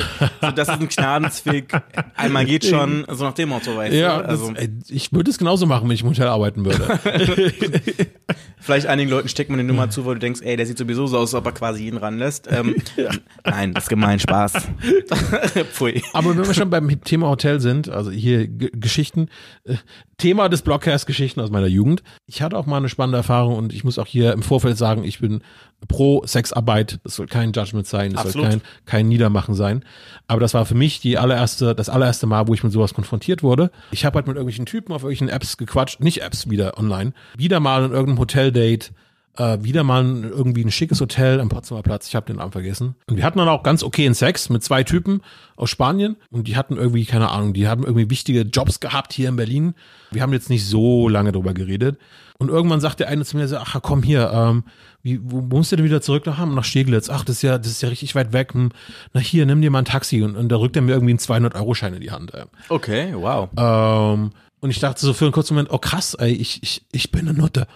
[0.42, 1.74] so, das ist ein Gnadensfick,
[2.16, 4.28] einmal geht schon, so nach dem Motto, weißt Ja, du?
[4.30, 7.00] Also, das, ey, ich würde es genauso machen, wenn ich im Hotel arbeiten würde.
[8.60, 11.08] vielleicht einigen Leuten steckt man die Nummer zu, weil du denkst, ey, der sieht sowieso
[11.08, 12.48] so aus, als ob er quasi jeden ranlässt.
[12.52, 12.76] Ähm,
[13.46, 14.54] Nein, das ist gemein, Spaß.
[15.72, 16.04] Pfui.
[16.14, 19.30] Aber wenn wir schon beim Thema Hotel sind, also hier G Geschichten,
[19.66, 19.76] äh,
[20.18, 22.04] Thema des Blockcast Geschichten aus meiner Jugend.
[22.28, 25.04] Ich hatte auch mal eine spannende Erfahrung und ich muss auch hier im Vorfeld sagen,
[25.04, 25.42] ich bin
[25.88, 27.00] pro Sexarbeit.
[27.04, 28.52] Das soll kein Judgment sein, das Absolut.
[28.52, 29.84] soll kein, kein Niedermachen sein.
[30.28, 33.44] Aber das war für mich die allererste, das allererste Mal, wo ich mit sowas konfrontiert
[33.44, 33.72] wurde.
[33.92, 37.60] Ich habe halt mit irgendwelchen Typen auf irgendwelchen Apps gequatscht, nicht Apps wieder online, wieder
[37.60, 38.92] mal in irgendeinem Hoteldate,
[39.38, 42.52] äh, wieder mal ein- irgendwie ein schickes Hotel am Potsdamer Platz, ich habe den Namen
[42.52, 42.96] vergessen.
[43.10, 45.22] Und wir hatten dann auch ganz okayen Sex mit zwei Typen
[45.56, 49.30] aus Spanien und die hatten irgendwie, keine Ahnung, die haben irgendwie wichtige Jobs gehabt hier
[49.30, 49.74] in Berlin.
[50.12, 51.98] Wir haben jetzt nicht so lange drüber geredet.
[52.40, 54.64] Und irgendwann sagt der eine zu mir so, ach komm hier, ähm,
[55.02, 57.10] wie, wo, musst du denn wieder zurück nach Hamm, nach Steglitz?
[57.10, 58.54] Ach, das ist ja, das ist ja richtig weit weg.
[58.54, 58.70] Hm,
[59.14, 60.22] Na hier, nimm dir mal ein Taxi.
[60.24, 62.32] Und, und da rückt er mir irgendwie einen 200-Euro-Schein in die Hand.
[62.70, 63.50] Okay, wow.
[63.56, 64.32] Ähm,
[64.64, 67.28] und ich dachte so für einen kurzen Moment, oh krass, ey, ich, ich, ich bin
[67.28, 67.68] eine Nutte.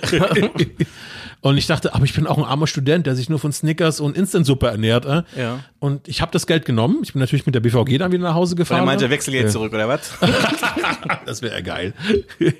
[1.42, 4.00] und ich dachte, aber ich bin auch ein armer Student, der sich nur von Snickers
[4.00, 5.04] und Instantsuppe ernährt.
[5.04, 5.22] Äh?
[5.36, 5.60] Ja.
[5.80, 7.00] Und ich habe das Geld genommen.
[7.02, 8.80] Ich bin natürlich mit der BVG dann wieder nach Hause Und gefahren.
[8.80, 9.10] er meinte, ne?
[9.10, 10.12] wechsel jetzt zurück, oder was?
[11.26, 11.92] Das wäre ja geil.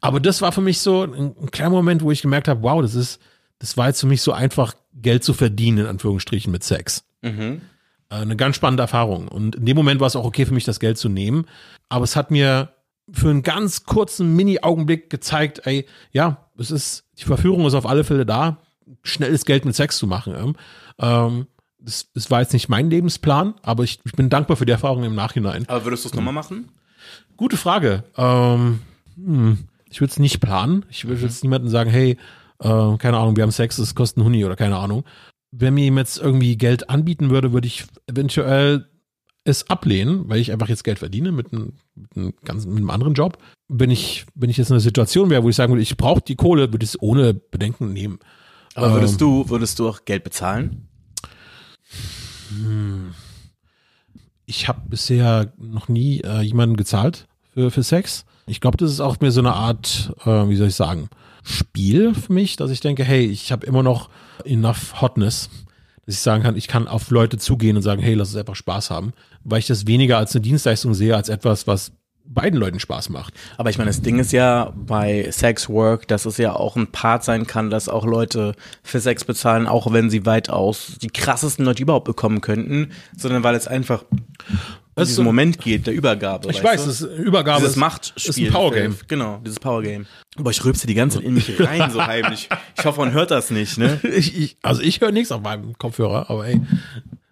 [0.00, 2.80] Aber das war für mich so ein, ein kleiner Moment, wo ich gemerkt habe, wow,
[2.80, 3.20] das ist,
[3.58, 7.02] das war jetzt für mich so einfach, Geld zu verdienen, in Anführungsstrichen, mit Sex.
[7.56, 7.58] Äh,
[8.20, 9.28] Eine ganz spannende Erfahrung.
[9.28, 11.46] Und in dem Moment war es auch okay für mich, das Geld zu nehmen.
[11.88, 12.70] Aber es hat mir
[13.10, 18.04] für einen ganz kurzen Mini-Augenblick gezeigt, ey, ja, es ist, die Verführung ist auf alle
[18.04, 18.58] Fälle da,
[19.02, 20.34] schnelles Geld mit Sex zu machen.
[20.34, 20.56] Ähm,
[20.98, 21.46] ähm,
[21.78, 25.04] das, das war jetzt nicht mein Lebensplan, aber ich, ich bin dankbar für die Erfahrung
[25.04, 25.68] im Nachhinein.
[25.68, 26.70] Aber würdest du es nochmal machen?
[27.36, 28.04] Gute Frage.
[28.16, 28.80] Ähm,
[29.16, 29.58] hm,
[29.90, 30.86] ich würde es nicht planen.
[30.88, 32.16] Ich würde jetzt niemandem sagen, hey,
[32.60, 35.04] äh, keine Ahnung, wir haben Sex, es kostet ein Huni oder keine Ahnung.
[35.56, 38.88] Wenn mir jemand jetzt irgendwie Geld anbieten würde, würde ich eventuell
[39.44, 42.90] es ablehnen, weil ich einfach jetzt Geld verdiene mit einem, mit einem, ganz, mit einem
[42.90, 43.38] anderen Job.
[43.68, 46.22] Wenn ich, wenn ich jetzt in einer Situation wäre, wo ich sagen würde, ich brauche
[46.22, 48.18] die Kohle, würde ich es ohne Bedenken nehmen.
[48.74, 50.88] Aber würdest du, würdest du auch Geld bezahlen?
[54.46, 58.24] ich habe bisher noch nie äh, jemanden gezahlt für, für Sex.
[58.46, 61.08] Ich glaube, das ist auch mir so eine Art, äh, wie soll ich sagen,
[61.42, 64.08] Spiel für mich, dass ich denke, hey, ich habe immer noch
[64.44, 65.50] enough Hotness,
[66.06, 68.56] dass ich sagen kann, ich kann auf Leute zugehen und sagen, hey, lass uns einfach
[68.56, 69.12] Spaß haben,
[69.42, 71.92] weil ich das weniger als eine Dienstleistung sehe, als etwas, was
[72.26, 73.34] beiden Leuten Spaß macht.
[73.58, 76.86] Aber ich meine, das Ding ist ja bei Sex Work, dass es ja auch ein
[76.86, 81.64] Part sein kann, dass auch Leute für Sex bezahlen, auch wenn sie weitaus die krassesten
[81.64, 84.04] Leute überhaupt bekommen könnten, sondern weil es einfach
[84.96, 86.48] Das ist diesen so- Moment geht, der Übergabe.
[86.50, 86.86] Ich weißt weiß, du?
[86.86, 88.30] das ist Übergabe dieses ist, Machtspiel.
[88.30, 88.94] ist ein Powergame.
[89.08, 90.06] Genau, dieses Powergame.
[90.36, 92.48] Aber ich rülpse die ganze Zeit in mich rein, so heimlich.
[92.78, 94.00] Ich hoffe, man hört das nicht, ne?
[94.04, 96.60] Ich, ich, also ich höre nichts auf meinem Kopfhörer, aber ey,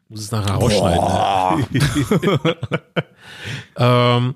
[0.08, 1.66] muss es nachher rausschneiden.
[1.70, 2.56] Ne?
[3.76, 4.34] ähm,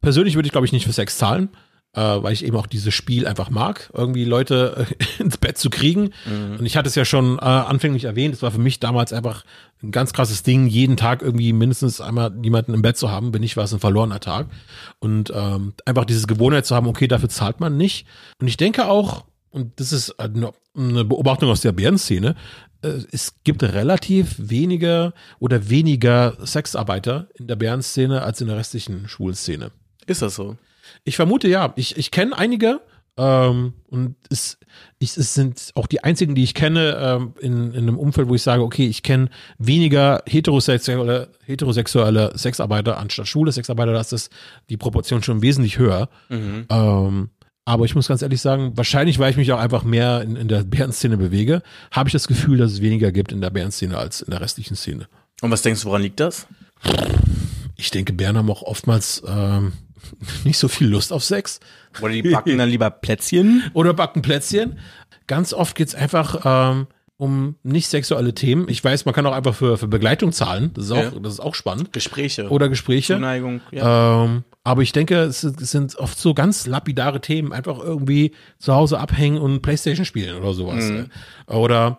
[0.00, 1.48] persönlich würde ich, glaube ich, nicht für Sex zahlen,
[1.94, 5.70] äh, weil ich eben auch dieses Spiel einfach mag, irgendwie Leute äh, ins Bett zu
[5.70, 6.10] kriegen.
[6.58, 9.44] Und ich hatte es ja schon äh, anfänglich erwähnt, es war für mich damals einfach
[9.82, 13.40] ein ganz krasses Ding, jeden Tag irgendwie mindestens einmal jemanden im Bett zu haben, wenn
[13.40, 14.46] nicht war es ein verlorener Tag.
[14.98, 18.06] Und ähm, einfach diese Gewohnheit zu haben, okay, dafür zahlt man nicht.
[18.40, 22.34] Und ich denke auch, und das ist eine Beobachtung aus der Bärenszene,
[22.82, 29.08] äh, es gibt relativ wenige oder weniger Sexarbeiter in der Bärenszene als in der restlichen
[29.08, 29.70] Schwulszene.
[30.06, 30.56] Ist das so?
[31.04, 31.72] Ich vermute ja.
[31.76, 32.80] Ich, ich kenne einige
[33.16, 34.58] ähm, und es,
[34.98, 38.34] ich, es sind auch die einzigen, die ich kenne ähm, in, in einem Umfeld, wo
[38.34, 39.28] ich sage, okay, ich kenne
[39.58, 43.92] weniger heterosexuelle, heterosexuelle Sexarbeiter anstatt schwule Sexarbeiter.
[43.92, 44.30] Da ist das
[44.68, 46.08] die Proportion schon wesentlich höher.
[46.68, 47.30] Ähm,
[47.66, 50.48] aber ich muss ganz ehrlich sagen, wahrscheinlich, weil ich mich auch einfach mehr in, in
[50.48, 51.62] der Bärenszene bewege,
[51.92, 54.74] habe ich das Gefühl, dass es weniger gibt in der Bärenszene als in der restlichen
[54.74, 55.06] Szene.
[55.40, 56.46] Und was denkst du, woran liegt das?
[57.76, 59.72] Ich denke, Bären haben auch oftmals ähm,
[60.44, 61.60] nicht so viel Lust auf Sex.
[62.00, 63.62] Oder die backen dann lieber Plätzchen?
[63.74, 64.78] oder backen Plätzchen.
[65.26, 66.86] Ganz oft geht's einfach ähm,
[67.16, 68.68] um nicht sexuelle Themen.
[68.68, 70.70] Ich weiß, man kann auch einfach für, für Begleitung zahlen.
[70.74, 71.10] Das ist auch, Ja.
[71.22, 71.92] das ist auch spannend.
[71.92, 72.48] Gespräche.
[72.50, 73.14] Oder Gespräche.
[73.14, 73.60] Zuneigung.
[73.70, 74.24] Ja.
[74.24, 77.52] Ähm, aber ich denke, es sind- es sind oft so ganz lapidare Themen.
[77.52, 80.84] Einfach irgendwie zu Hause abhängen und Playstation spielen oder sowas.
[80.84, 81.10] Mhm.
[81.46, 81.98] Oder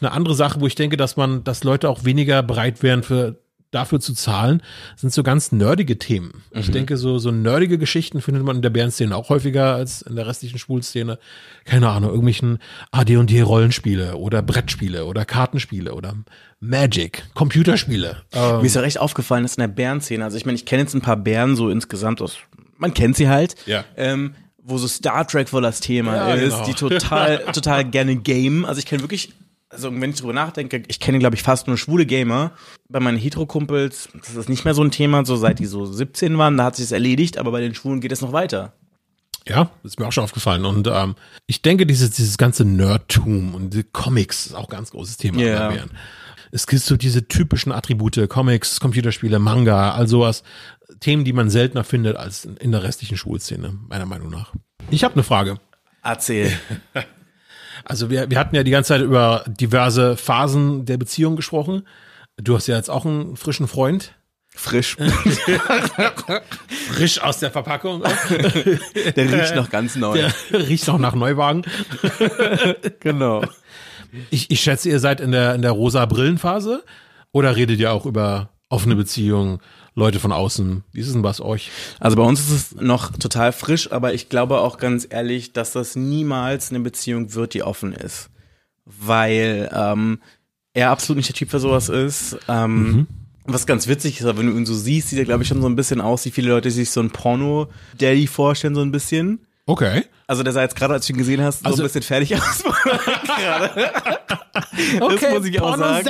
[0.00, 3.38] eine andere Sache, wo ich denke, dass man, dass Leute auch weniger bereit wären für
[3.70, 4.62] dafür zu zahlen,
[4.96, 6.42] sind so ganz nerdige Themen.
[6.52, 6.60] Mhm.
[6.60, 10.16] Ich denke, so, so nerdige Geschichten findet man in der Bärenszene auch häufiger als in
[10.16, 11.18] der restlichen Schwulszene.
[11.64, 12.58] Keine Ahnung, irgendwelchen
[12.92, 16.14] AD&D Rollenspiele oder Brettspiele oder Kartenspiele oder
[16.60, 18.22] Magic, Computerspiele.
[18.32, 20.82] Ähm, Mir ist ja recht aufgefallen, dass in der Bärenszene, also ich meine, ich kenne
[20.82, 22.36] jetzt ein paar Bären so insgesamt aus,
[22.78, 23.84] man kennt sie halt, Ja.
[23.96, 26.66] ähm, wo so Star Trek voll das Thema Ja, ist, genau.
[26.66, 28.64] die total, total gerne game.
[28.64, 29.32] Also ich kenne wirklich,
[29.76, 32.52] also wenn ich drüber nachdenke, ich kenne glaube ich fast nur schwule Gamer.
[32.88, 36.38] Bei meinen Hetero-Kumpels, das ist nicht mehr so ein Thema, so seit die so 17
[36.38, 38.72] waren, da hat sich das erledigt, aber bei den Schwulen geht es noch weiter.
[39.46, 40.64] Ja, ist mir auch schon aufgefallen.
[40.64, 41.14] Und ähm,
[41.46, 45.38] ich denke, dieses, dieses ganze Nerdtum und die Comics ist auch ein ganz großes Thema.
[45.38, 45.90] Bären.
[46.50, 50.42] Es gibt so diese typischen Attribute, Comics, Computerspiele, Manga, all sowas.
[51.00, 54.52] Themen, die man seltener findet als in, in der restlichen Schulszene, meiner Meinung nach.
[54.90, 55.58] Ich habe eine Frage.
[56.02, 56.52] Erzähl.
[57.88, 61.86] Also wir, wir hatten ja die ganze Zeit über diverse Phasen der Beziehung gesprochen.
[62.36, 64.12] Du hast ja jetzt auch einen frischen Freund.
[64.56, 64.96] Frisch.
[66.88, 68.02] Frisch aus der Verpackung.
[69.16, 70.18] Der riecht noch ganz neu.
[70.50, 71.62] Der riecht noch nach Neuwagen.
[73.00, 73.44] genau.
[74.30, 76.84] Ich, ich schätze, ihr seid in der, in der rosa Brillenphase
[77.32, 79.60] oder redet ihr auch über offene Beziehungen,
[79.96, 80.84] Leute von außen?
[80.92, 81.70] Wie ist es denn bei euch?
[81.98, 85.72] Also bei uns ist es noch total frisch, aber ich glaube auch ganz ehrlich, dass
[85.72, 88.28] das niemals eine Beziehung wird, die offen ist.
[88.84, 90.20] Weil ähm,
[90.74, 92.36] er absolut nicht der Typ für sowas ist.
[92.46, 93.06] Ähm,
[93.44, 95.68] Was ganz witzig ist, wenn du ihn so siehst, sieht er, glaube ich, schon so
[95.68, 99.45] ein bisschen aus, wie viele Leute sich so ein Porno-Daddy vorstellen, so ein bisschen.
[99.66, 100.04] Okay.
[100.28, 102.34] Also der sah jetzt gerade, als du ihn gesehen hast, so Also- ein bisschen fertig
[102.36, 102.62] aus.
[103.26, 103.90] gerade.
[105.00, 106.08] das muss ich auch sagen.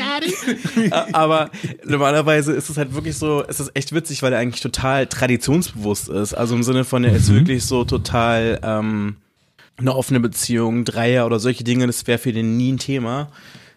[1.13, 1.51] Aber
[1.85, 6.09] normalerweise ist es halt wirklich so, es ist echt witzig, weil er eigentlich total traditionsbewusst
[6.09, 6.35] ist.
[6.35, 9.17] Also im Sinne von, er ist wirklich so total ähm,
[9.79, 13.29] eine offene Beziehung, Dreier oder solche Dinge, das wäre für den nie ein Thema.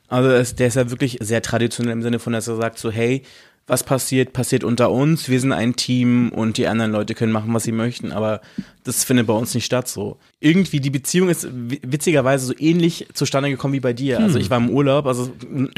[0.07, 2.89] Also es, der ist ja wirklich sehr traditionell im Sinne von, dass er sagt so,
[2.91, 3.23] hey,
[3.69, 7.53] was passiert, passiert unter uns, wir sind ein Team und die anderen Leute können machen,
[7.53, 8.41] was sie möchten, aber
[8.85, 10.17] das findet bei uns nicht statt so.
[10.39, 14.19] Irgendwie die Beziehung ist wi- witzigerweise so ähnlich zustande gekommen wie bei dir.
[14.21, 15.31] Also ich war im Urlaub, also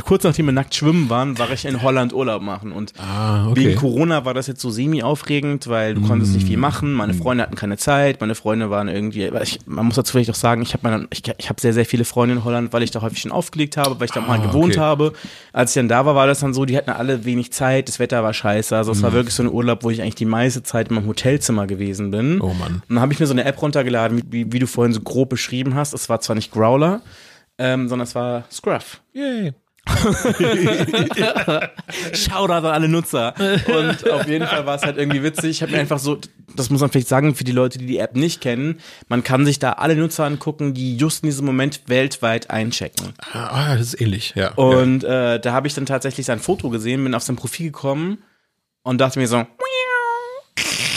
[0.06, 3.60] kurz nachdem wir nackt schwimmen waren, war ich in Holland Urlaub machen und Ah, okay.
[3.66, 7.16] wegen Corona war das jetzt so semi aufregend, weil du konntest nicht viel machen, meine
[7.16, 10.62] Freunde hatten keine Zeit, meine Freunde waren irgendwie, ich, man muss dazu vielleicht auch sagen,
[10.62, 13.20] ich habe ich, ich habe sehr sehr viele Freunde in Holland, weil ich da häufig
[13.20, 14.80] schon aufgelegt habe, weil ich da mal Ah, gewohnt okay.
[14.80, 15.14] habe.
[15.54, 18.00] Als ich dann da war, war das dann so, die hatten alle wenig Zeit, das
[18.00, 20.64] Wetter war scheiße, also es war wirklich so ein Urlaub, wo ich eigentlich die meiste
[20.64, 22.42] Zeit in meinem Hotelzimmer gewesen bin.
[22.42, 22.82] Oh Mann.
[22.88, 25.02] Und dann habe ich mir so eine App runtergeladen, wie, wie, wie du vorhin so
[25.02, 25.94] grob beschrieben hast.
[25.94, 27.02] Es war zwar nicht Growler,
[27.58, 29.02] ähm, sondern es war Scruff.
[29.14, 29.54] Yay.
[32.14, 33.34] Shoutout an alle Nutzer.
[33.68, 35.52] Und auf jeden Fall war es halt irgendwie witzig.
[35.52, 36.20] Ich habe mir einfach so,
[36.56, 39.46] das muss man vielleicht sagen für die Leute, die die App nicht kennen, man kann
[39.46, 43.14] sich da alle Nutzer angucken, die just in diesem Moment weltweit einchecken.
[43.34, 44.54] Ah, das ist ähnlich, ja.
[44.54, 48.20] Und äh, da habe ich dann tatsächlich sein Foto gesehen, bin auf sein Profil gekommen
[48.84, 49.46] und dachte mir so,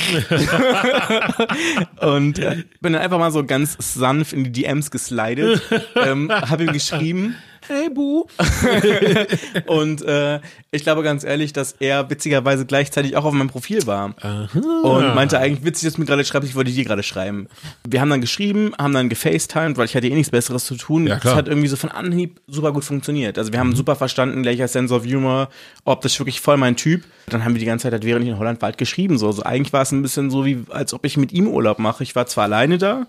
[2.00, 5.62] und äh, bin dann einfach mal so ganz sanft in die DMs geslidet,
[5.96, 7.36] ähm, habe ihm geschrieben,
[7.68, 8.26] hey Bu.
[9.66, 10.40] und äh,
[10.70, 14.14] ich glaube ganz ehrlich, dass er witzigerweise gleichzeitig auch auf meinem Profil war.
[14.54, 17.48] Und meinte eigentlich, witzig, dass du mir gerade schreibst, ich wollte dir gerade schreiben.
[17.86, 21.06] Wir haben dann geschrieben, haben dann gefacetimed, weil ich hatte eh nichts Besseres zu tun.
[21.06, 23.38] Ja, das hat irgendwie so von Anhieb super gut funktioniert.
[23.38, 25.48] Also wir haben super verstanden, gleicher Sense of Humor,
[25.84, 27.04] ob das wirklich voll mein Typ.
[27.26, 29.18] Dann haben wir die ganze Zeit, halt, während ich in Holland war, halt geschrieben.
[29.18, 29.26] So.
[29.26, 32.02] Also eigentlich war es ein bisschen so, wie als ob ich mit ihm Urlaub mache.
[32.02, 33.06] Ich war zwar alleine da,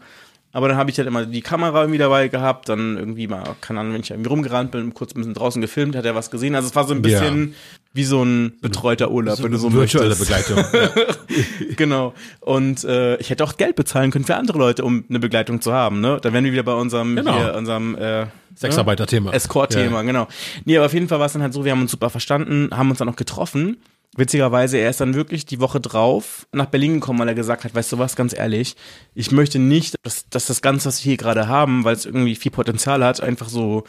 [0.56, 3.82] aber dann habe ich halt immer die Kamera irgendwie dabei gehabt, dann irgendwie mal, keine
[3.82, 6.56] Ahnung, wenn ich irgendwie rumgerannt bin, kurz ein bisschen draußen gefilmt, hat er was gesehen.
[6.56, 7.20] Also es war so ein Ja.
[7.20, 7.56] bisschen
[7.94, 10.30] wie so ein betreuter Urlaub, wenn du so Virtuelle möchtest.
[10.48, 10.66] Begleitung.
[11.30, 11.76] ja.
[11.76, 12.14] Genau.
[12.40, 15.74] Und äh, ich hätte auch Geld bezahlen können für andere Leute, um eine Begleitung zu
[15.74, 16.00] haben.
[16.00, 16.20] Ne?
[16.22, 17.36] Da wären wir wieder bei unserem, Genau.
[17.38, 19.34] hier, unserem äh, Sexarbeiter-Thema.
[19.34, 20.02] Escort-Thema, Ja.
[20.04, 20.28] genau.
[20.64, 22.70] Nee, aber auf jeden Fall war es dann halt so, wir haben uns super verstanden,
[22.72, 23.78] haben uns dann auch getroffen.
[24.18, 27.76] Witzigerweise, er ist dann wirklich die Woche drauf nach Berlin gekommen, weil er gesagt hat,
[27.76, 28.78] weißt du was, ganz ehrlich,
[29.14, 32.36] ich möchte nicht, dass, dass das Ganze, was wir hier gerade haben, weil es irgendwie
[32.36, 33.84] viel Potenzial hat, einfach so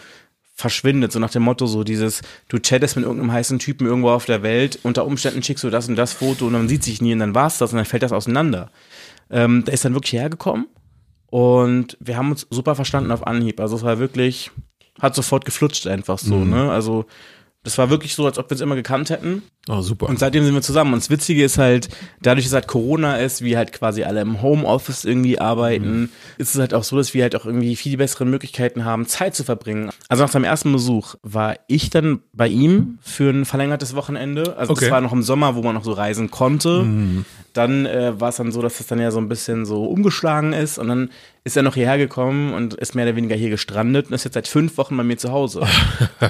[0.57, 4.25] verschwindet, so nach dem Motto, so dieses, du chattest mit irgendeinem heißen Typen irgendwo auf
[4.25, 7.13] der Welt, unter Umständen schickst du das und das Foto und man sieht sich nie
[7.13, 8.71] und dann war's das und dann fällt das auseinander.
[9.31, 10.67] Ähm, der ist dann wirklich hergekommen
[11.27, 13.61] und wir haben uns super verstanden auf Anhieb.
[13.61, 14.51] Also es war wirklich,
[14.99, 16.71] hat sofort geflutscht einfach so, ne?
[16.71, 17.05] Also
[17.67, 19.43] das war wirklich so, als ob wir uns immer gekannt hätten.
[19.69, 20.09] Oh, super.
[20.09, 20.93] Und seitdem sind wir zusammen.
[20.93, 21.89] Und das Witzige ist halt,
[22.23, 26.61] dadurch, dass halt Corona ist, wir halt quasi alle im Homeoffice irgendwie arbeiten, ist es
[26.61, 29.91] halt auch so, dass wir halt auch irgendwie viel bessere Möglichkeiten haben, Zeit zu verbringen.
[30.09, 34.57] Also nach seinem ersten Besuch war ich dann bei ihm für ein verlängertes Wochenende.
[34.57, 34.85] Also Okay.
[34.85, 36.87] es war noch im Sommer, wo man noch so reisen konnte.
[37.53, 40.53] Dann äh, war es dann so, dass das dann ja so ein bisschen so umgeschlagen
[40.53, 40.79] ist.
[40.79, 41.11] Und dann
[41.43, 44.35] ist er noch hierher gekommen und ist mehr oder weniger hier gestrandet und ist jetzt
[44.35, 45.63] seit fünf Wochen bei mir zu Hause.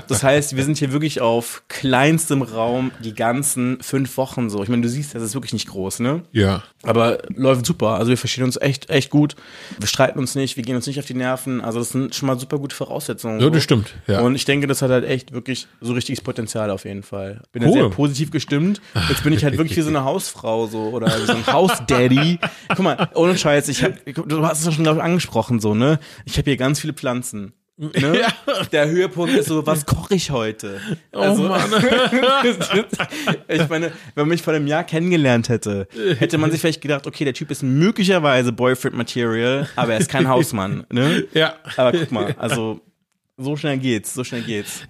[0.09, 4.63] Das heißt, wir sind hier wirklich auf kleinstem Raum die ganzen fünf Wochen so.
[4.63, 6.23] Ich meine, du siehst, das ist wirklich nicht groß, ne?
[6.33, 6.63] Ja.
[6.83, 7.91] Aber läuft super.
[7.97, 9.35] Also wir verstehen uns echt, echt gut.
[9.79, 11.61] Wir streiten uns nicht, wir gehen uns nicht auf die Nerven.
[11.61, 13.41] Also das sind schon mal super gute Voraussetzungen.
[13.41, 13.51] Ja, so.
[13.51, 13.95] das stimmt.
[14.07, 14.21] Ja.
[14.21, 17.43] Und ich denke, das hat halt echt wirklich so richtiges Potenzial auf jeden Fall.
[17.53, 17.75] Bin da Cool.
[17.75, 18.81] sehr positiv gestimmt.
[19.09, 22.39] Jetzt bin ich halt wirklich wie so eine Hausfrau so oder so ein Hausdaddy.
[22.69, 25.75] Guck mal, ohne Scheiß, ich hab, du hast es ja schon glaub ich, angesprochen so,
[25.75, 25.99] ne?
[26.25, 27.53] Ich habe hier ganz viele Pflanzen.
[27.97, 28.25] Ne?
[28.73, 30.81] Der Höhepunkt ist so, was koche ich heute?
[31.13, 31.45] Also,
[33.49, 35.87] ich meine, wenn man mich vor einem Jahr kennengelernt hätte,
[36.19, 40.27] hätte man sich vielleicht gedacht, okay, der Typ ist möglicherweise Boyfriend-Material, aber er ist kein
[40.27, 40.87] Hausmann.
[40.91, 41.27] Ne?
[41.35, 41.57] Ja.
[41.77, 42.81] Aber guck mal, also
[43.37, 44.83] so schnell geht's, so schnell geht's.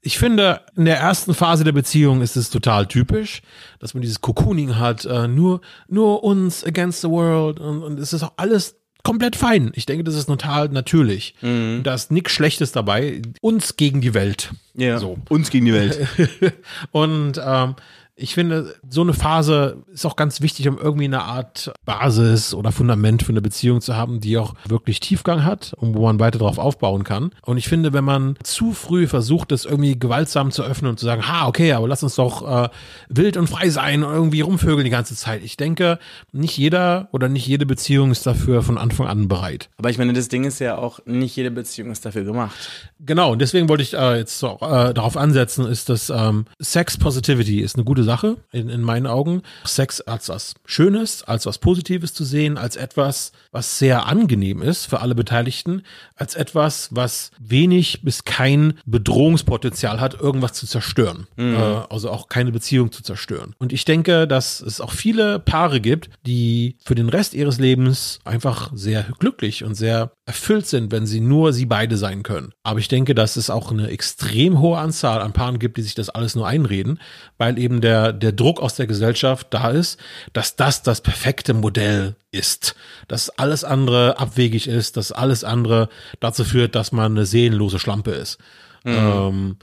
[0.00, 3.42] Ich finde, in der ersten Phase der Beziehung ist es total typisch,
[3.80, 8.12] dass man dieses Cocooning hat, äh, nur, nur uns against the world und, und es
[8.12, 9.72] ist auch alles komplett fein.
[9.74, 11.34] Ich denke, das ist total natürlich.
[11.40, 13.22] Da ist nichts Schlechtes dabei.
[13.40, 14.50] Uns gegen die Welt.
[14.74, 14.98] Ja.
[14.98, 15.18] So.
[15.28, 16.06] Uns gegen die Welt.
[16.92, 17.74] Und ähm,
[18.14, 22.70] ich finde, so eine Phase ist auch ganz wichtig, um irgendwie eine Art Basis oder
[22.70, 26.38] Fundament für eine Beziehung zu haben, die auch wirklich Tiefgang hat und wo man weiter
[26.38, 27.30] drauf aufbauen kann.
[27.42, 31.06] Und ich finde, wenn man zu früh versucht, das irgendwie gewaltsam zu öffnen und zu
[31.06, 32.68] sagen, ha, okay, aber lass uns doch äh,
[33.08, 35.42] wild und frei sein und irgendwie rumvögeln die ganze Zeit.
[35.42, 35.98] Ich denke,
[36.32, 39.70] nicht jeder oder nicht jede Beziehung ist dafür von Anfang an bereit.
[39.78, 42.54] Aber ich meine, das Ding ist ja auch, nicht jede Beziehung ist dafür gemacht.
[43.00, 46.98] Genau, und deswegen wollte ich äh, jetzt so, äh, darauf ansetzen, ist, dass ähm, Sex
[46.98, 49.42] Positivity ist eine gute Sache in, in meinen Augen.
[49.64, 54.86] Sex als was Schönes, als was Positives zu sehen, als etwas, was sehr angenehm ist
[54.86, 55.82] für alle Beteiligten,
[56.16, 61.26] als etwas, was wenig bis kein Bedrohungspotenzial hat, irgendwas zu zerstören.
[61.36, 61.54] Äh,
[61.90, 63.54] also auch keine Beziehung zu zerstören.
[63.58, 68.20] Und ich denke, dass es auch viele Paare gibt, die für den Rest ihres Lebens
[68.24, 72.52] einfach sehr glücklich und sehr erfüllt sind, wenn sie nur sie beide sein können.
[72.62, 75.94] Aber ich denke, dass es auch eine extrem hohe Anzahl an Paaren gibt, die sich
[75.94, 77.00] das alles nur einreden,
[77.38, 79.98] weil eben der, der Druck aus der Gesellschaft da ist,
[80.32, 82.74] dass das das perfekte Modell ist,
[83.08, 85.88] dass alles andere abwegig ist, dass alles andere
[86.20, 88.38] dazu führt, dass man eine seelenlose Schlampe ist.
[88.84, 89.56] Ähm,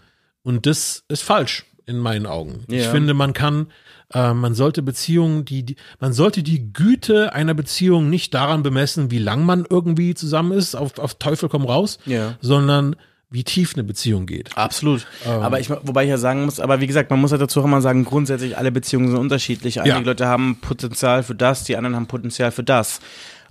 [0.43, 2.63] und das ist falsch in meinen Augen.
[2.67, 2.91] Ich Ja.
[2.91, 3.67] finde, man kann,
[4.13, 9.11] äh, man sollte Beziehungen, die, die, man sollte die Güte einer Beziehung nicht daran bemessen,
[9.11, 12.35] wie lang man irgendwie zusammen ist, auf, auf Teufel komm raus, Ja.
[12.41, 12.95] sondern
[13.31, 14.57] wie tief eine Beziehung geht.
[14.57, 15.05] Absolut.
[15.25, 17.65] aber ich, wobei ich ja sagen muss, aber wie gesagt, man muss halt dazu auch
[17.65, 19.81] immer sagen, grundsätzlich alle Beziehungen sind unterschiedlich.
[19.81, 20.01] Einige Ja.
[20.03, 22.99] Leute haben Potenzial für das, die anderen haben Potenzial für das.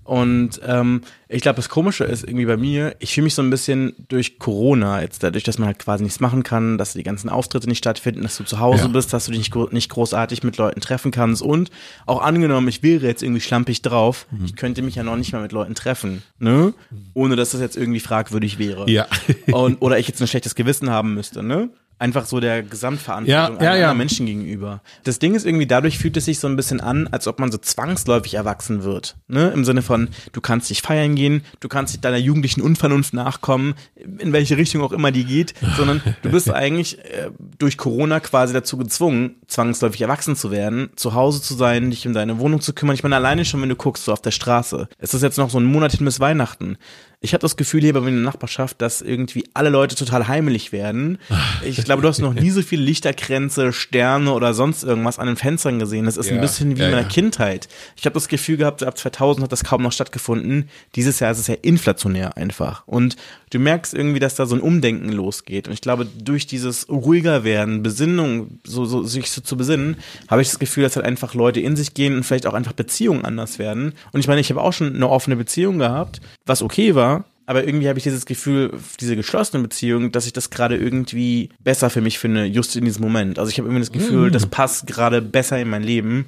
[0.09, 3.51] Und ähm, ich glaube, das Komische ist irgendwie bei mir, ich fühle mich so ein
[3.51, 7.29] bisschen durch Corona, jetzt dadurch, dass man halt quasi nichts machen kann, dass die ganzen
[7.29, 8.89] Auftritte nicht stattfinden, dass du zu Hause Ja.
[8.89, 11.71] bist, dass du dich nicht, nicht großartig mit Leuten treffen kannst und
[12.07, 14.47] auch angenommen, ich wäre jetzt irgendwie schlampig drauf, Mhm.
[14.47, 16.73] ich könnte mich ja noch nicht mal mit Leuten treffen, ne?
[17.13, 18.89] Ohne dass das jetzt irgendwie fragwürdig wäre.
[18.91, 19.07] Ja.
[19.53, 21.69] Und, oder ich jetzt ein schlechtes Gewissen haben müsste, ne?
[21.99, 23.95] Einfach so der Gesamtverantwortung Ja, ja, ja.
[23.95, 24.83] Menschen gegenüber.
[25.05, 27.51] Das Ding ist irgendwie, dadurch fühlt es sich so ein bisschen an, als ob man
[27.51, 29.17] so zwangsläufig erwachsen wird.
[29.27, 29.49] Ne?
[29.49, 33.75] Im Sinne von, du kannst nicht feiern gehen, du kannst nicht deiner jugendlichen Unvernunft nachkommen,
[34.19, 38.53] in welche Richtung auch immer die geht, sondern du bist eigentlich äh, durch Corona quasi
[38.53, 42.73] dazu gezwungen, zwangsläufig erwachsen zu werden, zu Hause zu sein, dich um deine Wohnung zu
[42.73, 42.95] kümmern.
[42.95, 44.89] Ich meine, alleine schon, wenn du guckst, so auf der Straße.
[44.99, 46.77] Es ist jetzt noch so ein Monat hin bis Weihnachten.
[47.21, 50.29] Ich habe das Gefühl hier bei mir in der Nachbarschaft, dass irgendwie alle Leute total
[50.29, 51.19] heimelig werden.
[51.65, 55.35] Ich glaube, du hast noch nie so viele Lichterkränze, Sterne oder sonst irgendwas an den
[55.35, 56.05] Fenstern gesehen.
[56.05, 57.09] Das ist ein Ja, bisschen wie ja, in meiner ja.
[57.09, 57.67] Kindheit.
[57.97, 60.69] Ich habe das Gefühl gehabt, ab 2000 hat das kaum noch stattgefunden.
[60.95, 62.87] Dieses Jahr ist es ja inflationär einfach.
[62.87, 63.17] Und
[63.51, 65.67] du merkst irgendwie, dass da so ein Umdenken losgeht.
[65.67, 69.97] Und ich glaube, durch dieses ruhiger werden, Besinnung, so, so sich so zu besinnen,
[70.29, 72.75] habe ich das Gefühl, dass halt einfach Leute in sich gehen und vielleicht auch einfach
[72.75, 73.95] Beziehungen anders werden.
[74.13, 77.08] Und ich meine, ich habe auch schon eine offene Beziehung gehabt, was okay war.
[77.49, 81.89] Aber irgendwie habe ich dieses Gefühl, diese geschlossene Beziehung, dass ich das gerade irgendwie besser
[81.89, 83.39] für mich finde, just in diesem Moment.
[83.39, 86.27] Also ich habe irgendwie das Gefühl, das passt gerade besser in mein Leben,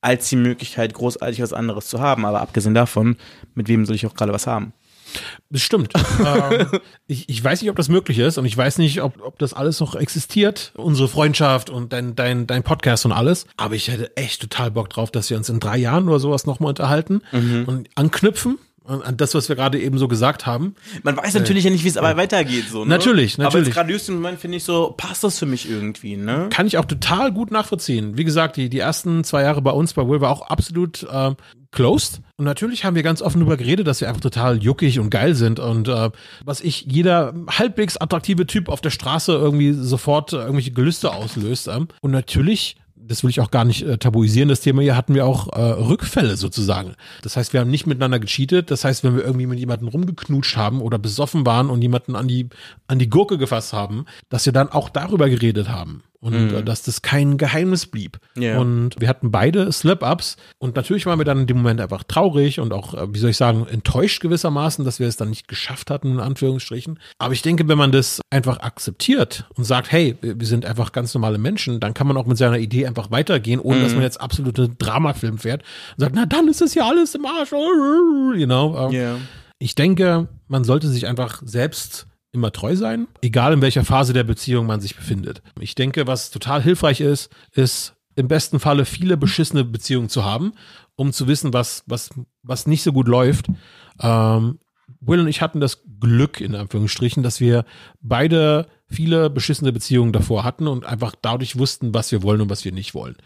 [0.00, 2.24] als die Möglichkeit, großartig was anderes zu haben.
[2.24, 3.16] Aber abgesehen davon,
[3.54, 4.72] mit wem soll ich auch gerade was haben?
[5.50, 5.92] Das stimmt.
[6.26, 6.66] ähm,
[7.06, 9.54] ich, ich weiß nicht, ob das möglich ist und ich weiß nicht, ob, ob das
[9.54, 13.46] alles noch existiert, unsere Freundschaft und dein, dein, dein Podcast und alles.
[13.56, 16.44] Aber ich hätte echt total Bock drauf, dass wir uns in drei Jahren oder sowas
[16.44, 17.22] nochmal unterhalten
[17.66, 20.74] und anknüpfen an das, was wir gerade eben so gesagt haben.
[21.02, 22.66] Man weiß natürlich ja nicht, wie es aber weitergeht.
[22.70, 22.90] So, ne?
[22.90, 23.68] Natürlich, Aber natürlich.
[23.68, 26.48] jetzt gerade just im Moment finde ich so, passt das für mich irgendwie, ne?
[26.50, 28.16] Kann ich auch total gut nachvollziehen.
[28.16, 31.36] Wie gesagt, die, die ersten zwei Jahre bei uns bei Will war auch absolut ähm,
[31.72, 32.20] closed.
[32.36, 35.34] Und natürlich haben wir ganz offen darüber geredet, dass wir einfach total juckig und geil
[35.34, 36.10] sind und äh,
[36.44, 41.68] was ich jeder halbwegs attraktive Typ auf der Straße irgendwie sofort äh, irgendwelche Gelüste auslöst.
[41.68, 41.88] Ähm.
[42.00, 42.76] Und natürlich
[43.06, 45.60] das will ich auch gar nicht äh, tabuisieren, das Thema hier hatten wir auch äh,
[45.60, 46.94] Rückfälle sozusagen.
[47.22, 48.70] Das heißt, wir haben nicht miteinander gecheatet.
[48.70, 52.28] Das heißt, wenn wir irgendwie mit jemandem rumgeknutscht haben oder besoffen waren und jemanden an
[52.28, 52.48] die,
[52.86, 56.02] an die Gurke gefasst haben, dass wir dann auch darüber geredet haben.
[56.26, 58.18] Und äh, dass das kein Geheimnis blieb.
[58.36, 58.58] Ja.
[58.58, 60.36] Und wir hatten beide Slip-Ups.
[60.58, 63.30] Und natürlich waren wir dann in dem Moment einfach traurig und auch, äh, wie soll
[63.30, 66.98] ich sagen, enttäuscht gewissermaßen, dass wir es dann nicht geschafft hatten, in Anführungsstrichen.
[67.18, 71.14] Aber ich denke, wenn man das einfach akzeptiert und sagt, hey, wir sind einfach ganz
[71.14, 74.20] normale Menschen, dann kann man auch mit seiner Idee einfach weitergehen, ohne dass man jetzt
[74.20, 75.62] absolute Dramafilm fährt
[75.96, 77.52] und sagt, na dann ist es ja alles im Arsch.
[77.52, 78.88] You know?
[78.88, 79.16] ähm, Ja.
[79.58, 82.06] ich denke, man sollte sich einfach selbst
[82.36, 85.42] immer treu sein, egal in welcher Phase der Beziehung man sich befindet.
[85.58, 90.52] Ich denke, was total hilfreich ist, ist im besten Falle viele beschissene Beziehungen zu haben,
[90.94, 92.10] um zu wissen, was, was,
[92.42, 93.46] was nicht so gut läuft.
[94.00, 94.58] Ähm,
[95.00, 97.64] Will und ich hatten das Glück, in Anführungsstrichen, dass wir
[98.00, 102.64] beide viele beschissene Beziehungen davor hatten und einfach dadurch wussten, was wir wollen und was
[102.64, 103.16] wir nicht wollen.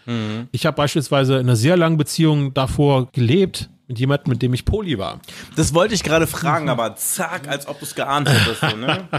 [0.53, 4.65] Ich habe beispielsweise in einer sehr langen Beziehung davor gelebt, mit jemandem, mit dem ich
[4.65, 5.21] Poli war.
[5.57, 8.61] Das wollte ich gerade fragen, aber zack, als ob du es geahnt hättest.
[8.61, 9.09] So, ne?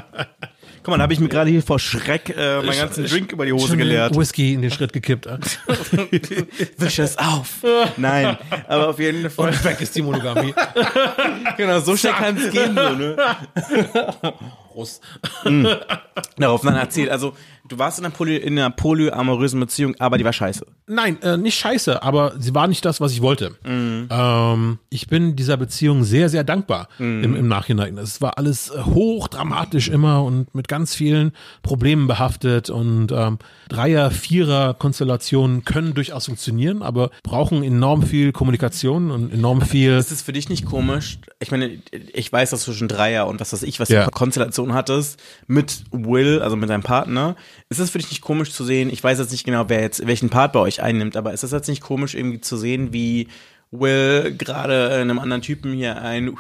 [0.84, 3.46] Guck mal, da habe ich mir gerade hier vor Schreck äh, meinen ganzen Drink über
[3.46, 4.16] die Hose geleert.
[4.18, 5.28] Whisky in den Schritt gekippt.
[6.78, 7.64] Wisch es auf.
[7.98, 9.50] Nein, aber auf jeden Fall.
[9.50, 10.54] Und weg ist die Monogamie.
[11.58, 12.76] Genau, so schnell kann es gehen.
[12.76, 13.18] So, ne?
[14.72, 15.02] Prost.
[16.38, 17.10] Darauf, dann erzähl.
[17.10, 17.34] Also,
[17.68, 20.66] du warst in einer, Poly in einer polyamorösen Beziehung, aber die war scheiße.
[20.88, 23.56] Nein, äh, nicht scheiße, aber sie war nicht das, was ich wollte.
[23.66, 27.98] Ähm, ich bin dieser Beziehung sehr, sehr dankbar im, im Nachhinein.
[27.98, 31.32] Es war alles äh, hochdramatisch immer und mit ganz vielen
[31.64, 39.32] Problemen behaftet und ähm, Dreier-, Vierer-Konstellationen können durchaus funktionieren, aber brauchen enorm viel Kommunikation und
[39.34, 39.94] enorm viel.
[39.98, 41.20] Ist es für dich nicht komisch?
[41.40, 41.80] Ich meine,
[42.14, 44.00] ich weiß, dass du schon Dreier und was weiß ich, was Ja.
[44.00, 44.12] du für
[44.62, 47.36] Konstellation hattest mit Will, also mit deinem Partner.
[47.70, 48.90] Ist es für dich nicht komisch zu sehen?
[48.90, 51.52] Ich weiß jetzt nicht genau, wer jetzt welchen Part bei euch einnimmt, aber ist es
[51.52, 53.28] jetzt nicht komisch irgendwie zu sehen, wie
[53.74, 56.36] Will gerade einem anderen Typen hier ein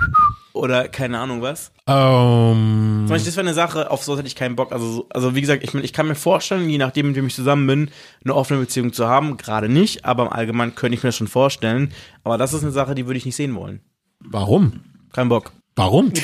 [0.52, 1.72] oder keine Ahnung was?
[1.88, 4.74] Ähm, Zum Beispiel, das wäre eine Sache, auf sowas hätte ich keinen Bock.
[4.74, 7.36] Also, so- also wie gesagt, ich, ich kann mir vorstellen, je nachdem, mit wem ich
[7.36, 7.90] zusammen bin,
[8.26, 9.38] eine offene Beziehung zu haben.
[9.38, 11.94] Gerade nicht, aber im Allgemeinen könnte ich mir das schon vorstellen.
[12.26, 13.80] Aber das ist eine Sache, die würde ich nicht sehen wollen.
[14.20, 14.82] warum?
[15.14, 15.54] Kein Bock.
[15.76, 16.12] Warum?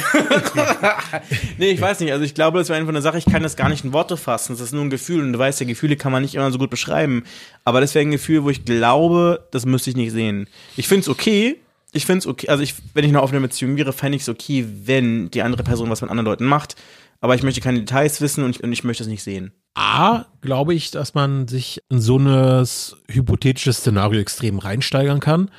[1.58, 2.12] Nee, ich weiß nicht.
[2.12, 4.18] Also ich glaube, das wäre einfach eine Sache, ich kann das gar nicht in Worte
[4.18, 4.54] fassen.
[4.54, 6.58] Das ist nur ein Gefühl und du weißt ja, Gefühle kann man nicht immer so
[6.60, 7.24] gut beschreiben.
[7.64, 10.48] Aber das wäre ein Gefühl, wo ich glaube, das müsste ich nicht sehen.
[10.76, 11.58] Ich finde es okay.
[11.94, 12.50] Ich finde es okay.
[12.50, 15.64] Also ich, wenn ich eine offene Beziehung wäre, fände ich es okay, wenn die andere
[15.64, 16.76] Person was mit anderen Leuten macht.
[17.22, 19.52] Aber ich möchte keine Details wissen und ich, und ich möchte es nicht sehen.
[19.74, 22.68] A, glaube ich, dass man sich in so ein
[23.10, 25.50] hypothetisches Szenario extrem reinsteigern kann.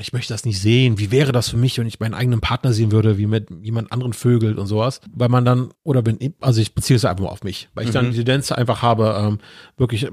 [0.00, 0.98] Ich möchte das nicht sehen.
[0.98, 3.90] Wie wäre das für mich, wenn ich meinen eigenen Partner sehen würde, wie mit jemand
[3.92, 5.00] anderen vögelt und sowas?
[5.12, 7.90] Weil man dann, oder ich- also ich beziehe es einfach mal auf mich, weil ich
[7.90, 9.38] dann die Tendenz einfach habe, ähm,
[9.76, 10.06] wirklich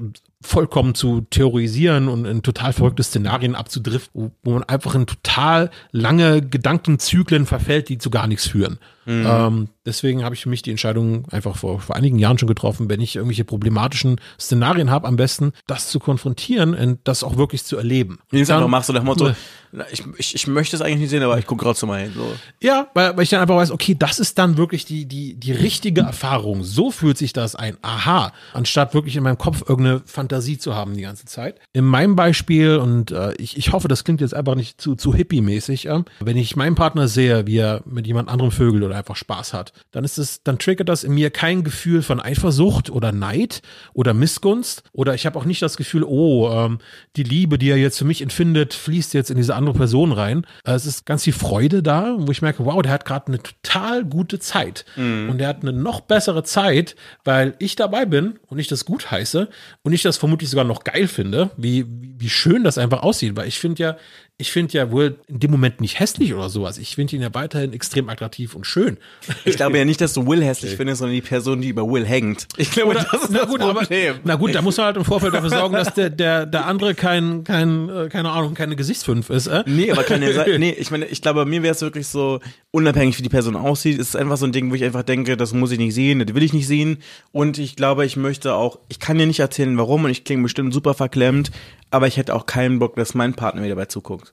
[0.46, 6.40] vollkommen zu theorisieren und in total verrückte Szenarien abzudriften, wo, man einfach in total lange
[6.42, 8.78] Gedankenzyklen verfällt, die zu gar nichts führen.
[9.08, 12.88] Ähm, deswegen habe ich für mich die Entscheidung einfach vor, vor einigen Jahren schon getroffen,
[12.88, 17.62] wenn ich irgendwelche problematischen Szenarien habe, am besten das zu konfrontieren und das auch wirklich
[17.62, 18.18] zu erleben.
[18.32, 19.30] Jetzt Dann- machst du nach dem Motto,
[19.70, 22.12] na, ich, ich, ich möchte es eigentlich nicht sehen, aber ich gucke trotzdem mal hin.
[22.16, 22.26] So.
[22.60, 25.52] Ja, weil, weil ich dann einfach weiß, okay, das ist dann wirklich die, die, die
[25.52, 26.64] richtige Erfahrung.
[26.64, 27.76] So fühlt sich das ein.
[27.82, 28.32] Aha.
[28.54, 31.56] Anstatt wirklich in meinem Kopf irgendeine Fantasie zu haben die ganze Zeit.
[31.72, 35.14] In meinem Beispiel, und äh, ich, ich hoffe, das klingt jetzt einfach nicht zu, zu
[35.14, 39.16] hippie-mäßig, äh, wenn ich meinen Partner sehe, wie er mit jemand anderem vögelt oder einfach
[39.16, 43.12] Spaß hat, dann ist es, dann triggert das in mir kein Gefühl von Eifersucht oder
[43.12, 43.62] Neid
[43.94, 44.82] oder Missgunst.
[44.92, 46.78] Oder ich habe auch nicht das Gefühl, oh, ähm,
[47.16, 50.46] die Liebe, die er jetzt für mich empfindet, fließt jetzt in diese andere Person rein.
[50.64, 53.38] Äh, Es ist ganz viel Freude da, wo ich merke, wow, der hat gerade eine
[53.42, 54.84] total gute Zeit.
[55.30, 59.10] Und der hat eine noch bessere Zeit, weil ich dabei bin und ich das gut
[59.10, 59.48] heiße
[59.82, 63.36] und ich das vermutlich sogar noch geil finde, wie, wie schön das einfach aussieht.
[63.36, 63.96] Weil ich finde ja,
[64.38, 66.76] ich finde ja wohl in dem Moment nicht hässlich oder sowas.
[66.76, 68.98] Ich finde ihn ja weiterhin extrem attraktiv und schön.
[69.44, 72.04] Ich glaube ja nicht, dass du Will hässlich findest, sondern die Person, die über Will
[72.04, 72.48] hängt.
[72.58, 74.16] Ich glaube, Oder, das ist na das gut, aber, Problem.
[74.24, 76.94] na gut, da muss man halt im Vorfeld dafür sorgen, dass der, der, der andere
[76.94, 79.46] kein, kein, äh, keine Ahnung, keine Gesichtsfünf ist.
[79.46, 79.62] Äh?
[79.66, 80.60] Nee, aber kann ja sein.
[80.60, 82.40] Nee, ich meine, ich glaube, mir wäre es wirklich so,
[82.72, 85.38] unabhängig wie die Person aussieht, ist es einfach so ein Ding, wo ich einfach denke,
[85.38, 86.98] das muss ich nicht sehen, das will ich nicht sehen.
[87.32, 90.42] Und ich glaube, ich möchte auch, ich kann dir nicht erzählen, warum, und ich klinge
[90.42, 91.50] bestimmt super verklemmt,
[91.90, 94.32] aber ich hätte auch keinen Bock, dass mein Partner mir dabei zuguckt.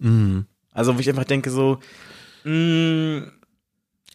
[0.71, 1.79] Also, wo ich einfach denke, so,
[2.43, 3.27] mh,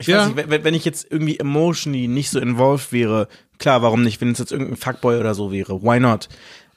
[0.00, 0.18] ich Ja.
[0.28, 3.28] weiß nicht, wenn, wenn ich jetzt irgendwie emotionally nicht so involved wäre,
[3.58, 6.28] klar, warum nicht, wenn es jetzt irgendein Fuckboy oder so wäre, why not?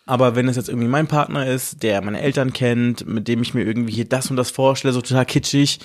[0.05, 3.53] Aber wenn es jetzt irgendwie mein Partner ist, der meine Eltern kennt, mit dem ich
[3.53, 5.79] mir irgendwie hier das und das vorstelle, so total kitschig,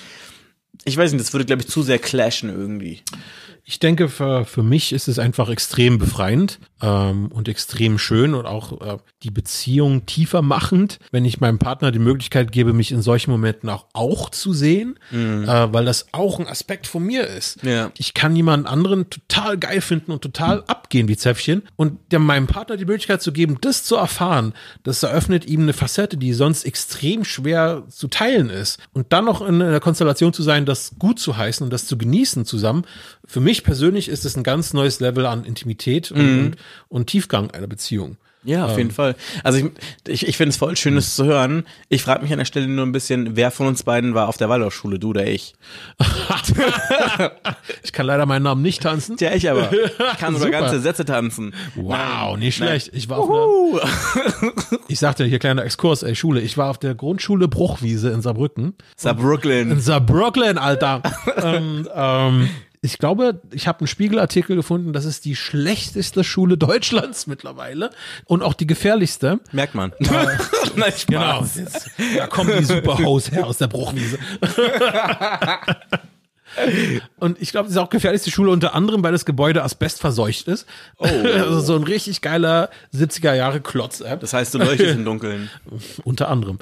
[0.85, 3.01] ich weiß nicht, das würde, glaube ich, zu sehr clashen irgendwie.
[3.69, 8.45] Ich denke, für, für mich ist es einfach extrem befreiend ähm, und extrem schön und
[8.45, 13.01] auch äh, die Beziehung tiefer machend, wenn ich meinem Partner die Möglichkeit gebe, mich in
[13.01, 17.61] solchen Momenten auch, auch zu sehen, äh, weil das auch ein Aspekt von mir ist.
[17.61, 17.91] Ja.
[17.97, 22.47] Ich kann jemand anderen total geil finden und total abgehen wie Zäpfchen und der, meinem
[22.47, 24.53] Partner die Möglichkeit zu geben, das zu erfahren,
[24.83, 28.79] das eröffnet ihm eine Facette, die sonst extrem schwer zu teilen ist.
[28.93, 31.97] Und dann noch in einer Konstellation zu sein, das gut zu heißen und das zu
[31.97, 32.85] genießen zusammen.
[33.25, 36.55] Für mich persönlich ist es ein ganz neues Level an Intimität und, und,
[36.89, 38.17] und Tiefgang einer Beziehung.
[38.47, 39.15] Ja, auf jeden Fall.
[39.43, 39.65] Also ich,
[40.07, 41.65] ich, ich finde es voll schön, das zu hören.
[41.89, 44.37] Ich frage mich an der Stelle nur ein bisschen, wer von uns beiden war auf
[44.37, 45.53] der Waldorfschule, du oder ich?
[47.83, 49.17] Ich kann leider meinen Namen nicht tanzen.
[49.19, 49.71] Ja, ich aber.
[50.13, 51.53] Ich kann sogar ganze Sätze tanzen.
[51.75, 52.91] Wow, nicht schlecht.
[52.93, 56.95] Ich war auf einer, ich sagte hier kleiner Exkurs, ey Schule, ich war auf der
[56.95, 58.75] Grundschule Bruchwiese in Saarbrücken.
[58.95, 59.71] Saarbrücken.
[59.71, 61.01] In Saarbrücken, Alter.
[61.41, 62.49] ähm, ähm,
[62.81, 67.89] ich glaube, ich habe einen Spiegelartikel gefunden, das ist die schlechteste Schule Deutschlands mittlerweile
[68.25, 69.39] und auch die gefährlichste.
[69.51, 69.93] Merkt man.
[70.75, 71.05] Nein, Spaß.
[71.07, 71.45] Genau.
[71.55, 74.19] Jetzt, da kommen die Superhaus her aus der Bruchwiese.
[77.19, 80.65] Und ich glaube, das ist auch gefährlichste Schule unter anderem, weil das Gebäude asbestverseucht ist.
[80.97, 81.05] Oh.
[81.05, 83.99] Also so ein richtig geiler 70er Jahre Klotz.
[83.99, 84.17] Äh.
[84.17, 85.51] Das heißt, du leuchtest im Dunkeln.
[86.03, 86.57] unter anderem.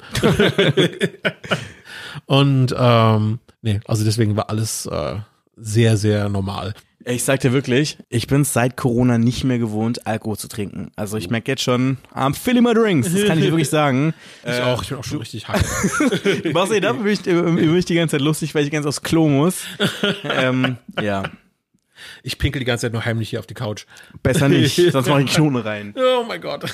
[2.26, 5.16] Und ähm, nee, also deswegen war alles äh,
[5.56, 6.74] sehr, sehr normal.
[7.08, 10.90] Ich sag dir wirklich, ich bin seit Corona nicht mehr gewohnt, Alkohol zu trinken.
[10.96, 13.12] Also ich merke jetzt schon, I'm filling my drinks.
[13.12, 14.12] Das kann ich dir wirklich sagen.
[14.44, 15.62] Ich auch, ich bin auch schon richtig high.
[16.42, 19.28] Du machst eh dafür mich, mich die ganze Zeit lustig, weil ich ganz aufs Klo
[19.28, 19.62] muss.
[20.24, 21.22] ähm, ja.
[22.24, 23.86] Ich pinkel die ganze Zeit nur heimlich hier auf die Couch.
[24.24, 25.94] Besser nicht, sonst mache ich Knoten rein.
[25.96, 26.64] Oh mein Gott.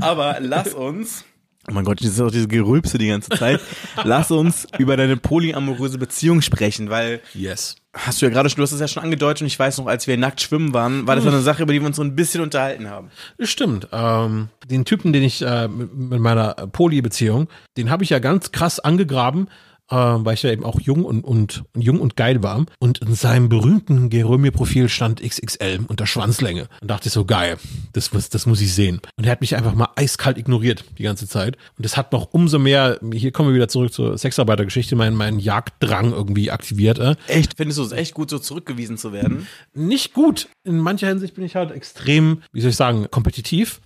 [0.00, 1.24] Aber lass uns.
[1.68, 3.60] Oh mein Gott, das ist auch diese Gerülpse die ganze Zeit.
[4.04, 7.76] Lass uns über deine polyamoröse Beziehung sprechen, weil Yes.
[7.94, 9.86] hast du ja gerade schon, du hast es ja schon angedeutet und ich weiß noch,
[9.86, 12.16] als wir nackt schwimmen waren, war das eine Sache, über die wir uns so ein
[12.16, 13.10] bisschen unterhalten haben.
[13.38, 13.86] Das stimmt.
[13.92, 18.50] Ähm, den Typen, den ich äh, mit, mit meiner Poly-Beziehung, den habe ich ja ganz
[18.50, 19.48] krass angegraben,
[19.90, 22.64] äh, weil ich ja eben auch jung und, und, und jung und geil war.
[22.78, 26.68] Und in seinem berühmten Gerömir-Profil stand XXL unter Schwanzlänge.
[26.80, 27.58] Und dachte ich so, geil,
[27.92, 29.00] das, muss- das muss ich sehen.
[29.16, 31.56] Und er hat mich einfach mal eiskalt ignoriert die ganze Zeit.
[31.76, 35.38] Und das hat noch umso mehr, hier kommen wir wieder zurück zur Sexarbeitergeschichte, meinen meinen
[35.38, 36.98] Jagddrang irgendwie aktiviert.
[36.98, 37.16] Äh.
[37.26, 39.46] Echt, findest du es echt gut, so zurückgewiesen zu werden?
[39.74, 40.48] nicht gut.
[40.64, 43.80] In mancher Hinsicht bin ich halt extrem, wie soll ich sagen, kompetitiv.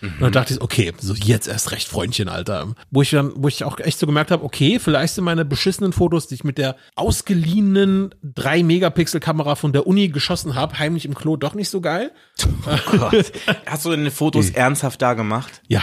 [0.00, 2.74] Und dann dachte ich, okay, so jetzt erst recht, Freundchen, Alter.
[2.90, 5.92] Wo ich dann, wo ich auch echt so gemerkt habe, okay, vielleicht sind meine beschissenen
[5.92, 11.36] Fotos, die ich mit der ausgeliehenen 3-Megapixel-Kamera von der Uni geschossen habe, heimlich im Klo
[11.36, 12.10] doch nicht so geil.
[12.90, 13.32] Gott.
[13.66, 15.60] Hast du deine Fotos ernsthaft da gemacht?
[15.68, 15.82] Ja.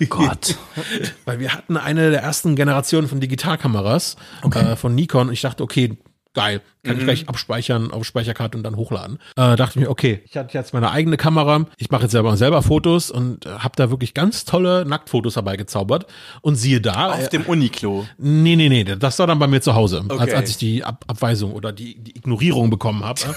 [0.00, 0.56] Oh Gott.
[1.26, 4.16] Weil wir hatten eine der ersten Generationen von Digitalkameras
[4.54, 5.98] äh, von Nikon und ich dachte, okay,
[6.34, 9.18] geil, kann ich gleich abspeichern auf Speicherkarte und dann hochladen.
[9.36, 12.36] Äh, dachte ich mir, okay, ich hatte jetzt meine eigene Kamera, ich mache jetzt selber
[12.36, 16.06] selber Fotos und äh, habe da wirklich ganz tolle Nacktfotos dabei gezaubert
[16.42, 18.06] und siehe da, Auf dem Uniklo.
[18.18, 20.34] nee, nee, nee, das war dann bei mir zu Hause, als, Okay.
[20.34, 23.20] als ich die Ab Abweisung oder die, die Ignorierung bekommen habe.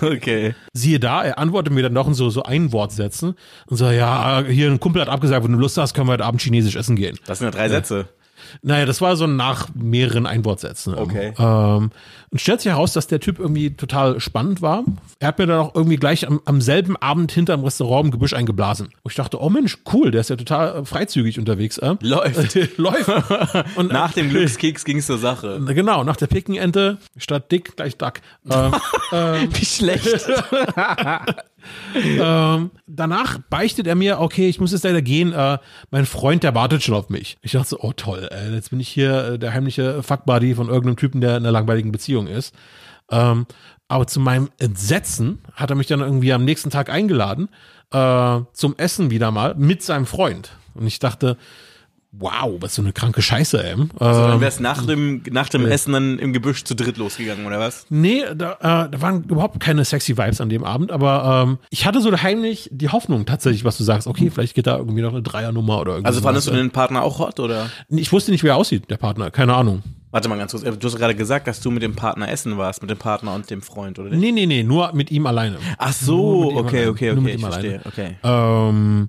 [0.00, 0.54] Okay.
[0.72, 3.34] Siehe da, er antwortet mir dann noch in so, so Einwortsätzen
[3.66, 6.24] und so, ja, hier ein Kumpel hat abgesagt, wenn du Lust hast, können wir heute
[6.24, 7.18] Abend chinesisch essen gehen.
[7.26, 8.08] Das sind ja drei Sätze.
[8.62, 10.94] Naja, das war so nach mehreren Einwortsätzen.
[10.94, 11.32] Okay.
[11.38, 11.90] Ähm,
[12.30, 14.84] und stellt sich heraus, dass der Typ irgendwie total spannend war.
[15.20, 18.32] Er hat mir dann auch irgendwie gleich am, am selben Abend hinterm Restaurant im Gebüsch
[18.34, 18.86] eingeblasen.
[18.86, 21.78] Und ich dachte, oh Mensch, cool, der ist ja total äh, freizügig unterwegs.
[21.84, 21.96] Äh?
[22.00, 22.78] Läuft.
[22.78, 23.10] Läuft.
[23.76, 25.60] Und Nach dem Glückskeks ging's zur Sache.
[25.68, 28.14] Genau, nach der Pickenente statt dick gleich Duck.
[28.50, 28.72] Ähm,
[29.52, 30.26] Wie schlecht.
[31.94, 35.58] Ähm, danach beichtet er mir, okay, ich muss jetzt leider gehen, äh,
[35.90, 37.38] mein Freund, der wartet schon auf mich.
[37.42, 40.68] Ich dachte so, oh toll, äh, jetzt bin ich hier äh, der heimliche Fuckbuddy von
[40.68, 42.54] irgendeinem Typen, der in einer langweiligen Beziehung ist.
[43.10, 43.46] Ähm,
[43.88, 47.48] aber zu meinem Entsetzen hat er mich dann irgendwie am nächsten Tag eingeladen
[47.92, 50.56] äh, zum Essen wieder mal mit seinem Freund.
[50.74, 51.36] Und ich dachte,
[52.18, 53.72] wow, was so eine kranke Scheiße, ey.
[53.72, 57.58] Ähm, Dann wär's nach dem, nach dem Essen dann im Gebüsch zu dritt losgegangen, oder
[57.58, 57.86] was?
[57.90, 61.86] Nee, da, äh, da waren überhaupt keine sexy Vibes an dem Abend, aber ähm, ich
[61.86, 65.12] hatte so heimlich die Hoffnung tatsächlich, was du sagst, okay, vielleicht geht da irgendwie noch
[65.12, 66.14] eine Dreiernummer oder irgendwas.
[66.16, 67.70] Also fandest du den Partner auch hot, oder?
[67.88, 69.82] Ich wusste nicht, wie er aussieht, der Partner, keine Ahnung.
[70.14, 70.62] Warte mal ganz kurz.
[70.62, 73.50] Du hast gerade gesagt, dass du mit dem Partner essen warst, mit dem Partner und
[73.50, 74.20] dem Freund, oder nicht?
[74.20, 75.58] Nee, nee, nee, nur mit ihm alleine.
[75.76, 76.88] Ach so, okay, allein.
[76.90, 78.16] okay, okay, ich verstehe, okay.
[78.22, 79.08] Ähm,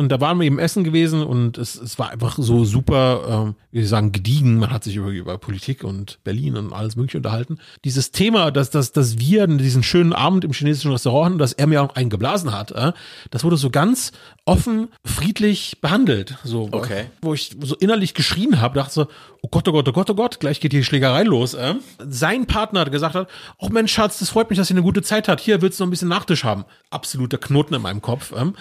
[0.00, 3.54] und da waren wir eben essen gewesen und es, es war einfach so super, ähm,
[3.70, 4.56] wie Sie sagen, gediegen.
[4.56, 7.58] Man hat sich über, über Politik und Berlin und alles Mögliche unterhalten.
[7.84, 11.66] Dieses Thema, dass, dass, dass wir diesen schönen Abend im chinesischen Restaurant hatten, dass er
[11.66, 12.92] mir auch einen geblasen hat, äh,
[13.30, 14.12] das wurde so ganz
[14.46, 16.38] offen, friedlich behandelt.
[16.44, 17.04] So, Okay.
[17.20, 19.06] Wo ich so innerlich geschrien habe, dachte so,
[19.42, 21.52] oh Gott, oh Gott, oh Gott, oh Gott, gleich geht die Schlägerei los.
[21.52, 21.74] Äh.
[21.98, 23.28] Sein Partner hat gesagt hat,
[23.58, 25.40] oh Mensch, Schatz, das freut mich, dass ihr eine gute Zeit hat.
[25.40, 26.64] Hier willst du noch ein bisschen Nachtisch haben.
[26.88, 28.32] Absoluter Knoten in meinem Kopf.
[28.34, 28.54] Ähm.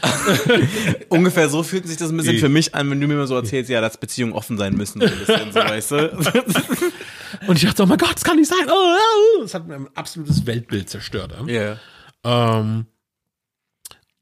[1.29, 3.35] Ungefähr so fühlt sich das ein bisschen für mich an, wenn du mir immer so
[3.35, 6.11] erzählst, ja, dass Beziehungen offen sein müssen, so bisschen, so, weißt du?
[7.47, 8.67] Und ich dachte, oh mein Gott, das kann nicht sein.
[8.67, 9.41] Oh, oh.
[9.41, 11.35] Das hat mir ein absolutes Weltbild zerstört.
[11.47, 11.77] Ja.
[12.23, 12.87] Ähm,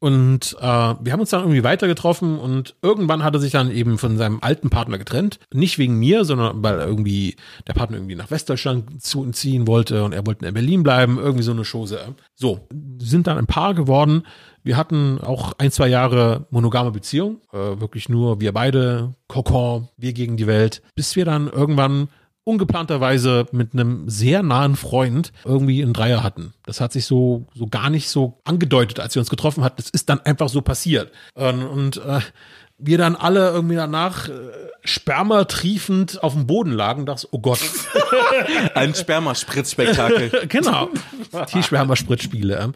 [0.00, 3.72] und äh, wir haben uns dann irgendwie weiter getroffen und irgendwann hat er sich dann
[3.72, 5.40] eben von seinem alten Partner getrennt.
[5.52, 7.34] Nicht wegen mir, sondern weil irgendwie
[7.66, 11.18] der Partner irgendwie nach Westdeutschland zu, ziehen wollte und er wollte in Berlin bleiben.
[11.18, 12.14] Irgendwie so eine Chose.
[12.36, 12.68] So,
[12.98, 14.22] sind dann ein Paar geworden.
[14.62, 17.40] Wir hatten auch ein, zwei Jahre monogame Beziehung.
[17.52, 20.82] Äh, wirklich nur wir beide, Kokon, wir gegen die Welt.
[20.94, 22.08] Bis wir dann irgendwann
[22.44, 26.54] ungeplanterweise mit einem sehr nahen Freund irgendwie einen Dreier hatten.
[26.64, 29.76] Das hat sich so, so gar nicht so angedeutet, als wir uns getroffen hatten.
[29.76, 31.12] Das ist dann einfach so passiert.
[31.36, 32.20] Ähm, Und äh,
[32.78, 34.32] wir dann alle irgendwie danach äh,
[34.84, 37.60] Sperma triefend auf dem Boden lagen, dachte ich, oh Gott.
[38.74, 40.30] Ein Spermaspritzspektakel.
[40.48, 40.88] genau.
[41.52, 42.72] Die Spermaspritzspiele.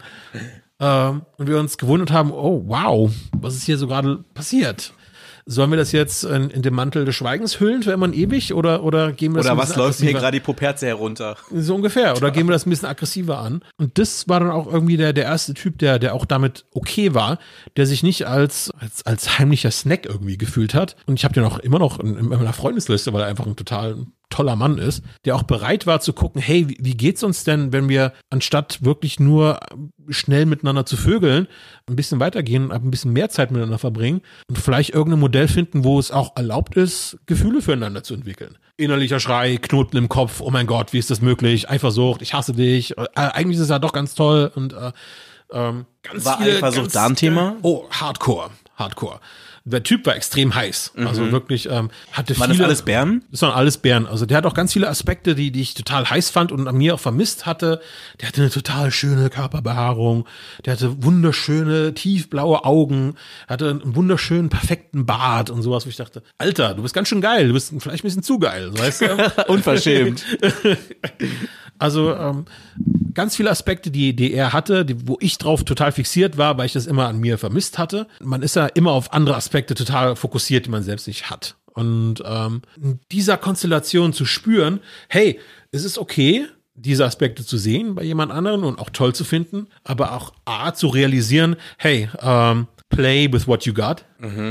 [0.83, 4.93] Ähm, und wir uns gewundert haben, oh wow, was ist hier so gerade passiert?
[5.45, 8.55] Sollen wir das jetzt in, in dem Mantel des Schweigens hüllen für immer und ewig
[8.55, 11.37] oder, oder gehen wir das Oder was läuft mir aggressiver- gerade die Poperze herunter?
[11.53, 12.17] so ungefähr.
[12.17, 13.61] Oder gehen wir das ein bisschen aggressiver an?
[13.77, 17.13] Und das war dann auch irgendwie der, der erste Typ, der, der auch damit okay
[17.13, 17.39] war,
[17.77, 20.95] der sich nicht als, als, als heimlicher Snack irgendwie gefühlt hat.
[21.07, 23.57] Und ich habe den auch immer noch in, in meiner Freundesliste, weil er einfach ein
[23.57, 23.97] total
[24.33, 27.89] toller Mann ist, der auch bereit war zu gucken, hey, wie, geht's uns denn, wenn
[27.89, 29.61] wir anstatt wirklich nur
[30.09, 31.47] schnell miteinander zu vögeln,
[31.89, 35.85] ein bisschen weitergehen und ein bisschen mehr Zeit miteinander verbringen und vielleicht irgendein Modell finden,
[35.85, 38.57] wo es auch erlaubt ist, Gefühle füreinander zu entwickeln.
[38.77, 41.69] Innerlicher Schrei, Knoten im Kopf, oh mein Gott, wie ist das möglich?
[41.71, 42.97] Eifersucht, ich hasse dich.
[42.99, 44.93] Äh, eigentlich ist es ja doch ganz toll und äh,
[45.53, 47.57] ähm, ganz War viele, Eifersucht ganz- da ein Thema?
[47.63, 49.21] Oh, Hardcore, Hardcore.
[49.65, 52.41] Der Typ war extrem heiß, also wirklich ähm, hatte Mhm.
[52.41, 52.59] Waren viele.
[52.59, 53.25] das alles Bären?
[53.31, 54.07] Das waren alles Bären.
[54.07, 56.77] Also der hat auch ganz viele Aspekte, die, die ich total heiß fand und an
[56.77, 57.81] mir auch vermisst hatte.
[58.21, 60.27] Der hatte eine total schöne Körperbehaarung.
[60.65, 63.15] Der hatte wunderschöne, tiefblaue Augen.
[63.47, 67.21] hatte einen wunderschönen, perfekten Bart und sowas, wo ich dachte, Alter, du bist ganz schön
[67.21, 67.47] geil.
[67.49, 69.33] Du bist vielleicht ein bisschen zu geil, weißt du?
[69.49, 70.25] Unverschämt.
[71.79, 72.45] Also ähm,
[73.15, 76.67] ganz viele Aspekte, die, die er hatte, die, wo ich drauf total fixiert war, weil
[76.67, 78.07] ich das immer an mir vermisst hatte.
[78.21, 81.57] Man ist ja immer auf andere Aspekte total fokussiert, die man selbst nicht hat.
[81.75, 85.41] Und ähm, in dieser Konstellation zu spüren, hey,
[85.71, 89.69] es ist okay, diese Aspekte zu sehen bei jemand anderen und auch toll zu finden,
[89.85, 94.05] aber auch A, zu realisieren, hey, ähm, play with what you got.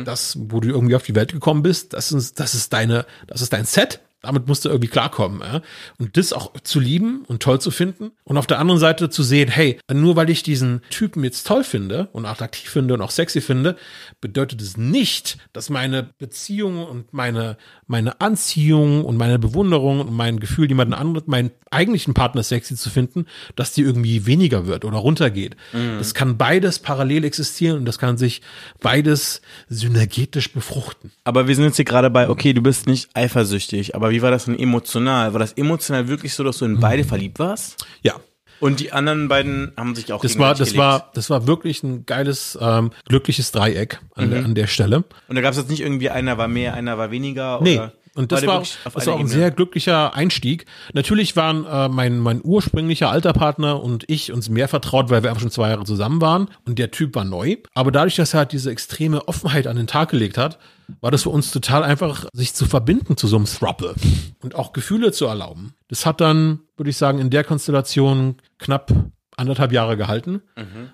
[0.05, 3.41] Das, wo du irgendwie auf die Welt gekommen bist, das ist, das ist deine, das
[3.41, 4.01] ist dein Set.
[4.21, 5.41] Damit musst du irgendwie klarkommen.
[5.41, 5.61] Ja?
[5.97, 8.11] Und das auch zu lieben und toll zu finden.
[8.23, 11.63] Und auf der anderen Seite zu sehen, hey, nur weil ich diesen Typen jetzt toll
[11.63, 13.75] finde und attraktiv finde und auch sexy finde,
[14.21, 17.57] bedeutet es nicht, dass meine Beziehung und meine,
[17.87, 22.89] meine Anziehung und meine Bewunderung und mein Gefühl, jemanden anderen, meinen eigentlichen Partner sexy zu
[22.89, 23.25] finden,
[23.55, 25.55] dass die irgendwie weniger wird oder runtergeht.
[25.97, 28.41] Das kann beides parallel existieren und das kann sich
[28.81, 31.11] beides synergetisch befruchten.
[31.23, 34.31] Aber wir sind jetzt hier gerade bei, okay, du bist nicht eifersüchtig, aber wie war
[34.31, 35.33] das denn emotional?
[35.33, 37.85] War das emotional wirklich so, dass du in beide verliebt warst?
[38.01, 38.15] Ja,
[38.59, 42.05] Und die anderen beiden haben sich auch Das war, das war, das war wirklich ein
[42.05, 45.03] geiles, ähm, glückliches Dreieck an, der, an der Stelle.
[45.27, 47.59] Und da gab es jetzt nicht irgendwie, einer war mehr, einer war weniger?
[47.61, 47.77] Nee.
[47.77, 49.39] Oder Und das war, das einer war auch ein Ebene?
[49.39, 50.65] sehr glücklicher Einstieg.
[50.93, 55.29] Natürlich waren äh, mein, mein ursprünglicher alter Partner und ich uns mehr vertraut, weil wir
[55.29, 57.57] einfach schon zwei Jahre zusammen waren und der Typ war neu.
[57.73, 60.59] Aber dadurch, dass er halt diese extreme Offenheit an den Tag gelegt hat,
[60.99, 63.95] war das für uns total einfach, sich zu verbinden zu so einem Throuple
[64.41, 65.73] und auch Gefühle zu erlauben.
[65.87, 68.91] Das hat dann, würde ich sagen, in der Konstellation knapp
[69.37, 70.41] anderthalb Jahre gehalten,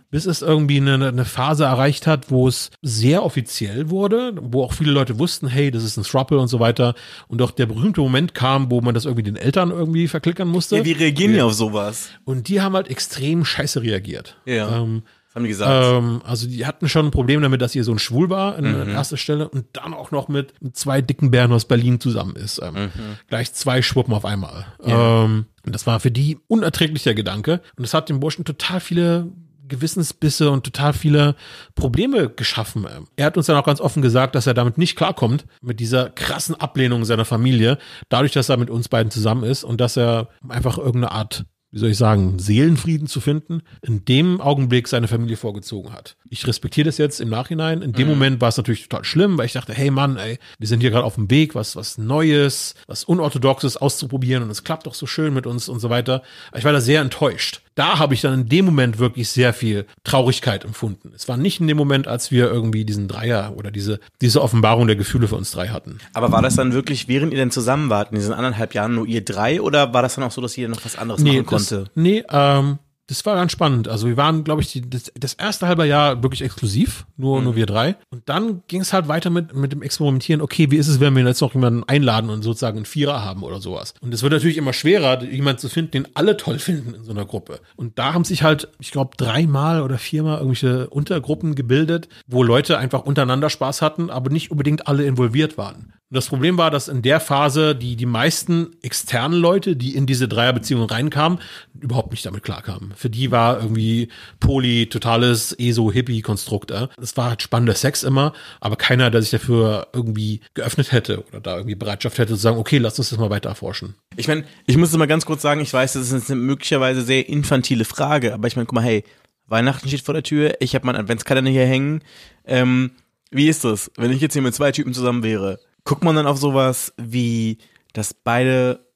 [0.10, 4.74] bis es irgendwie eine, eine Phase erreicht hat, wo es sehr offiziell wurde, wo auch
[4.74, 6.94] viele Leute wussten, hey, das ist ein Throuple und so weiter.
[7.28, 10.78] Und auch der berühmte Moment kam, wo man das irgendwie den Eltern irgendwie verklickern musste.
[10.78, 12.10] Ja, wie reagieren die auf sowas?
[12.26, 14.38] und die haben halt extrem scheiße reagiert.
[14.46, 14.78] Ja.
[14.82, 15.04] Ähm,
[15.36, 15.86] haben die gesagt?
[16.00, 18.90] ähm, also die hatten schon ein Problem damit, dass ihr Sohn schwul war an an
[18.90, 22.60] erster Stelle und dann auch noch mit zwei dicken Bären aus Berlin zusammen ist.
[22.64, 22.90] Ähm,
[23.28, 24.66] Gleich zwei Schwuppen auf einmal.
[24.84, 27.62] Ähm, und das war für die unerträglicher Gedanke.
[27.76, 29.32] Und das hat dem Burschen total viele
[29.68, 31.36] Gewissensbisse und total viele
[31.76, 32.88] Probleme geschaffen.
[33.18, 36.10] Er hat uns dann auch ganz offen gesagt, dass er damit nicht klarkommt, mit dieser
[36.10, 37.78] krassen Ablehnung seiner Familie,
[38.08, 41.80] dadurch, dass er mit uns beiden zusammen ist und dass er einfach irgendeine Art wie
[41.80, 46.16] soll ich sagen, Seelenfrieden zu finden, in dem Augenblick seine Familie vorgezogen hat.
[46.30, 47.82] Ich respektiere das jetzt im Nachhinein.
[47.82, 50.68] In dem Moment war es natürlich total schlimm, weil ich dachte, hey Mann, ey, wir
[50.68, 54.88] sind hier gerade auf dem Weg, was, was Neues, was Unorthodoxes auszuprobieren und es klappt
[54.88, 56.24] doch so schön mit uns und so weiter.
[56.50, 57.62] Aber ich war da sehr enttäuscht.
[57.78, 61.12] Da habe ich dann in dem Moment wirklich sehr viel Traurigkeit empfunden.
[61.16, 64.88] Es war nicht in dem Moment, als wir irgendwie diesen Dreier oder diese, diese Offenbarung
[64.88, 66.00] der Gefühle für uns drei hatten.
[66.16, 69.06] Aber war das dann wirklich, während ihr denn zusammen wart, in diesen anderthalb Jahren nur
[69.06, 71.82] ihr drei oder war das dann auch so, dass ihr noch was anderes machen konnte?
[71.82, 73.88] Das, nee, ähm, das war ganz spannend.
[73.88, 77.56] Also wir waren, glaube ich, die, das, das erste halbe Jahr wirklich exklusiv, nur, nur
[77.56, 77.96] wir drei.
[78.10, 81.16] Und dann ging es halt weiter mit, mit dem Experimentieren, okay, wie ist es, wenn
[81.16, 83.94] wir jetzt noch jemanden einladen und sozusagen einen Vierer haben oder sowas.
[84.02, 87.12] Und es wird natürlich immer schwerer, jemanden zu finden, den alle toll finden in so
[87.12, 87.62] einer Gruppe.
[87.78, 92.78] Und da haben sich halt, ich glaube, dreimal oder viermal irgendwelche Untergruppen gebildet, wo Leute
[92.78, 95.94] einfach untereinander Spaß hatten, aber nicht unbedingt alle involviert waren.
[96.10, 100.06] Und das Problem war, dass in der Phase die, die meisten externen Leute, die in
[100.06, 101.40] diese Dreierbeziehung reinkamen,
[101.78, 102.94] überhaupt nicht damit klarkamen.
[102.96, 104.08] Für die war irgendwie
[104.40, 106.72] Poly totales ESO-Hippie-Konstrukt.
[106.72, 106.88] Äh.
[107.02, 108.32] Es war halt spannender Sex immer,
[108.62, 112.58] aber keiner, der sich dafür irgendwie geöffnet hätte oder da irgendwie Bereitschaft hätte zu sagen,
[112.58, 113.96] okay, lass uns das mal weiter erforschen.
[114.16, 117.02] Ich meine, ich muss es mal ganz kurz sagen, ich weiß, das ist eine möglicherweise
[117.02, 119.04] sehr infantile Frage, aber ich meine, guck mal, hey,
[119.48, 122.02] Weihnachten steht vor der Tür, ich habe meinen Adventskalender hier hängen.
[122.46, 122.92] Ähm,
[123.30, 125.60] Wie ist das, wenn ich jetzt hier mit zwei Typen zusammen wäre?
[125.88, 127.60] Guckt man dann auf sowas wie,
[127.94, 128.87] dass beide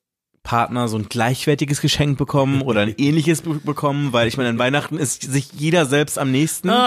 [0.43, 4.57] Partner so ein gleichwertiges Geschenk bekommen oder ein ähnliches be bekommen, weil ich meine, an
[4.59, 6.71] Weihnachten ist sich jeder selbst am nächsten.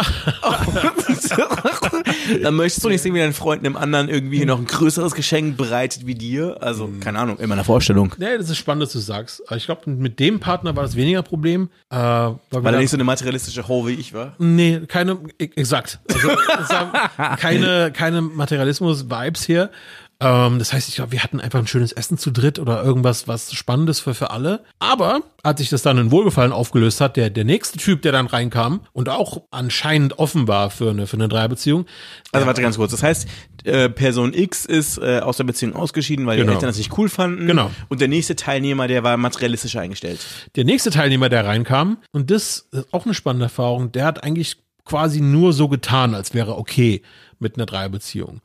[2.42, 5.56] dann möchtest du nicht sehen, wie dein Freund einem anderen irgendwie noch ein größeres Geschenk
[5.56, 6.58] bereitet wie dir.
[6.60, 8.14] Also, keine Ahnung, in meiner Vorstellung.
[8.18, 9.42] Nee, das ist spannend, dass du sagst.
[9.46, 11.68] Aber Ich glaube, mit dem Partner war das weniger Problem.
[11.90, 14.34] Äh, weil Weil er nicht so eine materialistische Ho wie ich war.
[14.38, 16.00] Nee, keine, e- exakt.
[16.08, 16.28] Also,
[17.38, 19.70] keine, keine Materialismus-Vibes hier.
[20.20, 23.26] Ähm, das heißt, ich glaube, wir hatten einfach ein schönes Essen zu dritt oder irgendwas,
[23.28, 24.64] was Spannendes für, für alle.
[24.78, 28.26] Aber als sich das dann in Wohlgefallen aufgelöst hat, der, der nächste Typ, der dann
[28.26, 31.86] reinkam und auch anscheinend offen war für eine, für eine Dreierbeziehung.
[32.32, 32.92] Also warte ganz kurz.
[32.92, 33.28] Das heißt,
[33.64, 36.54] äh, Person X ist äh, aus der Beziehung ausgeschieden, weil die Genau.
[36.54, 37.46] Eltern das nicht cool fanden.
[37.46, 37.70] Genau.
[37.88, 40.20] Und der nächste Teilnehmer, der war materialistisch eingestellt.
[40.56, 44.58] Der nächste Teilnehmer, der reinkam, und das ist auch eine spannende Erfahrung, der hat eigentlich
[44.84, 47.02] quasi nur so getan, als wäre okay
[47.40, 48.40] mit einer Dreierbeziehung.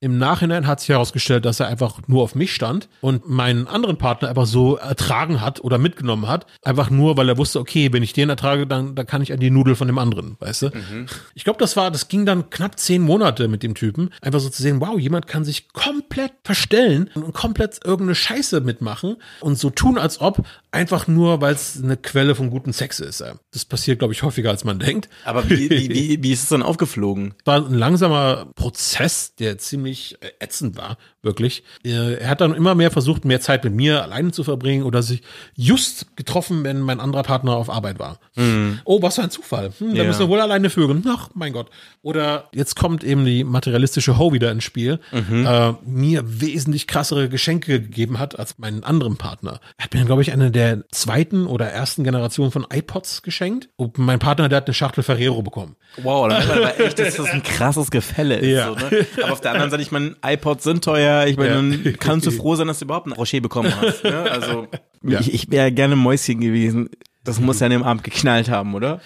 [0.00, 3.96] Im Nachhinein hat sich herausgestellt, dass er einfach nur auf mich stand und meinen anderen
[3.98, 8.02] Partner einfach so ertragen hat oder mitgenommen hat, einfach nur, weil er wusste, okay, wenn
[8.02, 10.70] ich den ertrage, dann, dann kann ich an die Nudel von dem anderen, weißt du?
[11.34, 14.48] Ich glaube, das war, das ging dann knapp zehn Monate mit dem Typen, einfach so
[14.48, 19.70] zu sehen, wow, jemand kann sich komplett verstellen und komplett irgendeine Scheiße mitmachen und so
[19.70, 20.44] tun, als ob,
[20.74, 23.24] einfach nur, weil es eine Quelle von guten Sex ist.
[23.52, 25.08] Das passiert, glaube ich, häufiger, als man denkt.
[25.24, 27.34] Aber wie, wie, wie, wie ist es dann aufgeflogen?
[27.44, 31.62] war ein langsamer Prozess, der ziemlich äh, ätzend war, wirklich.
[31.84, 35.02] Äh, Er hat dann immer mehr versucht, mehr Zeit mit mir alleine zu verbringen oder
[35.02, 35.22] sich
[35.56, 38.18] just getroffen, wenn mein anderer Partner auf Arbeit war.
[38.84, 39.72] Oh, was für ein Zufall.
[39.78, 40.04] Hm, da Ja.
[40.04, 41.04] müssen wir wohl alleine vögeln.
[41.08, 41.70] Ach, mein Gott.
[42.02, 47.80] Oder jetzt kommt eben die materialistische Ho wieder ins Spiel, äh, mir wesentlich krassere Geschenke
[47.80, 49.60] gegeben hat als meinen anderen Partner.
[49.78, 53.68] Er hat mir, glaube ich, eine der zweiten oder ersten Generation von iPods geschenkt.
[53.76, 55.76] Und mein Partner, der hat eine Schachtel Ferrero bekommen.
[56.02, 58.48] Wow, dann merkt man aber echt, dass das ein krasses Gefälle ist.
[58.56, 58.68] Ja.
[58.68, 59.06] So, ne?
[59.22, 61.13] Aber auf der anderen Seite, ich meine, iPods sind teuer.
[61.26, 61.54] Ich meine, Ja.
[61.56, 64.02] dann kannst du froh sein, dass du überhaupt ein Rocher bekommen hast.
[64.04, 64.22] Ne?
[64.30, 64.66] Also,
[65.02, 65.20] Ja.
[65.20, 66.88] ich, ich wäre gerne Mäuschen gewesen.
[67.22, 69.00] Das muss ja an dem Abend geknallt haben, oder?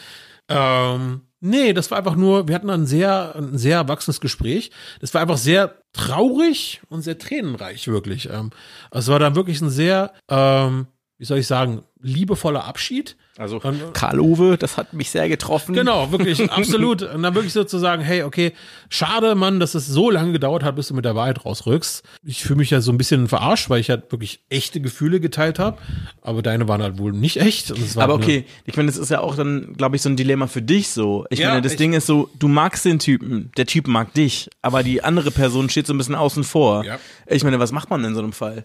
[0.49, 4.71] Ähm, nee, das war einfach nur, wir hatten ein sehr, ein sehr erwachsenes Gespräch.
[5.01, 8.29] Das war einfach sehr traurig und sehr tränenreich, wirklich.
[8.31, 8.51] Ähm,
[8.91, 10.87] es war dann wirklich ein sehr, ähm,
[11.19, 13.17] wie soll ich sagen, liebevoller Abschied.
[13.39, 13.61] Also,
[13.93, 15.73] Karl-Uwe, das hat mich sehr getroffen.
[15.73, 17.03] Genau, wirklich, absolut.
[17.03, 18.53] Und dann wirklich so zu sagen, hey, okay,
[18.91, 22.03] schade, Mann, dass es so lange gedauert hat, bis du mit der Wahrheit rausrückst.
[22.25, 25.61] Ich fühle mich ja so ein bisschen verarscht, weil ich halt wirklich echte Gefühle geteilt
[25.61, 25.79] habe.
[26.21, 27.71] Aber deine waren halt wohl nicht echt.
[27.71, 30.09] Und es war Aber okay, ich meine, das ist ja auch dann, glaube ich, so
[30.09, 31.25] ein Dilemma für dich so.
[31.31, 34.13] Ich Ja, meine, das ich- Ding ist so, du magst den Typen, der Typ mag
[34.15, 36.85] dich, aber die andere Person steht so ein bisschen außen vor.
[36.85, 36.99] Ja.
[37.29, 38.65] Ich meine, was macht man in so einem Fall?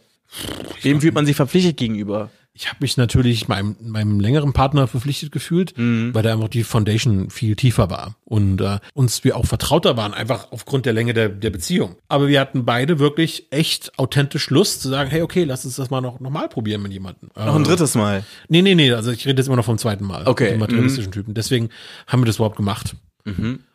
[0.82, 2.32] Wem fühlt man sich verpflichtet gegenüber?
[2.55, 6.13] Ich habe mich natürlich meinem, meinem längeren Partner verpflichtet gefühlt, Mhm.
[6.13, 10.13] weil da einfach die Foundation viel tiefer war und äh, uns wir auch vertrauter waren,
[10.13, 11.95] einfach aufgrund der Länge der, der Beziehung.
[12.09, 15.89] Aber wir hatten beide wirklich echt authentisch Lust zu sagen, hey, okay, lass uns das
[15.89, 17.30] mal noch, noch mal probieren mit jemandem.
[17.35, 18.23] Noch ein drittes Mal.
[18.49, 20.27] Nee, nee, nee, also ich rede jetzt immer noch vom zweiten Mal.
[20.27, 21.34] Okay, Mit dem materialistischen Typen.
[21.34, 21.69] Deswegen
[22.05, 22.95] haben wir das überhaupt gemacht.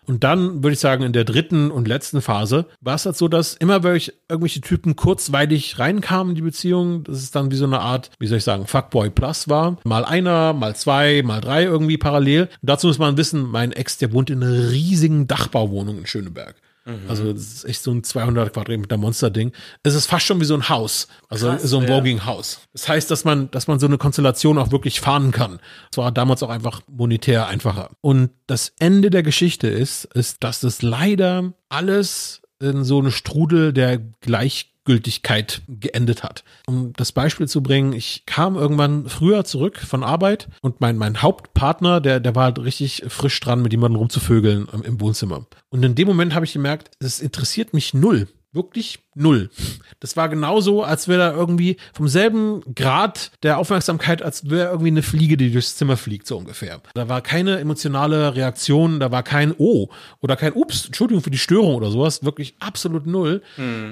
[0.06, 3.28] Und dann würde ich sagen, in der dritten und letzten Phase war es halt so,
[3.28, 7.66] dass immer welche, irgendwelche Typen kurzweilig reinkamen in die Beziehung, dass es dann wie so
[7.66, 9.76] eine Art, wie soll ich sagen, Fuckboy Plus war.
[9.84, 12.42] Mal einer, mal zwei, mal drei irgendwie parallel.
[12.44, 16.56] Und dazu muss man wissen, mein Ex, der wohnt in einer riesigen Dachbauwohnung in Schöneberg.
[17.08, 19.52] Also das ist echt so ein 200 Quadratmeter Monster-Ding.
[19.82, 21.90] Es ist fast schon wie so ein Haus, also Krass, so ein ja.
[21.90, 22.60] Walking-Haus.
[22.72, 25.58] Das heißt, dass man, dass man so eine Konstellation auch wirklich fahren kann.
[25.90, 27.90] Das war damals auch einfach monetär einfacher.
[28.00, 33.72] Und das Ende der Geschichte ist, ist, dass das leider alles in so eine Strudel
[33.72, 33.98] der
[34.88, 36.44] Gleichgültigkeit geendet hat.
[36.66, 41.20] Um das Beispiel zu bringen, ich kam irgendwann früher zurück von Arbeit und mein, mein
[41.20, 45.44] Hauptpartner, der, der war halt richtig frisch dran, mit jemandem rumzufögeln im, im Wohnzimmer.
[45.68, 48.28] Und in dem Moment habe ich gemerkt, es interessiert mich null.
[48.52, 49.50] Wirklich null.
[50.00, 54.88] Das war genauso, als wäre da irgendwie vom selben Grad der Aufmerksamkeit, als wäre irgendwie
[54.88, 56.80] eine Fliege, die durchs Zimmer fliegt, so ungefähr.
[56.94, 59.88] Da war keine emotionale Reaktion, da war kein Oh
[60.20, 63.42] oder kein Ups, Entschuldigung für die Störung oder sowas, wirklich absolut null.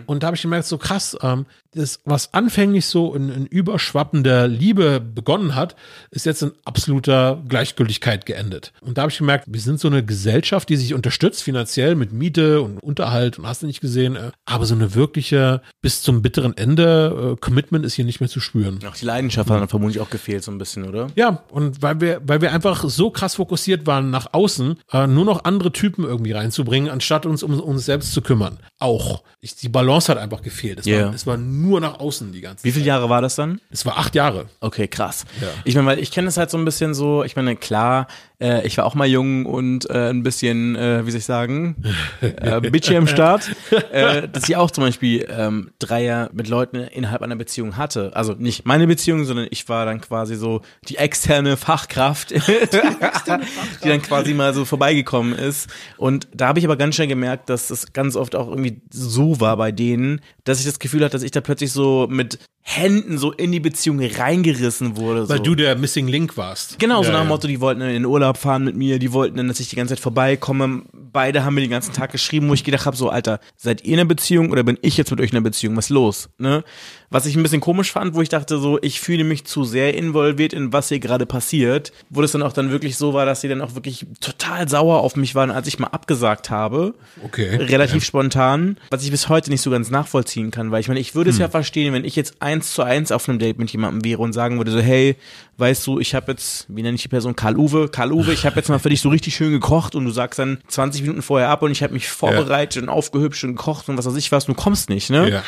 [0.07, 1.45] Und da habe ich gemerkt, so krass, ähm,
[1.77, 5.77] das, was anfänglich so in, in überschwappender Liebe begonnen hat,
[6.11, 8.73] ist jetzt in absoluter Gleichgültigkeit geendet.
[8.81, 12.12] Und da habe ich gemerkt, wir sind so eine Gesellschaft, die sich unterstützt finanziell mit
[12.12, 16.23] Miete und Unterhalt und hast du nicht gesehen, äh, aber so eine wirkliche bis zum
[16.23, 18.81] bitteren Ende äh, Commitment ist hier nicht mehr zu spüren.
[18.86, 21.09] Auch die Leidenschaft hat dann vermutlich auch gefehlt, so ein bisschen, oder?
[21.15, 25.24] Ja, und weil wir, weil wir einfach so krass fokussiert waren nach außen, äh, nur
[25.24, 28.59] noch andere Typen irgendwie reinzubringen, anstatt uns um uns selbst zu kümmern.
[28.78, 29.23] Auch.
[29.40, 30.81] Ich, die Balance hat einfach gefehlt.
[30.81, 31.07] Es, Ja.
[31.07, 32.89] war, es war nur nach außen die ganze Wie viele Zeit.
[32.89, 33.61] Jahre war das dann?
[33.70, 34.47] Es war acht Jahre.
[34.61, 35.24] Okay, krass.
[35.40, 35.48] Ja.
[35.65, 38.07] Ich meine, weil ich kenne es halt so ein bisschen so, ich meine, klar,
[38.40, 41.76] Äh, ich war auch mal jung und äh, ein bisschen, äh, wie soll ich sagen,
[42.20, 43.50] äh, bitchy am Start.
[43.92, 48.14] äh, dass ich auch zum Beispiel ähm, Dreier mit Leuten innerhalb einer Beziehung hatte.
[48.14, 52.30] Also nicht meine Beziehung, sondern ich war dann quasi so die externe Fachkraft,
[53.82, 55.70] die dann quasi mal so vorbeigekommen ist.
[55.96, 59.40] Und da habe ich aber ganz schnell gemerkt, dass es ganz oft auch irgendwie so
[59.40, 62.38] war bei denen, dass ich das Gefühl hatte, dass ich da plötzlich so mit
[62.68, 65.28] Händen so in die Beziehung reingerissen wurde.
[65.28, 65.44] Weil so.
[65.44, 66.80] du der Missing Link warst.
[66.80, 67.28] Genau, so Ja, nach dem ja.
[67.28, 69.77] Motto, die wollten in den Urlaub fahren mit mir, die wollten dann, dass ich die
[69.77, 70.82] ganze Zeit vorbeikomme.
[70.93, 73.94] Beide haben mir den ganzen Tag geschrieben, wo ich gedacht habe, so, Alter, seid ihr
[73.94, 75.77] in einer Beziehung oder bin ich jetzt mit euch in einer Beziehung?
[75.77, 76.28] Was ist los?
[76.39, 76.65] Ne?
[77.11, 79.95] Was ich ein bisschen komisch fand, wo ich dachte, so, ich fühle mich zu sehr
[79.95, 83.41] involviert in was hier gerade passiert, wo das dann auch dann wirklich so war, dass
[83.43, 86.95] sie dann auch wirklich total sauer auf mich waren, als ich mal abgesagt habe.
[87.24, 87.57] Okay.
[87.57, 91.15] Relativ spontan, was ich bis heute nicht so ganz nachvollziehen kann, weil ich meine, ich
[91.15, 91.35] würde Hm.
[91.35, 94.20] es ja verstehen, wenn ich jetzt eins zu eins auf einem Date mit jemandem wäre
[94.23, 95.16] und sagen würde so, hey,
[95.59, 98.69] weißt du, ich habe jetzt, wie nenne ich die Person, Karl-Uwe, Karl-Uwe, ich habe jetzt
[98.69, 101.62] mal für dich so richtig schön gekocht und du sagst dann 20 Minuten vorher ab
[101.62, 104.55] und ich habe mich vorbereitet und aufgehübscht und gekocht und was weiß ich was, du
[104.55, 105.31] kommst nicht, ne?
[105.31, 105.43] Ja.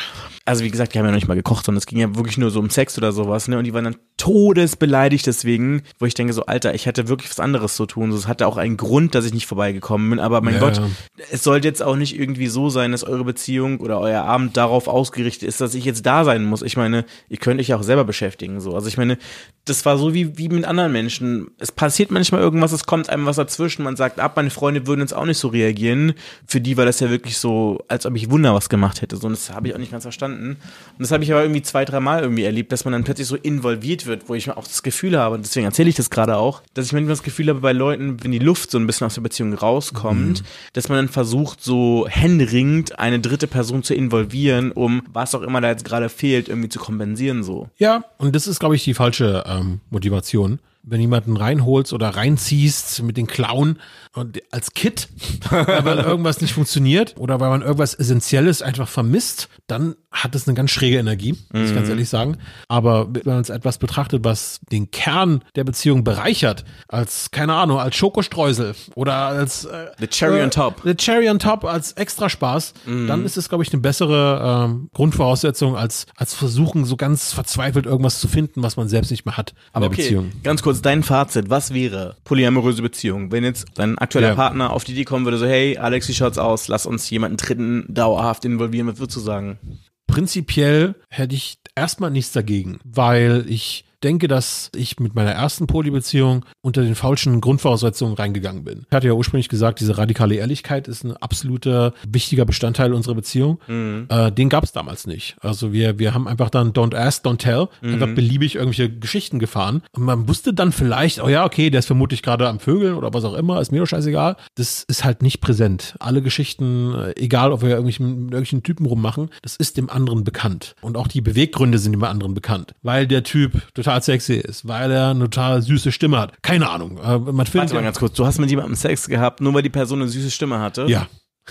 [0.45, 2.37] Also wie gesagt, die haben ja noch nicht mal gekocht, sondern es ging ja wirklich
[2.37, 3.57] nur so um Sex oder sowas, ne?
[3.57, 7.39] Und die waren dann todesbeleidigt deswegen, wo ich denke so, Alter, ich hätte wirklich was
[7.39, 8.11] anderes zu tun.
[8.11, 10.87] Es hatte auch einen Grund, dass ich nicht vorbeigekommen bin, aber mein Ja, Gott, ja.
[11.31, 14.89] es sollte jetzt auch nicht irgendwie so sein, dass eure Beziehung oder euer Abend darauf
[14.89, 16.61] ausgerichtet ist, dass ich jetzt da sein muss.
[16.61, 18.75] Ich meine, ihr könnt euch ja auch selber beschäftigen, so.
[18.75, 19.17] Also ich meine,
[19.63, 21.51] das war so wie, wie mit anderen Menschen.
[21.57, 24.99] Es passiert manchmal irgendwas, es kommt einem was dazwischen, man sagt ab, meine Freunde würden
[24.99, 26.13] jetzt auch nicht so reagieren.
[26.45, 29.15] Für die war das ja wirklich so, als ob ich Wunder was gemacht hätte.
[29.15, 30.57] So, und das habe ich auch nicht ganz verstanden.
[30.97, 33.27] Und das habe ich aber irgendwie zwei, drei Mal irgendwie erlebt, dass man dann plötzlich
[33.27, 36.37] so involviert wird, wo ich auch das Gefühl habe, und deswegen erzähle ich das gerade
[36.37, 39.07] auch, dass ich manchmal das Gefühl habe bei Leuten, wenn die Luft so ein bisschen
[39.07, 44.71] aus der Beziehung rauskommt, dass man dann versucht, so händeringend eine dritte Person zu involvieren,
[44.71, 47.69] um was auch immer da jetzt gerade fehlt, irgendwie zu kompensieren, so.
[47.77, 50.59] Ja, und das ist, glaube ich, die falsche ähm, Motivation.
[50.81, 53.79] Wenn jemanden reinholst oder reinziehst mit den Klauen
[54.19, 55.09] und als Kid,
[55.49, 60.55] weil irgendwas nicht funktioniert oder weil man irgendwas Essentielles einfach vermisst, dann hat es eine
[60.55, 62.37] ganz schräge Energie, muss ich ganz ehrlich sagen.
[62.67, 67.79] Aber wenn man es etwas betrachtet, was den Kern der Beziehung bereichert, als, keine Ahnung,
[67.79, 70.81] als Schokostreusel oder als äh, The cherry äh, on top.
[70.83, 75.75] The Cherry on Top als Extraspaß, dann ist es, glaube ich, eine bessere ähm, Grundvoraussetzung
[75.75, 79.51] als, als versuchen, so ganz verzweifelt irgendwas zu finden, was man selbst nicht mehr hat
[79.51, 80.31] in Aber der okay, Beziehung.
[80.43, 83.31] ganz kurz, dein Fazit, was wäre polyamoröse Beziehung?
[83.31, 84.35] Wenn jetzt dein aktueller Ja.
[84.35, 86.67] Partner auf die Idee kommen würde, so, hey, Alex, wie schaut's aus?
[86.67, 89.59] Lass uns jemanden dritten dauerhaft involvieren, was würdest du sagen?
[90.07, 96.45] Prinzipiell hätte ich erstmal nichts dagegen, weil ich denke, dass ich mit meiner ersten Polybeziehung
[96.61, 98.85] unter den falschen Grundvoraussetzungen reingegangen bin.
[98.89, 103.59] Ich hatte ja ursprünglich gesagt, diese radikale Ehrlichkeit ist ein absoluter wichtiger Bestandteil unserer Beziehung.
[103.67, 105.35] Äh, den gab es damals nicht.
[105.41, 109.81] Also wir, wir haben einfach dann Don't Ask, Don't Tell, einfach beliebig irgendwelche Geschichten gefahren.
[109.95, 113.13] Und man wusste dann vielleicht, oh ja, okay, der ist vermutlich gerade am Vögeln oder
[113.13, 114.37] was auch immer, ist mir doch scheißegal.
[114.55, 115.95] Das ist halt nicht präsent.
[115.99, 120.23] Alle Geschichten, äh, egal ob wir irgendwelchen, mit irgendwelchen Typen rummachen, das ist dem anderen
[120.23, 120.75] bekannt.
[120.81, 122.73] Und auch die Beweggründe sind dem anderen bekannt.
[122.81, 126.41] Weil der Typ total sexy ist, weil er eine total süße Stimme hat.
[126.43, 126.97] Keine Ahnung.
[126.97, 129.63] Äh, man findet Warte mal ganz kurz, du hast mit jemandem Sex gehabt, nur weil
[129.63, 130.85] die Person eine süße Stimme hatte?
[130.87, 131.07] ja.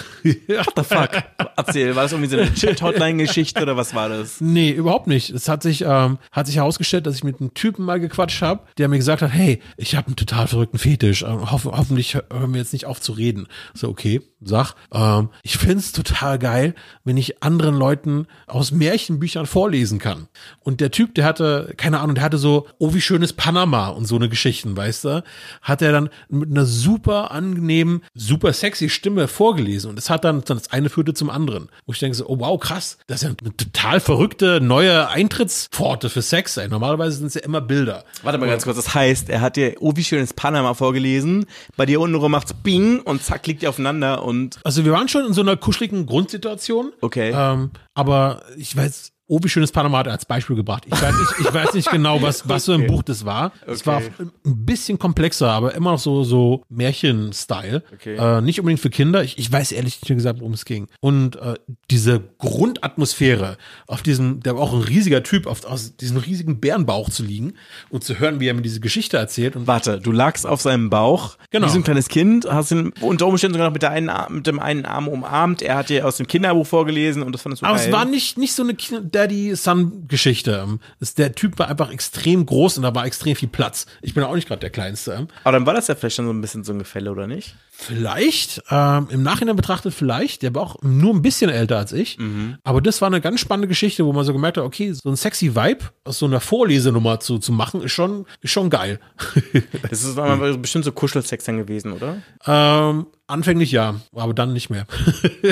[0.22, 1.10] What the fuck?
[1.56, 4.40] Erzähl, war das irgendwie so eine Chat-Hotline-Geschichte oder was war das?
[4.40, 5.30] Nee, überhaupt nicht.
[5.30, 8.62] Es hat sich, ähm, hat sich herausgestellt, dass ich mit einem Typen mal gequatscht habe,
[8.78, 11.22] der mir gesagt hat, hey, ich habe einen total verrückten Fetisch.
[11.22, 13.48] Ähm, hoff hoffentlich hören wir jetzt nicht auf zu reden.
[13.74, 14.74] So, okay, sag.
[14.92, 16.74] Ähm, ich find's total geil,
[17.04, 20.28] wenn ich anderen Leuten aus Märchenbüchern vorlesen kann.
[20.60, 24.06] Und der Typ, der hatte, keine Ahnung, der hatte so, oh, wie schönes Panama und
[24.06, 25.24] so eine Geschichten, weißt du?
[25.62, 29.90] Hat er dann mit einer super angenehmen, super sexy Stimme vorgelesen.
[29.90, 31.68] Und es hat dann, das eine führte zum anderen.
[31.86, 36.10] Wo ich denke so, oh wow, krass, das ist ja eine total verrückte neue Eintrittspforte
[36.10, 36.56] für Sex.
[36.56, 36.68] Ey.
[36.68, 38.04] Normalerweise sind es ja immer Bilder.
[38.22, 41.46] Warte mal ganz kurz, das heißt, er hat dir, oh, wie schön ist Panama vorgelesen,
[41.76, 45.24] bei dir untenrum macht's Bing und zack, liegt ihr aufeinander und Also wir waren schon
[45.26, 46.92] in so einer kuscheligen Grundsituation.
[47.00, 47.32] Okay.
[47.34, 50.84] Ähm, aber ich weiß, oh, wie schönes Panama hat er als Beispiel gebracht.
[50.86, 53.52] Ich weiß nicht, ich weiß nicht genau, was, was so im Buch das war.
[53.66, 54.10] Es war Okay.
[54.46, 57.82] ein bisschen komplexer, aber immer noch so, so Märchen-Style.
[57.92, 58.16] Okay.
[58.16, 59.22] Äh, nicht unbedingt für Kinder.
[59.22, 60.88] Ich, ich weiß ehrlich nicht gesagt, worum es ging.
[61.00, 61.54] Und äh,
[61.90, 63.56] diese Grundatmosphäre
[63.86, 67.54] auf diesem, der war auch ein riesiger Typ, auf, aus diesem riesigen Bärenbauch zu liegen
[67.90, 69.56] und zu hören, wie er mir diese Geschichte erzählt.
[69.56, 71.66] Und warte, du lagst auf seinem Bauch, Genau.
[71.66, 74.36] wie so ein kleines Kind, hast ihn unter Umständen sogar noch mit, der einen Arm,
[74.36, 77.62] mit dem einen Arm umarmt, er hat dir aus dem Kinderbuch vorgelesen und das fandest
[77.62, 77.86] du Aber geil.
[77.86, 80.62] es war nicht, nicht so eine, Kinder- Daddy-Son-Geschichte.
[80.64, 83.86] Ähm, das- Der Typ war einfach extrem groß und da war extrem viel Platz.
[84.02, 85.12] Ich bin auch nicht gerade der Kleinste.
[85.14, 85.28] ähm.
[85.44, 87.54] Aber dann war das ja vielleicht schon so ein bisschen so ein Gefälle, oder nicht?
[87.70, 92.18] Vielleicht, ähm, im Nachhinein betrachtet vielleicht, der war auch nur ein bisschen älter als ich.
[92.64, 95.16] Aber das war eine ganz spannende Geschichte, wo man so gemerkt hat, okay, so ein
[95.16, 98.98] sexy Vibe aus so einer Vorlesenummer zu, zu machen, ist schon, ist schon geil.
[99.90, 100.16] Das ist
[100.60, 102.18] bestimmt so Kuschelsex dann gewesen, oder?
[102.46, 104.86] ähm, anfänglich ja, aber dann nicht mehr.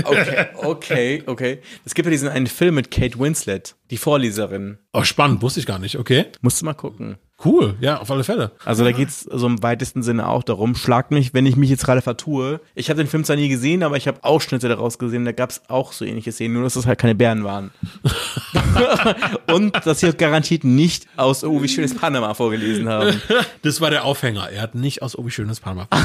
[0.04, 1.60] Okay, okay, okay.
[1.84, 4.78] Es gibt ja diesen einen Film mit Kate Winslet, die Vorleserin.
[4.92, 6.26] oh, spannend, wusste ich gar nicht, okay.
[6.40, 7.16] Musst du mal gucken.
[7.44, 8.52] Cool, ja, auf alle Fälle.
[8.64, 11.84] Also da geht's so im weitesten Sinne auch darum, schlagt mich, wenn ich mich jetzt
[11.84, 12.60] gerade vertue.
[12.74, 15.60] Ich habe den Film zwar nie gesehen, aber ich habe Ausschnitte daraus gesehen, da gab's
[15.68, 17.70] auch so ähnliche Szenen, nur dass es halt keine Bären waren.
[19.52, 23.20] Und dass sie garantiert nicht aus Oh, wie schönes Panama vorgelesen haben.
[23.62, 24.50] Das war der Aufhänger.
[24.50, 25.88] Er hat nicht aus Obi Schönes Palma.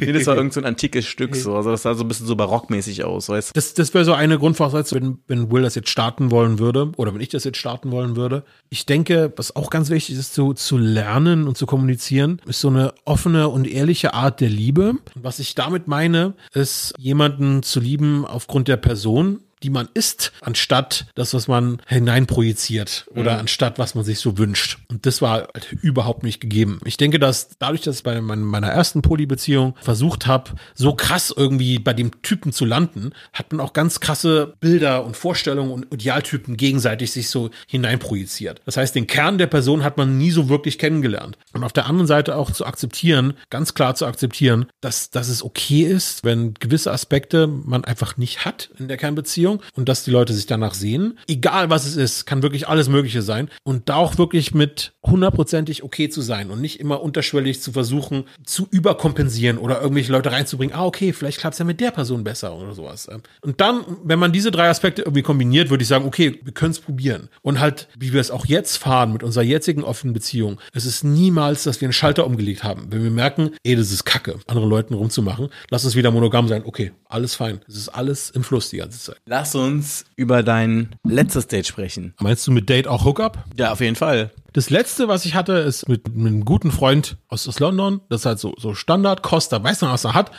[0.00, 1.56] Nee, das war irgend so ein antikes Stück so.
[1.56, 3.52] Also das sah so ein bisschen so barockmäßig aus, weißt du?
[3.54, 7.14] Das, das wäre so eine Grundvoraussetzung, wenn, wenn Will das jetzt starten wollen würde oder
[7.14, 8.44] wenn ich das jetzt starten wollen würde.
[8.70, 12.68] Ich denke, was auch ganz wichtig ist, zu, zu lernen und zu kommunizieren, ist so
[12.68, 14.94] eine offene und ehrliche Art der Liebe.
[15.14, 21.06] Was ich damit meine, ist jemanden zu lieben aufgrund der Person, die man ist, anstatt
[21.14, 21.80] das, was man
[22.28, 24.78] hineinprojiziert oder anstatt was man sich so wünscht.
[24.88, 26.80] Und das war halt überhaupt nicht gegeben.
[26.84, 31.32] Ich denke, dass dadurch, dass ich bei mein- meiner ersten Polybeziehung versucht habe, so krass
[31.34, 35.92] irgendwie bei dem Typen zu landen, hat man auch ganz krasse Bilder und Vorstellungen und
[35.94, 38.60] Idealtypen gegenseitig sich so hineinprojiziert.
[38.66, 41.38] Das heißt, den Kern der Person hat man nie so wirklich kennengelernt.
[41.52, 45.42] Und auf der anderen Seite auch zu akzeptieren, ganz klar zu akzeptieren, dass, dass es
[45.42, 50.10] okay ist, wenn gewisse Aspekte man einfach nicht hat in der Kernbeziehung und dass die
[50.10, 51.18] Leute sich danach sehen.
[51.28, 53.48] Egal was es ist, kann wirklich alles Mögliche sein.
[53.62, 58.24] Und da auch wirklich mit hundertprozentig okay zu sein und nicht immer unterschwellig zu versuchen,
[58.44, 60.74] zu überkompensieren oder irgendwelche Leute reinzubringen.
[60.74, 63.08] Ah, okay, vielleicht klappt es ja mit der Person besser oder sowas.
[63.42, 66.72] Und dann, wenn man diese drei Aspekte irgendwie kombiniert, würde ich sagen, okay, wir können
[66.72, 67.28] es probieren.
[67.42, 71.04] Und halt, wie wir es auch jetzt fahren mit unserer jetzigen offenen Beziehung, es ist
[71.04, 72.86] niemals, dass wir einen Schalter umgelegt haben.
[72.90, 76.62] Wenn wir merken, ey, das ist Kacke, anderen Leuten rumzumachen, lass uns wieder monogam sein.
[76.64, 77.60] Okay, alles fein.
[77.68, 79.16] Es ist alles im Fluss die ganze Zeit.
[79.26, 82.14] Lass uns über dein letztes Date sprechen.
[82.20, 83.44] Meinst du mit Date auch Hookup?
[83.58, 84.30] Ja, auf jeden Fall.
[84.52, 88.00] Das letzte, was ich hatte, ist mit, mit einem guten Freund aus, aus London.
[88.08, 90.30] Das ist halt so, so Standard, Costa, weiß noch, was er hat.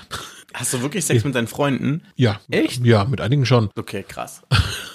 [0.53, 2.02] Hast du wirklich Sex mit deinen Freunden?
[2.15, 2.40] Ja.
[2.49, 2.86] Echt?
[2.86, 3.69] Ja, mit einigen schon.
[3.76, 4.41] Okay, krass.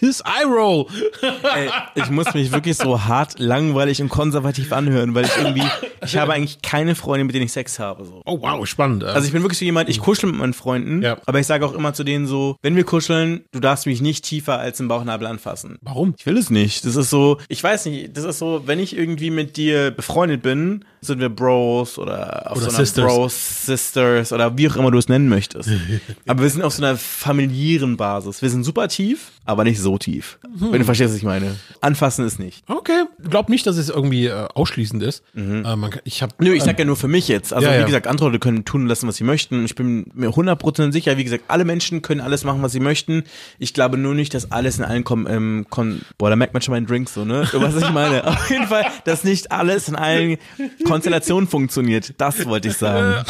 [0.00, 0.86] Das Eye-Roll.
[1.22, 5.62] Ey, ich muss mich wirklich so hart langweilig und konservativ anhören, weil ich irgendwie,
[6.04, 8.04] ich habe eigentlich keine Freunde, mit denen ich Sex habe.
[8.04, 8.22] So.
[8.24, 9.02] Oh, wow, spannend.
[9.02, 9.06] äh.
[9.06, 11.16] Also ich bin wirklich so jemand, ich kuschel mit meinen Freunden, Ja.
[11.26, 14.24] aber ich sage auch immer zu denen so, wenn wir kuscheln, du darfst mich nicht
[14.24, 15.78] tiefer als im Bauchnabel anfassen.
[15.82, 16.14] Warum?
[16.18, 16.84] Ich will es nicht.
[16.84, 20.42] Das ist so, ich weiß nicht, das ist so, wenn ich irgendwie mit dir befreundet
[20.42, 23.04] bin, sind wir Bros oder auf Oder so einer Sisters.
[23.14, 25.68] Bros, Sisters oder wie auch immer du es nennen möchtest.
[26.26, 28.40] aber wir sind auf so einer familiären Basis.
[28.42, 30.38] Wir sind super tief, aber nicht so tief.
[30.42, 31.56] Wenn du verstehst, was ich meine.
[31.80, 32.64] Anfassen ist nicht.
[32.66, 33.04] Okay.
[33.28, 35.22] Glaub nicht, dass es irgendwie äh, ausschließend ist.
[35.36, 37.52] Äh, man ich habe Nö, ich sag ja nur für mich jetzt.
[37.52, 39.64] Also Ja, wie gesagt, andere Leute können tun und lassen, was sie möchten.
[39.64, 43.24] Ich bin mir 100% sicher, wie gesagt, alle Menschen können alles machen, was sie möchten.
[43.58, 46.62] Ich glaube nur nicht, dass alles in allen kom ähm, kon Boah, da merkt man
[46.62, 47.46] schon meinen Drink so, ne?
[47.50, 48.26] Du weißt, was ich meine.
[48.26, 50.38] Auf jeden Fall, dass nicht alles in allen
[50.86, 52.14] Konstellationen funktioniert.
[52.18, 53.24] Das wollte ich sagen.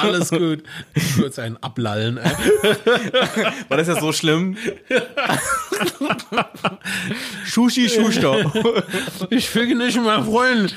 [0.00, 0.62] alles gut.
[0.94, 2.18] Ich würde einen ablallen.
[2.18, 2.30] Äh.
[3.68, 4.56] War das ja so schlimm?
[7.46, 8.52] Schushi, Schuster.
[9.30, 10.74] Ich fick nicht mehr Freund.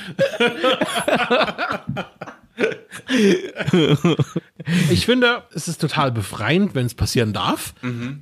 [4.90, 7.74] Ich finde, es ist total befreiend, wenn es passieren darf.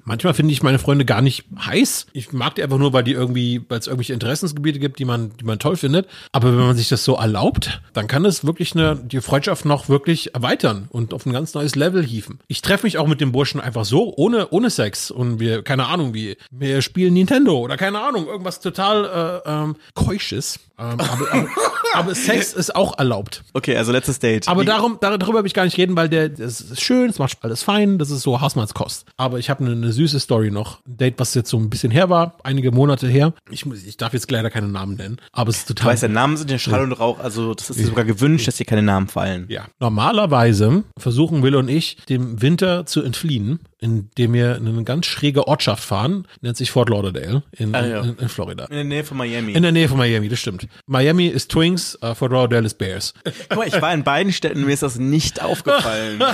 [0.05, 2.07] Manchmal finde ich meine Freunde gar nicht heiß.
[2.13, 5.37] Ich mag die einfach nur, weil die irgendwie, weil es irgendwelche Interessensgebiete gibt, die man,
[5.37, 6.09] die man toll findet.
[6.33, 9.89] Aber wenn man sich das so erlaubt, dann kann es wirklich eine, die Freundschaft noch
[9.89, 12.41] wirklich erweitern und auf ein ganz neues Level hieven.
[12.49, 15.11] Ich treffe mich auch mit dem Burschen einfach so, ohne, ohne Sex.
[15.11, 19.77] Und wir, keine Ahnung, wie, wir spielen Nintendo oder keine Ahnung, irgendwas total äh, ähm,
[19.95, 20.59] Keusches.
[20.79, 21.49] Ähm, aber, aber,
[21.95, 23.45] aber Sex ist auch erlaubt.
[23.53, 24.49] Okay, also letztes Date.
[24.49, 27.19] Aber darum, dar- darüber habe ich gar nicht reden, weil der, das ist schön, es
[27.19, 29.07] macht alles fein, das ist so Hausmannskost.
[29.17, 30.79] Aber ich habe eine, eine süße Story noch.
[30.87, 33.35] Ein Date, was jetzt so ein bisschen her war, einige Monate her.
[33.51, 35.93] Ich, muss, ich darf jetzt leider keine Namen nennen, aber es ist Du total.
[35.93, 38.65] weißt, der Namen sind ja Schall und Rauch, also das ist sogar gewünscht, dass dir
[38.65, 39.47] keine Namen fallen.
[39.49, 39.67] Ja.
[39.81, 45.47] Normalerweise versuchen Will und ich, dem Winter zu entfliehen, indem wir in eine ganz schräge
[45.49, 48.01] Ortschaft fahren, nennt sich Fort Lauderdale in, Ah, ja.
[48.03, 48.65] in, in Florida.
[48.67, 49.53] In der Nähe von Miami.
[49.53, 50.67] In der Nähe von Miami, das stimmt.
[50.87, 53.13] Miami ist Twins, uh, Fort Lauderdale ist Bears.
[53.49, 56.23] Guck mal, ich war in beiden Städten, mir ist das nicht aufgefallen.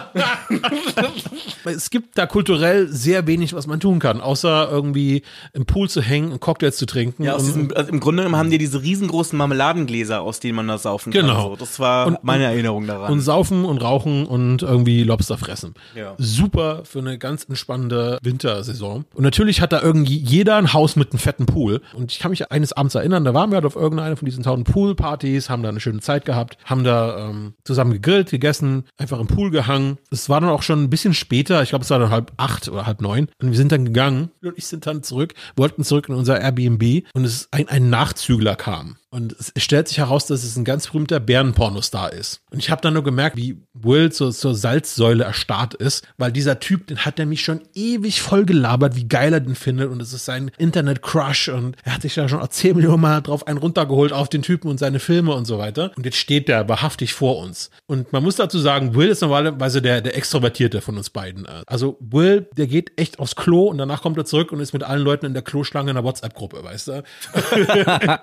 [1.64, 5.22] Es gibt da kulturell sehr wenig, was man tun kann, außer irgendwie
[5.52, 7.24] im Pool zu hängen und Cocktails zu trinken.
[7.24, 11.12] Ja, diesem, also im Grunde haben die diese riesengroßen Marmeladengläser, aus denen man da saufen
[11.12, 11.22] kann.
[11.22, 11.50] Genau.
[11.50, 11.56] So.
[11.56, 13.12] Das war Und- meine Erinnerung daran.
[13.12, 15.74] und saufen und rauchen und irgendwie Lobster fressen.
[15.94, 16.14] Ja.
[16.18, 19.04] Super für eine ganz ganz entspannende Wintersaison.
[19.14, 21.80] Und natürlich hat da irgendwie jeder ein Haus mit einem fetten Pool.
[21.94, 24.42] Und ich kann mich eines Abends erinnern, da waren wir halt auf irgendeiner von diesen
[24.42, 29.20] tausend Poolpartys, haben da eine schöne Zeit gehabt, haben da ähm, zusammen gegrillt, gegessen, einfach
[29.20, 29.98] im Pool gehangen.
[30.10, 32.68] Es war dann auch schon ein bisschen später, ich glaube, es war dann halb acht
[32.68, 33.28] oder halb neun.
[33.40, 37.04] Und wir sind dann gegangen und ich sind dann zurück, wollten zurück in unser Airbnb
[37.14, 38.96] und es ein, ein Nachzügler kam.
[39.10, 42.42] Und es stellt sich heraus, dass es ein ganz berühmter Bärenpornostar ist.
[42.50, 46.60] Und ich habe dann nur gemerkt, wie Will zur, zur Salzsäule erstarrt ist, weil dieser
[46.60, 49.90] Typ, den hat er mich schon ewig voll gelabert, wie geil er den findet.
[49.90, 51.48] Und es ist sein Internet-Crush.
[51.48, 54.68] Und er hat sich da schon 10 Millionen Mal drauf einen runtergeholt auf den Typen
[54.68, 55.92] und seine Filme und so weiter.
[55.96, 57.70] Und jetzt steht der wahrhaftig vor uns.
[57.86, 61.46] Und man muss dazu sagen, Will ist normalerweise der, der Extrovertierte von uns beiden.
[61.66, 64.82] Also Will, der geht echt aufs Klo und danach kommt er zurück und ist mit
[64.82, 67.02] allen Leuten in der Kloschlange in der WhatsApp-Gruppe, weißt du?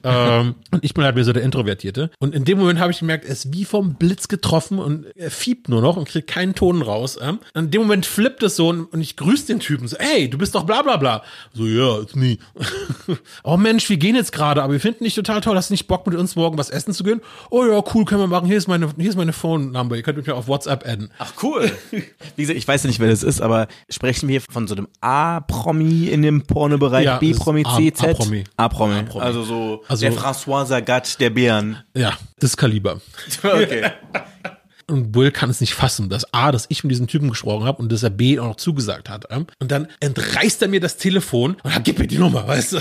[0.06, 2.10] ähm, und ich bin halt mehr so der Introvertierte.
[2.18, 5.30] Und in dem Moment habe ich gemerkt, er ist wie vom Blitz getroffen und er
[5.30, 7.18] fiebt nur noch und kriegt keinen Ton raus.
[7.20, 7.38] Ähm.
[7.54, 10.38] In dem Moment flippt es so und, und ich grüße den Typen so, hey, du
[10.38, 11.22] bist doch bla bla bla.
[11.52, 12.38] So, ja, it's me.
[13.44, 15.56] oh Mensch, wir gehen jetzt gerade, aber wir finden dich total toll.
[15.56, 17.20] Hast du nicht Bock mit uns morgen was essen zu gehen?
[17.50, 18.46] Oh ja, cool, können wir machen.
[18.46, 19.96] Hier ist meine, hier ist meine Phone-Number.
[19.96, 21.10] Ihr könnt mich ja auf WhatsApp adden.
[21.18, 21.70] Ach cool.
[21.90, 24.88] Wie gesagt, ich weiß ja nicht, wer das ist, aber sprechen wir von so einem
[25.00, 28.08] A-Promi in dem Pornobereich, Ja, B-Promi, das ist A- C, Z?
[28.10, 28.44] A-Promi.
[28.56, 28.94] A-Promi.
[29.00, 29.24] A-Promi.
[29.24, 31.82] Also so Also- der François Sagat der Bären.
[31.94, 33.00] Ja, das Kaliber.
[33.42, 33.90] Okay.
[34.88, 37.82] Und Will kann es nicht fassen, dass A, dass ich mit diesem Typen gesprochen habe
[37.82, 39.24] und dass er B auch noch zugesagt hat.
[39.30, 39.46] ähm.
[39.58, 42.78] Und dann entreißt er mir das Telefon und sagt, gib mir die Nummer, weißt du.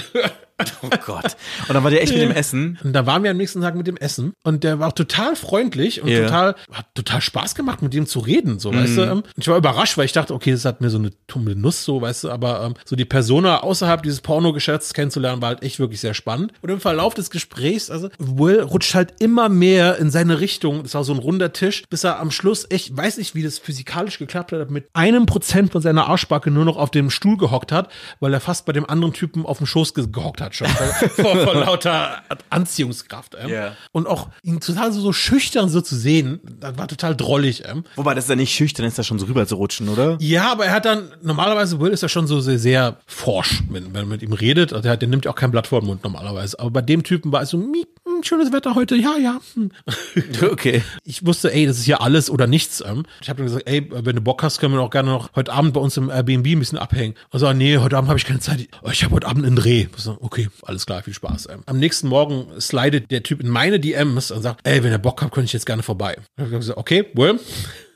[0.82, 1.36] Oh Gott.
[1.68, 2.80] Und dann war der echt mit dem Essen.
[2.84, 6.02] Und da waren wir am nächsten Tag mit dem Essen und der war total freundlich
[6.02, 6.23] und Ja.
[6.23, 9.02] total, hat total Spaß gemacht, mit dem zu reden, so, weißt du.
[9.02, 9.11] ähm.
[9.19, 11.84] Und ich war überrascht, weil ich dachte, okay, das hat mir so eine tumme Nuss,
[11.84, 15.80] so, weißt du, aber ähm, so die Persona außerhalb dieses Pornogeschäfts kennenzulernen, war halt echt
[15.80, 16.53] wirklich sehr spannend.
[16.61, 20.84] Und im Verlauf des Gesprächs, also Will rutscht halt immer mehr in seine Richtung.
[20.84, 23.60] Das war so ein runder Tisch, bis er am Schluss echt, weiß nicht, wie das
[23.60, 27.72] physikalisch geklappt hat, mit einem Prozent von seiner Arschbacke nur noch auf dem Stuhl gehockt
[27.73, 27.90] hat,
[28.22, 31.10] weil er fast bei dem anderen Typen auf dem Schoß ge- gehockt hat schon, vor,
[31.10, 33.36] vor, vor lauter Anziehungskraft.
[33.42, 33.50] Ähm.
[33.50, 33.72] Ja.
[33.92, 37.64] Und auch ihn total so, so schüchtern so zu sehen, das war total drollig.
[37.66, 37.84] Ähm.
[37.96, 40.18] Wobei, das ist ja nicht schüchtern, ist da schon so rüber zu rutschen, oder?
[40.20, 43.86] Ja, aber er hat dann, normalerweise Will ist ja schon so sehr, sehr forsch, wenn,
[43.86, 44.74] wenn man mit ihm redet.
[44.74, 46.60] Also der, hat- der nimmt ja auch kein Blatt vor den Mund normalerweise.
[46.60, 47.88] Aber bei dem Typen war es so, miep,
[48.27, 49.39] schönes Wetter heute, ja, ja.
[49.53, 49.72] Hm.
[50.52, 50.84] Okay.
[51.03, 52.84] Ich wusste, ey, das ist hier alles oder nichts.
[52.85, 53.03] Ähm.
[53.22, 55.52] Ich habe dann gesagt, ey, wenn du Bock hast, können wir auch gerne noch heute
[55.53, 57.15] Abend bei uns im Airbnb ein bisschen abhängen.
[57.31, 58.68] Und so, nee, heute Abend habe ich keine Zeit.
[58.84, 59.88] Oh, Ich habe heute Abend einen Dreh.
[59.95, 61.49] So, okay, alles klar, viel Spaß.
[61.52, 61.64] Ähm.
[61.65, 65.22] Am nächsten Morgen slidet der Typ in meine DMs und sagt, ey, wenn ihr Bock
[65.22, 66.18] habt, könnte ich jetzt gerne vorbei.
[66.38, 67.39] Ich habe gesagt, okay, well,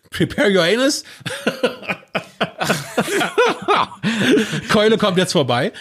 [0.09, 1.03] prepare your anus.
[4.69, 5.71] Keule kommt jetzt vorbei.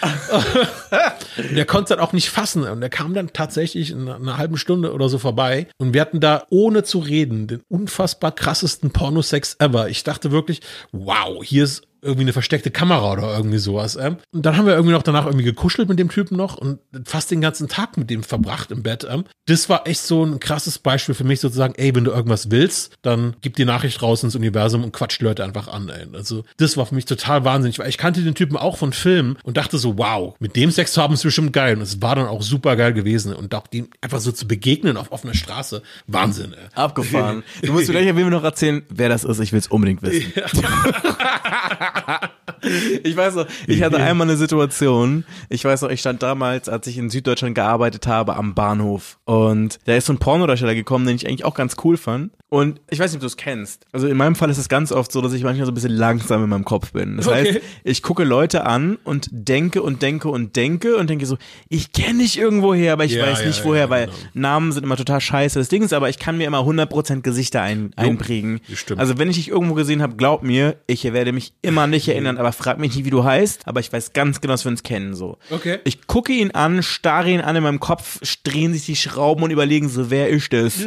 [1.37, 2.63] Der konnte es dann auch nicht fassen.
[2.63, 5.67] Und er kam dann tatsächlich in einer halben Stunde oder so vorbei.
[5.77, 9.89] Und wir hatten da, ohne zu reden, den unfassbar krassesten Pornosex ever.
[9.89, 10.61] Ich dachte wirklich,
[10.91, 13.95] wow, hier ist irgendwie eine versteckte Kamera oder irgendwie sowas.
[13.95, 14.17] Ähm.
[14.31, 17.31] Und dann haben wir irgendwie noch danach irgendwie gekuschelt mit dem Typen noch und fast
[17.31, 19.05] den ganzen Tag mit dem verbracht im Bett.
[19.09, 19.25] Ähm.
[19.45, 22.93] Das war echt so ein krasses Beispiel für mich sozusagen, ey, wenn du irgendwas willst,
[23.01, 25.89] dann gib die Nachricht raus ins Universum und quatsch die Leute einfach an.
[25.89, 26.05] Ey.
[26.13, 29.37] Also das war für mich total wahnsinnig, weil ich kannte den Typen auch von Filmen
[29.43, 31.75] und dachte so, wow, mit dem Sex zu haben ist bestimmt geil.
[31.75, 33.33] Und es war dann auch super geil gewesen.
[33.33, 36.53] Und auch dem einfach so zu begegnen auf offener Straße, Wahnsinn.
[36.53, 36.59] Ey.
[36.75, 37.43] Abgefahren.
[37.61, 39.39] Du musst mir gleich auf jeden Fall noch erzählen, wer das ist.
[39.39, 40.33] Ich will es unbedingt wissen.
[43.03, 45.23] ich weiß noch, ich hatte einmal eine Situation.
[45.49, 49.17] Ich weiß noch, ich stand damals, als ich in Süddeutschland gearbeitet habe, am Bahnhof.
[49.25, 52.31] Und da ist so ein Pornodarsteller gekommen, den ich eigentlich auch ganz cool fand.
[52.49, 53.85] Und ich weiß nicht, ob du es kennst.
[53.91, 55.91] Also in meinem Fall ist es ganz oft so, dass ich manchmal so ein bisschen
[55.91, 57.17] langsam in meinem Kopf bin.
[57.17, 57.53] Das Okay.
[57.53, 61.37] heißt, ich gucke Leute an und denke und denke und denke und denke so,
[61.69, 64.17] ich kenne dich irgendwo her, aber ich Ja, weiß ja, nicht ja, woher, weil genau.
[64.33, 65.59] Namen sind immer total scheiße.
[65.59, 68.61] Das Ding ist aber, ich kann mir immer 100% Gesichter ein, einprägen.
[68.73, 68.99] stimmt.
[68.99, 72.37] Also wenn ich dich irgendwo gesehen habe, glaub mir, ich werde mich immer nicht erinnern,
[72.37, 74.83] aber frag mich nicht, wie du heißt, aber ich weiß ganz genau, dass wir uns
[74.83, 75.37] kennen, so.
[75.49, 75.79] Okay.
[75.83, 79.51] Ich gucke ihn an, starre ihn an, in meinem Kopf drehen sich die Schrauben und
[79.51, 80.79] überlegen so, wer ist das?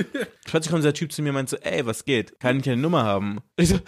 [0.44, 2.38] Plötzlich kommt dieser Typ zu mir und meint so, ey, was geht?
[2.40, 3.38] Kann ich eine Nummer haben?
[3.56, 3.78] Und ich so,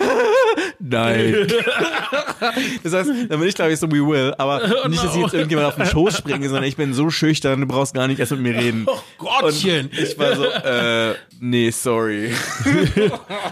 [0.83, 1.47] nein.
[2.83, 5.35] das heißt, dann bin ich glaube ich so, we will, aber nicht, dass ich jetzt
[5.35, 8.33] irgendjemand auf den Schoß springe, sondern ich bin so schüchtern, du brauchst gar nicht erst
[8.33, 8.87] mit mir reden.
[8.87, 9.87] Oh Gottchen.
[9.87, 12.33] Und ich war so, äh, nee, sorry.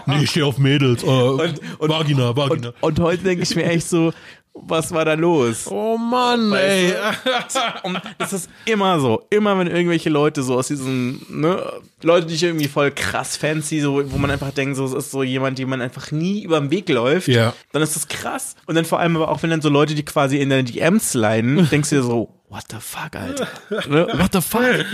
[0.05, 1.03] Nee, ich stehe auf Mädels.
[1.03, 2.69] Äh, Vagina, Vagina.
[2.81, 4.11] Und, und heute denke ich mir echt so,
[4.53, 5.67] was war da los?
[5.69, 6.93] oh Mann, ey.
[7.83, 9.23] Und das ist immer so.
[9.29, 11.63] Immer wenn irgendwelche Leute so aus diesen, ne,
[12.03, 15.11] Leute, die ich irgendwie voll krass fancy, so, wo man einfach denkt, so, es ist
[15.11, 17.53] so jemand, den man einfach nie über den Weg läuft, Ja.
[17.71, 18.55] dann ist das krass.
[18.65, 21.13] Und dann vor allem aber auch, wenn dann so Leute, die quasi in deine DMs
[21.13, 23.47] leiden, denkst du dir so, what the fuck, Alter?
[23.87, 24.07] Ne?
[24.17, 24.85] what the fuck?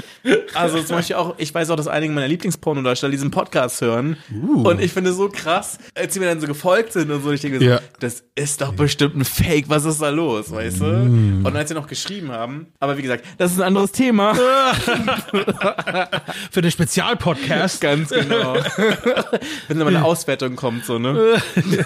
[0.53, 4.17] Also zum Beispiel auch, ich weiß auch, dass einige meiner Lieblingspornodarsteller diesen Podcast hören.
[4.63, 7.31] Und ich finde es so krass, als sie mir dann so gefolgt sind und so,
[7.31, 7.77] ich denke Ja.
[7.77, 10.85] so, das ist doch bestimmt ein Fake, was ist da los, weißt du?
[10.85, 14.35] Und als sie noch geschrieben haben, aber wie gesagt, das ist ein anderes Thema.
[16.51, 17.81] Für den Spezialpodcast.
[17.81, 18.53] Ganz genau.
[19.67, 21.41] Wenn dann mal eine Auswertung kommt, so, ne?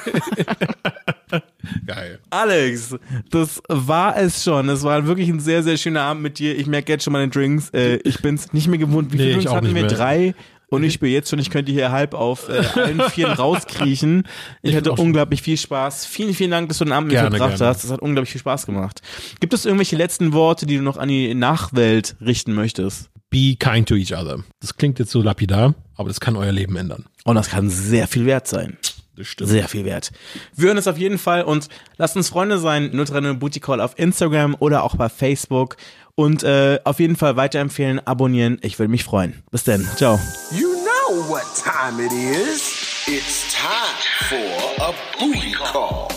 [1.85, 2.19] Geil.
[2.29, 2.95] Alex,
[3.29, 4.69] das war es schon.
[4.69, 6.57] Es war wirklich ein sehr, sehr schöner Abend mit dir.
[6.57, 7.69] Ich merke jetzt schon meine Drinks.
[7.69, 9.11] Äh, ich bin's nicht mehr gewohnt.
[9.11, 9.87] Wie Nee, viele ich Drinks hatten wir?
[9.87, 10.35] Drei.
[10.69, 14.23] Und ich spüre jetzt schon, ich könnte hier halb auf äh, allen Vieren rauskriechen.
[14.61, 16.05] Ich, Ich hatte unglaublich viel Spaß.
[16.05, 17.83] Vielen, vielen Dank, dass du den Abend mit verbracht hast.
[17.83, 19.01] Das hat unglaublich viel Spaß gemacht.
[19.41, 23.09] Gibt es irgendwelche letzten Worte, die du noch an die Nachwelt richten möchtest?
[23.29, 24.43] Be kind to each other.
[24.61, 27.05] Das klingt jetzt so lapidar, aber das kann euer Leben ändern.
[27.25, 28.77] Und das kann sehr viel wert sein.
[29.15, 29.49] Das stimmt.
[29.49, 30.11] Sehr viel wert.
[30.55, 31.67] Wir hören es auf jeden Fall und
[31.97, 32.91] lasst uns Freunde sein.
[32.91, 35.77] 030 Booty Call auf Instagram oder auch bei Facebook.
[36.15, 38.57] Und äh, auf jeden Fall weiterempfehlen, abonnieren.
[38.61, 39.43] Ich würde mich freuen.
[39.51, 39.87] Bis dann.
[39.95, 40.19] Ciao.
[40.51, 43.05] You know what time it is.
[43.07, 46.07] It's time for a booty call.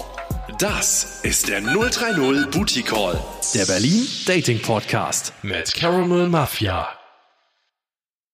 [0.58, 3.20] Das ist der 030 Booty Call,
[3.54, 6.88] der Berlin Dating Podcast mit Caramel Mafia.